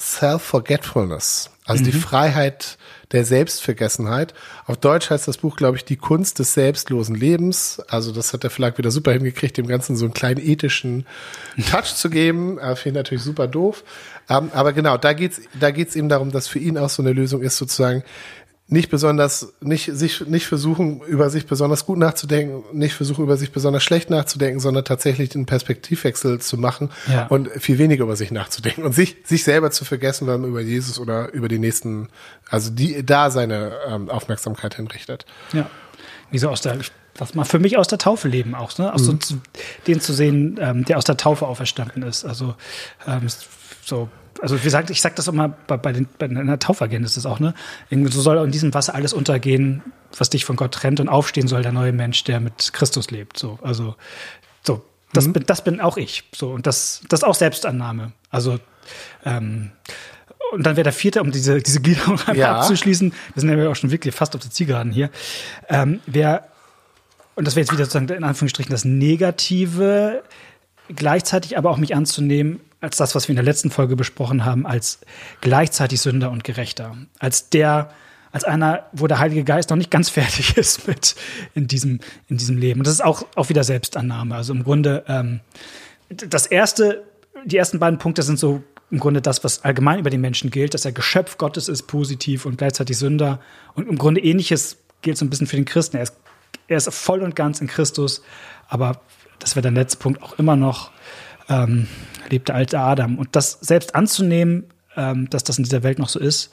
Self-Forgetfulness, 0.00 1.50
also 1.66 1.82
mhm. 1.82 1.86
die 1.86 1.92
Freiheit 1.92 2.78
der 3.12 3.24
Selbstvergessenheit. 3.24 4.34
Auf 4.66 4.76
Deutsch 4.76 5.10
heißt 5.10 5.28
das 5.28 5.38
Buch, 5.38 5.56
glaube 5.56 5.76
ich, 5.76 5.84
die 5.84 5.96
Kunst 5.96 6.38
des 6.38 6.54
selbstlosen 6.54 7.14
Lebens. 7.14 7.82
Also 7.88 8.12
das 8.12 8.32
hat 8.32 8.44
der 8.44 8.50
Verlag 8.50 8.78
wieder 8.78 8.90
super 8.90 9.12
hingekriegt, 9.12 9.56
dem 9.56 9.66
Ganzen 9.66 9.96
so 9.96 10.04
einen 10.04 10.14
kleinen 10.14 10.40
ethischen 10.40 11.06
Touch 11.70 11.94
zu 11.94 12.08
geben. 12.08 12.58
Äh, 12.58 12.76
Finde 12.76 13.00
ich 13.00 13.04
natürlich 13.04 13.24
super 13.24 13.46
doof. 13.46 13.84
Ähm, 14.28 14.50
aber 14.54 14.72
genau, 14.72 14.96
da 14.96 15.12
geht's, 15.12 15.40
da 15.58 15.70
geht's 15.70 15.96
eben 15.96 16.08
darum, 16.08 16.30
dass 16.30 16.48
für 16.48 16.60
ihn 16.60 16.78
auch 16.78 16.88
so 16.88 17.02
eine 17.02 17.12
Lösung 17.12 17.42
ist, 17.42 17.56
sozusagen 17.56 18.04
nicht 18.70 18.88
besonders, 18.88 19.52
nicht, 19.60 19.90
sich, 19.92 20.26
nicht 20.26 20.46
versuchen, 20.46 21.00
über 21.02 21.28
sich 21.28 21.46
besonders 21.46 21.86
gut 21.86 21.98
nachzudenken, 21.98 22.62
nicht 22.72 22.94
versuchen, 22.94 23.24
über 23.24 23.36
sich 23.36 23.50
besonders 23.50 23.82
schlecht 23.82 24.10
nachzudenken, 24.10 24.60
sondern 24.60 24.84
tatsächlich 24.84 25.28
den 25.28 25.44
Perspektivwechsel 25.44 26.40
zu 26.40 26.56
machen 26.56 26.90
ja. 27.08 27.26
und 27.26 27.48
viel 27.58 27.78
weniger 27.78 28.04
über 28.04 28.14
sich 28.14 28.30
nachzudenken 28.30 28.84
und 28.84 28.92
sich, 28.92 29.16
sich 29.24 29.42
selber 29.42 29.72
zu 29.72 29.84
vergessen, 29.84 30.28
wenn 30.28 30.40
man 30.42 30.50
über 30.50 30.60
Jesus 30.60 31.00
oder 31.00 31.32
über 31.32 31.48
die 31.48 31.58
nächsten, 31.58 32.08
also 32.48 32.70
die, 32.70 33.04
da 33.04 33.30
seine 33.30 33.72
ähm, 33.88 34.08
Aufmerksamkeit 34.08 34.76
hinrichtet. 34.76 35.26
Ja. 35.52 35.68
Wie 36.30 36.38
so 36.38 36.48
aus 36.48 36.60
der, 36.60 36.78
was 37.18 37.34
mal 37.34 37.44
für 37.44 37.58
mich 37.58 37.76
aus 37.76 37.88
der 37.88 37.98
Taufe 37.98 38.28
leben 38.28 38.54
auch, 38.54 38.78
ne? 38.78 38.94
Auch 38.94 38.98
mhm. 38.98 39.18
so 39.20 39.38
den 39.88 40.00
zu 40.00 40.12
sehen, 40.12 40.60
ähm, 40.60 40.84
der 40.84 40.96
aus 40.96 41.04
der 41.04 41.16
Taufe 41.16 41.44
auferstanden 41.48 42.04
ist. 42.04 42.24
Also 42.24 42.54
ähm, 43.04 43.26
so 43.84 44.08
also 44.40 44.58
wie 44.58 44.62
gesagt, 44.62 44.90
ich 44.90 45.00
sage 45.00 45.14
das 45.14 45.28
immer 45.28 45.48
bei, 45.48 45.76
bei, 45.76 45.92
den, 45.92 46.08
bei 46.18 46.26
einer 46.26 46.58
Taufagenda 46.58 47.06
ist 47.06 47.16
das 47.16 47.26
auch, 47.26 47.40
ne? 47.40 47.54
Irgendwie 47.88 48.12
so 48.12 48.20
soll 48.20 48.38
in 48.38 48.50
diesem 48.50 48.72
Wasser 48.74 48.94
alles 48.94 49.12
untergehen, 49.12 49.82
was 50.16 50.30
dich 50.30 50.44
von 50.44 50.56
Gott 50.56 50.72
trennt 50.72 51.00
und 51.00 51.08
aufstehen 51.08 51.48
soll 51.48 51.62
der 51.62 51.72
neue 51.72 51.92
Mensch, 51.92 52.24
der 52.24 52.40
mit 52.40 52.72
Christus 52.72 53.10
lebt. 53.10 53.38
So, 53.38 53.58
also 53.62 53.96
so, 54.62 54.84
das 55.12 55.26
mhm. 55.26 55.32
bin, 55.34 55.46
das 55.46 55.64
bin 55.64 55.80
auch 55.80 55.96
ich. 55.96 56.24
So 56.34 56.50
und 56.50 56.66
das, 56.66 57.02
das 57.08 57.20
ist 57.20 57.24
auch 57.24 57.34
Selbstannahme. 57.34 58.12
Also 58.30 58.58
ähm, 59.24 59.72
und 60.52 60.64
dann 60.64 60.76
wäre 60.76 60.84
der 60.84 60.92
vierte, 60.92 61.20
um 61.20 61.30
diese 61.30 61.60
diese 61.60 61.80
Gliederung 61.80 62.18
ja. 62.34 62.58
abzuschließen. 62.58 63.12
Wir 63.34 63.40
sind 63.40 63.50
ja 63.50 63.68
auch 63.68 63.76
schon 63.76 63.90
wirklich 63.90 64.14
fast 64.14 64.34
auf 64.34 64.42
der 64.42 64.50
Zielgeraden 64.50 64.92
hier. 64.92 65.10
Ähm, 65.68 66.00
wer 66.06 66.48
und 67.34 67.46
das 67.46 67.56
wäre 67.56 67.62
jetzt 67.62 67.72
wieder 67.72 67.84
sozusagen 67.84 68.08
in 68.08 68.24
Anführungsstrichen 68.24 68.70
das 68.70 68.84
Negative, 68.84 70.22
gleichzeitig 70.94 71.56
aber 71.56 71.70
auch 71.70 71.76
mich 71.76 71.94
anzunehmen 71.94 72.60
als 72.80 72.96
das, 72.96 73.14
was 73.14 73.28
wir 73.28 73.32
in 73.32 73.36
der 73.36 73.44
letzten 73.44 73.70
Folge 73.70 73.96
besprochen 73.96 74.44
haben, 74.44 74.66
als 74.66 75.00
gleichzeitig 75.40 76.00
Sünder 76.00 76.30
und 76.30 76.44
Gerechter. 76.44 76.96
Als 77.18 77.50
der, 77.50 77.90
als 78.32 78.44
einer, 78.44 78.86
wo 78.92 79.06
der 79.06 79.18
Heilige 79.18 79.44
Geist 79.44 79.70
noch 79.70 79.76
nicht 79.76 79.90
ganz 79.90 80.08
fertig 80.10 80.56
ist 80.56 80.86
mit 80.86 81.14
in 81.54 81.66
diesem, 81.66 82.00
in 82.28 82.36
diesem 82.36 82.56
Leben. 82.56 82.80
Und 82.80 82.86
das 82.86 82.94
ist 82.94 83.04
auch, 83.04 83.26
auch 83.36 83.48
wieder 83.48 83.64
Selbstannahme. 83.64 84.34
Also 84.34 84.52
im 84.52 84.64
Grunde, 84.64 85.04
ähm, 85.08 85.40
das 86.08 86.46
erste, 86.46 87.04
die 87.44 87.56
ersten 87.56 87.78
beiden 87.78 87.98
Punkte 87.98 88.22
sind 88.22 88.38
so 88.38 88.62
im 88.90 88.98
Grunde 88.98 89.22
das, 89.22 89.44
was 89.44 89.62
allgemein 89.62 90.00
über 90.00 90.10
den 90.10 90.20
Menschen 90.20 90.50
gilt, 90.50 90.74
dass 90.74 90.84
er 90.84 90.92
Geschöpf 90.92 91.38
Gottes 91.38 91.68
ist, 91.68 91.82
positiv 91.82 92.44
und 92.44 92.58
gleichzeitig 92.58 92.98
Sünder. 92.98 93.40
Und 93.74 93.88
im 93.88 93.98
Grunde 93.98 94.20
ähnliches 94.20 94.78
gilt 95.02 95.16
so 95.16 95.24
ein 95.24 95.30
bisschen 95.30 95.46
für 95.46 95.56
den 95.56 95.64
Christen. 95.64 95.96
Er 95.98 96.02
ist, 96.02 96.16
er 96.66 96.76
ist 96.76 96.92
voll 96.92 97.22
und 97.22 97.36
ganz 97.36 97.60
in 97.60 97.68
Christus, 97.68 98.22
aber 98.68 99.00
das 99.38 99.54
wäre 99.54 99.62
der 99.62 99.70
letzte 99.70 99.98
Punkt 99.98 100.22
auch 100.22 100.38
immer 100.38 100.56
noch 100.56 100.90
ähm, 101.48 101.86
lebt 102.30 102.48
der 102.48 102.54
alte 102.54 102.78
Adam. 102.78 103.18
Und 103.18 103.36
das 103.36 103.58
selbst 103.60 103.94
anzunehmen, 103.94 104.64
ähm, 104.96 105.28
dass 105.30 105.44
das 105.44 105.58
in 105.58 105.64
dieser 105.64 105.82
Welt 105.82 105.98
noch 105.98 106.08
so 106.08 106.18
ist. 106.18 106.50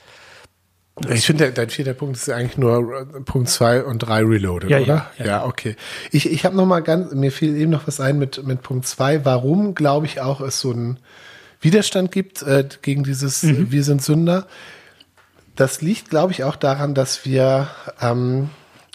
Ich 1.10 1.28
finde, 1.28 1.52
dein 1.52 1.70
vierter 1.70 1.94
Punkt 1.94 2.18
ist 2.18 2.30
eigentlich 2.30 2.58
nur 2.58 3.02
äh, 3.02 3.22
Punkt 3.22 3.50
zwei 3.50 3.84
und 3.84 4.00
drei 4.00 4.24
Reloaded, 4.24 4.70
ja, 4.70 4.80
oder? 4.80 4.88
Ja, 4.88 5.12
ja. 5.18 5.26
ja 5.26 5.46
okay. 5.46 5.76
Ich, 6.12 6.32
ich 6.32 6.44
habe 6.44 6.56
noch 6.56 6.66
mal 6.66 6.80
ganz, 6.80 7.14
mir 7.14 7.32
fiel 7.32 7.56
eben 7.56 7.72
noch 7.72 7.88
was 7.88 8.00
ein 8.00 8.18
mit, 8.18 8.46
mit 8.46 8.64
Punkt 8.64 8.88
zwei. 8.88 9.24
Warum, 9.24 9.76
glaube 9.76 10.08
ich, 10.08 10.22
auch 10.22 10.42
es 10.42 10.60
so 10.60 10.72
einen 10.72 10.98
Widerstand 11.62 12.12
gibt 12.12 12.42
äh, 12.42 12.68
gegen 12.82 13.04
dieses 13.04 13.44
mhm. 13.44 13.72
Wir 13.72 13.84
sind 13.84 14.02
Sünder. 14.02 14.48
Das 15.56 15.82
liegt, 15.82 16.10
glaube 16.10 16.32
ich, 16.32 16.44
auch 16.44 16.56
daran, 16.56 16.94
dass 16.96 17.26
wir 17.26 17.68
ähm, 18.02 18.50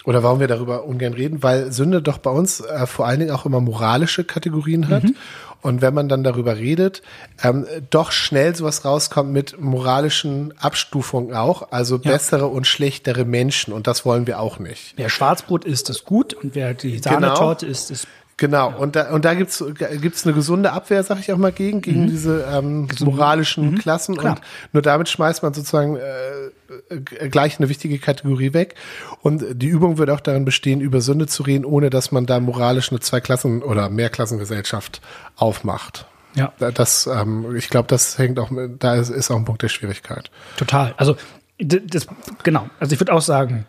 oder 0.05 0.23
warum 0.23 0.39
wir 0.39 0.47
darüber 0.47 0.85
ungern 0.85 1.13
reden, 1.13 1.43
weil 1.43 1.71
Sünde 1.71 2.01
doch 2.01 2.17
bei 2.17 2.31
uns 2.31 2.59
äh, 2.59 2.85
vor 2.87 3.07
allen 3.07 3.19
Dingen 3.19 3.31
auch 3.31 3.45
immer 3.45 3.61
moralische 3.61 4.23
Kategorien 4.23 4.89
hat. 4.89 5.03
Mhm. 5.03 5.15
Und 5.63 5.81
wenn 5.81 5.93
man 5.93 6.09
dann 6.09 6.23
darüber 6.23 6.57
redet, 6.57 7.01
ähm, 7.41 7.65
doch 7.89 8.11
schnell 8.11 8.53
sowas 8.55 8.83
rauskommt 8.83 9.31
mit 9.31 9.59
moralischen 9.59 10.53
Abstufungen 10.59 11.33
auch, 11.33 11.71
also 11.71 11.95
ja. 11.95 12.11
bessere 12.11 12.47
und 12.47 12.67
schlechtere 12.67 13.23
Menschen. 13.23 13.73
Und 13.73 13.87
das 13.87 14.05
wollen 14.05 14.27
wir 14.27 14.39
auch 14.39 14.59
nicht. 14.59 14.93
Wer 14.97 15.09
Schwarzbrot 15.09 15.63
isst, 15.63 15.89
ist 15.89 16.03
gut 16.03 16.33
und 16.33 16.53
wer 16.53 16.73
die 16.73 16.99
Sahnetorte 16.99 17.65
genau. 17.65 17.71
isst, 17.71 17.91
ist 17.91 18.07
Genau, 18.37 18.71
ja. 18.71 18.75
und 18.77 18.95
da, 18.95 19.11
und 19.11 19.25
da 19.25 19.35
gibt's 19.35 19.63
gibt's 20.01 20.25
eine 20.25 20.33
gesunde 20.33 20.71
Abwehr, 20.71 21.03
sag 21.03 21.19
ich 21.19 21.31
auch 21.31 21.37
mal, 21.37 21.51
gegen, 21.51 21.81
gegen 21.81 22.03
mhm. 22.03 22.09
diese 22.09 22.45
ähm, 22.51 22.87
moralischen 23.01 23.71
mhm. 23.71 23.77
Klassen. 23.77 24.17
Klar. 24.17 24.33
Und 24.35 24.41
nur 24.73 24.81
damit 24.81 25.07
schmeißt 25.09 25.43
man 25.43 25.53
sozusagen 25.53 25.97
äh, 25.97 27.29
gleich 27.29 27.59
eine 27.59 27.69
wichtige 27.69 27.99
Kategorie 27.99 28.53
weg. 28.53 28.75
Und 29.21 29.43
die 29.53 29.67
Übung 29.67 29.97
wird 29.97 30.09
auch 30.09 30.19
darin 30.19 30.45
bestehen, 30.45 30.81
über 30.81 31.01
Sünde 31.01 31.27
zu 31.27 31.43
reden, 31.43 31.65
ohne 31.65 31.89
dass 31.89 32.11
man 32.11 32.25
da 32.25 32.39
moralisch 32.39 32.91
eine 32.91 32.99
Zwei-Klassen- 32.99 33.61
oder 33.61 33.89
Mehrklassengesellschaft 33.89 35.01
aufmacht. 35.35 36.07
Ja. 36.35 36.51
Das, 36.57 37.07
ähm, 37.07 37.55
ich 37.55 37.69
glaube, 37.69 37.87
das 37.87 38.17
hängt 38.17 38.39
auch, 38.39 38.49
mit, 38.49 38.83
da 38.83 38.95
ist, 38.95 39.09
ist 39.09 39.29
auch 39.29 39.35
ein 39.35 39.45
Punkt 39.45 39.61
der 39.61 39.69
Schwierigkeit. 39.69 40.31
Total. 40.57 40.95
Also, 40.97 41.15
das, 41.59 42.07
genau. 42.41 42.67
Also 42.79 42.93
ich 42.93 42.99
würde 42.99 43.13
auch 43.13 43.21
sagen, 43.21 43.67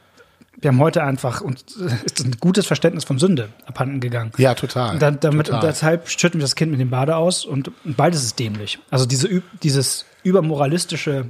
wir 0.65 0.71
haben 0.71 0.81
heute 0.81 1.05
einfach 1.05 1.43
und 1.43 1.63
ist 2.05 2.25
ein 2.25 2.37
gutes 2.41 2.67
Verständnis 2.67 3.05
von 3.05 3.19
Sünde 3.19 3.51
abhanden 3.67 4.01
gegangen. 4.01 4.33
Ja, 4.39 4.55
total. 4.55 4.95
Und 4.95 5.03
dann, 5.03 5.21
damit, 5.21 5.47
total. 5.47 5.61
Und 5.61 5.69
deshalb 5.69 6.09
schütten 6.09 6.41
wir 6.41 6.45
das 6.45 6.57
Kind 6.57 6.71
mit 6.71 6.81
dem 6.81 6.89
Bade 6.89 7.17
aus 7.17 7.45
und, 7.45 7.71
und 7.85 7.97
beides 7.97 8.25
ist 8.25 8.39
dämlich. 8.39 8.79
Also 8.91 9.05
diese, 9.05 9.43
dieses 9.63 10.07
übermoralistische 10.23 11.27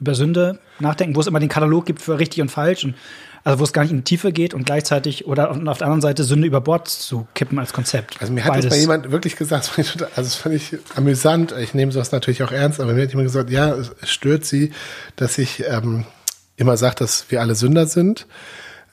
über 0.00 0.14
Sünde 0.14 0.60
nachdenken, 0.78 1.16
wo 1.16 1.20
es 1.20 1.26
immer 1.26 1.40
den 1.40 1.48
Katalog 1.48 1.86
gibt 1.86 2.02
für 2.02 2.18
richtig 2.18 2.40
und 2.40 2.50
falsch 2.50 2.84
und 2.84 2.94
also 3.42 3.60
wo 3.60 3.64
es 3.64 3.72
gar 3.72 3.82
nicht 3.82 3.90
in 3.90 3.98
die 3.98 4.04
Tiefe 4.04 4.32
geht 4.32 4.52
und 4.52 4.66
gleichzeitig 4.66 5.26
oder 5.26 5.50
und 5.50 5.66
auf 5.66 5.78
der 5.78 5.86
anderen 5.86 6.02
Seite 6.02 6.22
Sünde 6.22 6.46
über 6.46 6.60
Bord 6.60 6.88
zu 6.88 7.26
kippen 7.34 7.58
als 7.58 7.72
Konzept. 7.72 8.20
Also 8.20 8.32
mir 8.32 8.44
hat 8.44 8.56
jetzt 8.56 8.68
mal 8.68 8.76
jemand 8.76 9.10
wirklich 9.10 9.36
gesagt, 9.36 9.72
also 9.78 9.98
das 10.14 10.34
fand 10.34 10.54
ich 10.54 10.76
amüsant, 10.94 11.54
ich 11.58 11.72
nehme 11.72 11.90
sowas 11.90 12.12
natürlich 12.12 12.42
auch 12.42 12.52
ernst, 12.52 12.80
aber 12.80 12.92
mir 12.92 13.02
hat 13.02 13.10
jemand 13.10 13.28
gesagt, 13.28 13.50
ja, 13.50 13.74
es 13.74 14.10
stört 14.10 14.44
sie, 14.44 14.72
dass 15.16 15.38
ich 15.38 15.64
ähm, 15.66 16.04
immer 16.58 16.76
sage, 16.76 16.96
dass 16.96 17.30
wir 17.30 17.40
alle 17.40 17.54
Sünder 17.54 17.86
sind. 17.86 18.26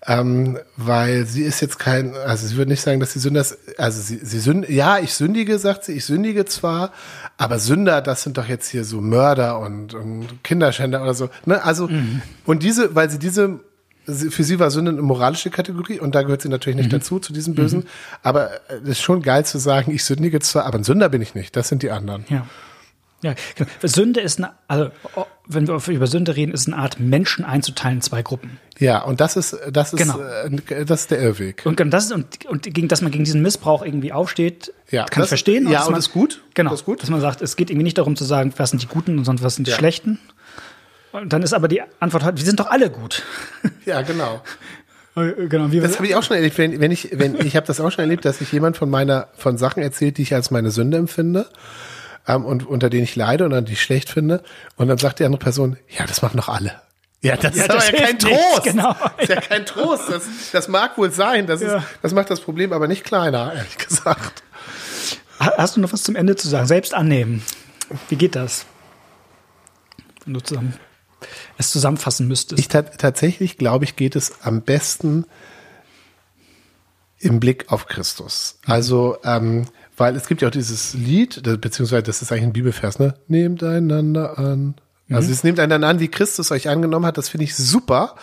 Ähm, 0.07 0.59
weil 0.77 1.25
sie 1.25 1.41
ist 1.41 1.61
jetzt 1.61 1.79
kein, 1.79 2.13
also 2.13 2.45
sie 2.45 2.57
würde 2.57 2.69
nicht 2.69 2.81
sagen, 2.81 2.99
dass 2.99 3.13
sie 3.13 3.19
Sünder 3.19 3.41
ist, 3.41 3.57
also 3.79 3.99
sie, 3.99 4.19
sie 4.21 4.39
sünd, 4.39 4.69
ja, 4.69 4.99
ich 4.99 5.15
sündige, 5.15 5.57
sagt 5.57 5.83
sie, 5.83 5.93
ich 5.93 6.05
sündige 6.05 6.45
zwar, 6.45 6.91
aber 7.37 7.57
Sünder, 7.57 8.01
das 8.03 8.21
sind 8.21 8.37
doch 8.37 8.47
jetzt 8.47 8.69
hier 8.69 8.83
so 8.83 9.01
Mörder 9.01 9.57
und, 9.57 9.95
und 9.95 10.43
Kinderschänder 10.43 11.01
oder 11.01 11.15
so, 11.15 11.29
ne, 11.47 11.63
also, 11.63 11.87
mhm. 11.87 12.21
und 12.45 12.61
diese, 12.61 12.93
weil 12.93 13.09
sie 13.09 13.17
diese, 13.17 13.61
für 14.05 14.43
sie 14.43 14.59
war 14.59 14.69
Sünde 14.69 14.91
eine 14.91 15.01
moralische 15.01 15.49
Kategorie 15.49 15.99
und 15.99 16.13
da 16.13 16.21
gehört 16.21 16.43
sie 16.43 16.49
natürlich 16.49 16.77
nicht 16.77 16.91
mhm. 16.91 16.99
dazu, 16.99 17.17
zu 17.17 17.33
diesem 17.33 17.55
Bösen, 17.55 17.79
mhm. 17.79 17.87
aber 18.21 18.51
es 18.69 18.89
ist 18.89 19.01
schon 19.01 19.23
geil 19.23 19.43
zu 19.43 19.57
sagen, 19.57 19.91
ich 19.91 20.03
sündige 20.03 20.39
zwar, 20.39 20.67
aber 20.67 20.77
ein 20.77 20.83
Sünder 20.83 21.09
bin 21.09 21.23
ich 21.23 21.33
nicht, 21.33 21.55
das 21.55 21.67
sind 21.67 21.81
die 21.81 21.89
anderen. 21.89 22.25
Ja. 22.29 22.45
Ja, 23.25 23.33
genau. 23.55 23.69
Sünde 23.81 24.19
ist 24.19 24.37
eine, 24.37 24.51
also 24.67 24.91
wenn 25.47 25.67
wir 25.67 25.81
über 25.87 26.05
Sünde 26.05 26.35
reden, 26.35 26.53
ist 26.53 26.67
eine 26.67 26.77
Art 26.77 26.99
Menschen 26.99 27.43
einzuteilen 27.43 27.97
in 27.97 28.01
zwei 28.03 28.21
Gruppen. 28.21 28.59
Ja, 28.77 29.01
und 29.01 29.19
das 29.19 29.35
ist 29.35 29.57
das 29.71 29.93
ist 29.93 29.99
genau. 29.99 30.19
äh, 30.19 30.85
das 30.85 31.01
ist 31.01 31.11
der 31.11 31.21
Irrweg. 31.21 31.63
Und 31.65 31.79
das 31.79 32.05
ist, 32.05 32.11
und, 32.11 32.45
und 32.45 32.71
gegen 32.71 32.87
dass 32.87 33.01
man 33.01 33.11
gegen 33.11 33.23
diesen 33.23 33.41
Missbrauch 33.41 33.83
irgendwie 33.83 34.13
aufsteht, 34.13 34.71
ja, 34.91 35.05
kann 35.05 35.21
das, 35.21 35.25
ich 35.25 35.29
verstehen. 35.29 35.67
Ja, 35.67 35.79
und 35.79 35.85
man, 35.85 35.95
das 35.95 36.07
ist 36.07 36.13
gut. 36.13 36.43
Genau. 36.53 36.69
Das 36.69 36.81
ist 36.81 36.85
gut. 36.85 37.01
Dass 37.01 37.09
man 37.09 37.19
sagt, 37.19 37.41
es 37.41 37.55
geht 37.55 37.71
irgendwie 37.71 37.85
nicht 37.85 37.97
darum 37.97 38.15
zu 38.15 38.25
sagen, 38.25 38.53
was 38.57 38.69
sind 38.69 38.83
die 38.83 38.87
Guten 38.87 39.17
und 39.17 39.25
sonst 39.25 39.41
was 39.41 39.55
sind 39.55 39.65
die 39.65 39.71
ja. 39.71 39.77
Schlechten. 39.77 40.19
Und 41.11 41.33
dann 41.33 41.41
ist 41.41 41.53
aber 41.53 41.67
die 41.67 41.81
Antwort 41.99 42.23
halt, 42.23 42.37
wir 42.37 42.45
sind 42.45 42.59
doch 42.59 42.69
alle 42.69 42.91
gut. 42.91 43.23
Ja, 43.85 44.01
genau. 44.01 44.41
Genau, 45.15 45.71
wie 45.71 45.79
das 45.79 45.95
habe 45.95 46.07
ich 46.07 46.15
auch 46.15 46.23
schon 46.23 46.35
erlebt. 46.35 46.57
Wenn, 46.57 46.81
wenn 46.81 46.91
ich, 46.91 47.09
wenn 47.13 47.39
ich 47.45 47.55
habe 47.55 47.65
das 47.65 47.79
auch 47.79 47.89
schon 47.91 48.01
erlebt, 48.01 48.25
dass 48.25 48.39
sich 48.39 48.51
jemand 48.51 48.75
von 48.75 48.89
meiner 48.89 49.29
von 49.37 49.57
Sachen 49.57 49.81
erzählt, 49.81 50.17
die 50.17 50.23
ich 50.23 50.33
als 50.33 50.51
meine 50.51 50.71
Sünde 50.71 50.97
empfinde 50.97 51.47
ähm, 52.27 52.45
und 52.45 52.65
unter 52.67 52.89
denen 52.89 53.03
ich 53.03 53.15
leide 53.15 53.45
und 53.45 53.53
an 53.53 53.65
die 53.65 53.73
ich 53.73 53.81
schlecht 53.81 54.09
finde. 54.09 54.43
Und 54.75 54.87
dann 54.87 54.97
sagt 54.97 55.19
die 55.19 55.25
andere 55.25 55.39
Person, 55.39 55.77
ja, 55.97 56.05
das 56.05 56.21
machen 56.21 56.37
doch 56.37 56.49
alle. 56.49 56.81
Ja, 57.21 57.35
das 57.37 57.55
ja, 57.55 57.63
ist 57.63 57.69
das 57.69 57.87
aber 57.87 57.97
ja 57.97 58.05
kein 58.05 58.19
Trost. 58.19 58.35
Nichts, 58.35 58.63
genau. 58.63 58.95
Das 58.99 59.11
ist 59.17 59.29
ja 59.29 59.41
kein 59.41 59.65
Trost. 59.65 60.09
Das, 60.09 60.23
das 60.51 60.67
mag 60.67 60.97
wohl 60.97 61.11
sein. 61.11 61.47
Das, 61.47 61.61
ja. 61.61 61.77
ist, 61.77 61.85
das 62.01 62.13
macht 62.13 62.29
das 62.29 62.39
Problem 62.39 62.71
aber 62.71 62.87
nicht 62.87 63.03
kleiner, 63.03 63.53
ehrlich 63.53 63.77
gesagt. 63.77 64.43
Hast 65.39 65.75
du 65.75 65.81
noch 65.81 65.91
was 65.91 66.03
zum 66.03 66.15
Ende 66.15 66.35
zu 66.35 66.47
sagen? 66.47 66.67
Selbst 66.67 66.93
annehmen. 66.93 67.43
Wie 68.09 68.15
geht 68.15 68.35
das? 68.35 68.65
Wenn 70.23 70.33
du 70.33 70.39
zusammen, 70.39 70.73
es 71.57 71.71
zusammenfassen 71.71 72.27
müsstest. 72.27 72.59
Ich 72.59 72.67
tatsächlich 72.67 73.57
glaube 73.57 73.85
ich, 73.85 73.95
geht 73.95 74.15
es 74.15 74.41
am 74.43 74.61
besten 74.61 75.25
im 77.19 77.39
Blick 77.39 77.71
auf 77.71 77.87
Christus. 77.87 78.59
Also 78.65 79.17
ähm, 79.23 79.65
weil 79.97 80.15
es 80.15 80.27
gibt 80.27 80.41
ja 80.41 80.49
auch 80.49 80.51
dieses 80.51 80.93
Lied, 80.93 81.41
beziehungsweise 81.61 82.03
das 82.03 82.21
ist 82.21 82.31
eigentlich 82.31 82.45
ein 82.45 82.53
Bibelvers, 82.53 82.99
ne? 82.99 83.15
Nehmt 83.27 83.63
einander 83.63 84.37
an. 84.37 84.75
Also 85.09 85.27
mhm. 85.27 85.33
es 85.33 85.43
nehmt 85.43 85.59
einander 85.59 85.87
an, 85.87 85.99
wie 85.99 86.07
Christus 86.07 86.51
euch 86.51 86.67
angenommen 86.67 87.05
hat. 87.05 87.17
Das 87.17 87.29
finde 87.29 87.43
ich 87.43 87.55
super, 87.55 88.15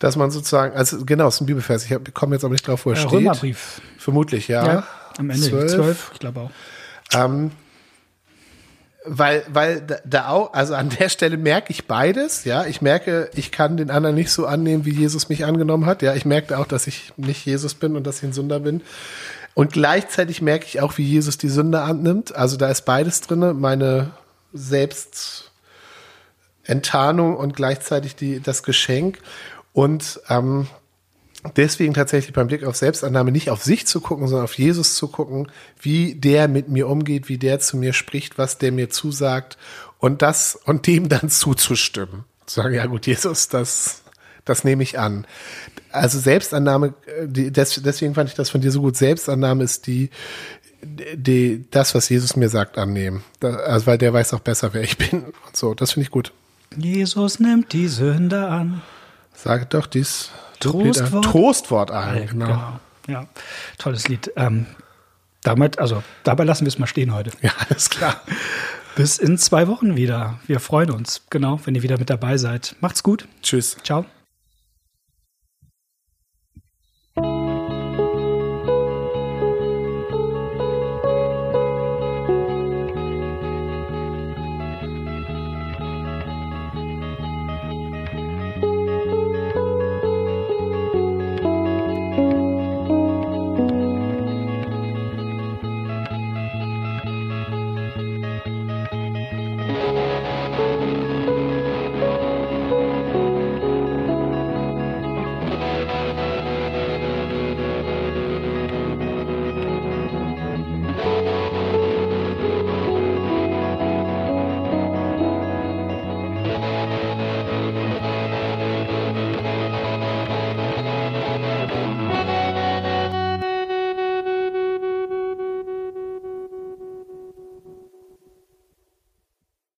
dass 0.00 0.16
man 0.16 0.30
sozusagen, 0.30 0.76
also 0.76 1.04
genau, 1.04 1.28
es 1.28 1.36
ist 1.36 1.42
ein 1.42 1.46
Bibelvers. 1.46 1.88
Ich 1.88 2.14
komme 2.14 2.34
jetzt 2.34 2.44
aber 2.44 2.52
nicht 2.52 2.66
drauf, 2.66 2.86
wo 2.86 2.90
er 2.90 2.96
äh, 2.96 3.00
steht. 3.00 3.12
Römerbrief. 3.12 3.80
Vermutlich, 3.98 4.48
ja. 4.48 4.66
ja 4.66 4.84
am 5.18 5.30
Ende 5.30 5.48
zwölf, 5.48 5.72
zwölf 5.72 6.10
ich 6.12 6.18
glaube 6.18 6.40
auch. 6.40 6.50
Ähm, 7.12 7.52
weil, 9.06 9.44
weil 9.48 9.86
da 10.04 10.28
auch, 10.28 10.54
also 10.54 10.74
an 10.74 10.88
der 10.88 11.08
Stelle 11.08 11.36
merke 11.36 11.70
ich 11.70 11.86
beides, 11.86 12.44
ja. 12.44 12.64
Ich 12.64 12.80
merke, 12.82 13.30
ich 13.34 13.52
kann 13.52 13.76
den 13.76 13.90
anderen 13.90 14.16
nicht 14.16 14.30
so 14.30 14.46
annehmen, 14.46 14.86
wie 14.86 14.94
Jesus 14.94 15.28
mich 15.28 15.44
angenommen 15.44 15.86
hat. 15.86 16.02
Ja, 16.02 16.14
ich 16.14 16.24
merke 16.24 16.58
auch, 16.58 16.66
dass 16.66 16.86
ich 16.86 17.12
nicht 17.16 17.44
Jesus 17.44 17.74
bin 17.74 17.96
und 17.96 18.06
dass 18.06 18.18
ich 18.18 18.24
ein 18.24 18.32
Sünder 18.32 18.60
bin. 18.60 18.80
Und 19.54 19.72
gleichzeitig 19.72 20.42
merke 20.42 20.66
ich 20.66 20.80
auch, 20.80 20.98
wie 20.98 21.04
Jesus 21.04 21.38
die 21.38 21.48
Sünde 21.48 21.82
annimmt. 21.82 22.34
Also 22.34 22.56
da 22.56 22.68
ist 22.70 22.84
beides 22.84 23.20
drinne, 23.20 23.54
meine 23.54 24.10
Selbstenttarnung 24.52 27.36
und 27.36 27.54
gleichzeitig 27.54 28.16
die, 28.16 28.40
das 28.40 28.64
Geschenk. 28.64 29.20
Und 29.72 30.20
ähm, 30.28 30.66
deswegen 31.56 31.94
tatsächlich 31.94 32.34
beim 32.34 32.48
Blick 32.48 32.64
auf 32.64 32.74
Selbstannahme 32.74 33.30
nicht 33.30 33.50
auf 33.50 33.62
sich 33.62 33.86
zu 33.86 34.00
gucken, 34.00 34.26
sondern 34.26 34.42
auf 34.44 34.58
Jesus 34.58 34.96
zu 34.96 35.06
gucken, 35.06 35.52
wie 35.80 36.16
der 36.16 36.48
mit 36.48 36.68
mir 36.68 36.88
umgeht, 36.88 37.28
wie 37.28 37.38
der 37.38 37.60
zu 37.60 37.76
mir 37.76 37.92
spricht, 37.92 38.38
was 38.38 38.58
der 38.58 38.72
mir 38.72 38.90
zusagt 38.90 39.56
und 39.98 40.22
das 40.22 40.58
und 40.64 40.88
dem 40.88 41.08
dann 41.08 41.30
zuzustimmen. 41.30 42.24
Zu 42.46 42.60
sagen, 42.60 42.74
ja 42.74 42.86
gut, 42.86 43.06
Jesus, 43.06 43.46
das 43.48 44.02
das 44.44 44.64
nehme 44.64 44.82
ich 44.82 44.98
an. 44.98 45.26
Also 45.94 46.18
Selbstannahme, 46.18 46.94
die, 47.24 47.52
des, 47.52 47.80
deswegen 47.82 48.14
fand 48.14 48.28
ich 48.28 48.34
das 48.34 48.50
von 48.50 48.60
dir 48.60 48.70
so 48.70 48.80
gut. 48.80 48.96
Selbstannahme 48.96 49.64
ist 49.64 49.86
die, 49.86 50.10
die, 50.82 51.64
das, 51.70 51.94
was 51.94 52.08
Jesus 52.08 52.36
mir 52.36 52.48
sagt, 52.48 52.78
annehmen. 52.78 53.22
Da, 53.40 53.54
also, 53.54 53.86
weil 53.86 53.98
der 53.98 54.12
weiß 54.12 54.34
auch 54.34 54.40
besser, 54.40 54.74
wer 54.74 54.82
ich 54.82 54.98
bin 54.98 55.24
und 55.46 55.56
so. 55.56 55.74
Das 55.74 55.92
finde 55.92 56.04
ich 56.04 56.10
gut. 56.10 56.32
Jesus 56.76 57.38
nimmt 57.38 57.72
die 57.72 57.88
Sünde 57.88 58.48
an. 58.48 58.82
Sag 59.34 59.70
doch 59.70 59.86
dies 59.86 60.30
Trostwort, 60.60 61.24
Trostwort 61.24 61.90
ein. 61.90 62.26
Genau. 62.28 62.46
genau. 62.46 62.80
Ja, 63.06 63.26
tolles 63.78 64.08
Lied. 64.08 64.32
Ähm, 64.36 64.66
damit, 65.42 65.78
also 65.78 66.02
dabei 66.22 66.44
lassen 66.44 66.64
wir 66.64 66.68
es 66.68 66.78
mal 66.78 66.86
stehen 66.86 67.12
heute. 67.12 67.30
Ja, 67.42 67.52
alles 67.68 67.90
klar. 67.90 68.20
Bis 68.96 69.18
in 69.18 69.38
zwei 69.38 69.66
Wochen 69.68 69.96
wieder. 69.96 70.38
Wir 70.46 70.60
freuen 70.60 70.90
uns, 70.90 71.22
genau, 71.28 71.60
wenn 71.64 71.74
ihr 71.74 71.82
wieder 71.82 71.98
mit 71.98 72.10
dabei 72.10 72.38
seid. 72.38 72.76
Macht's 72.80 73.02
gut. 73.02 73.26
Tschüss. 73.42 73.76
Ciao. 73.82 74.06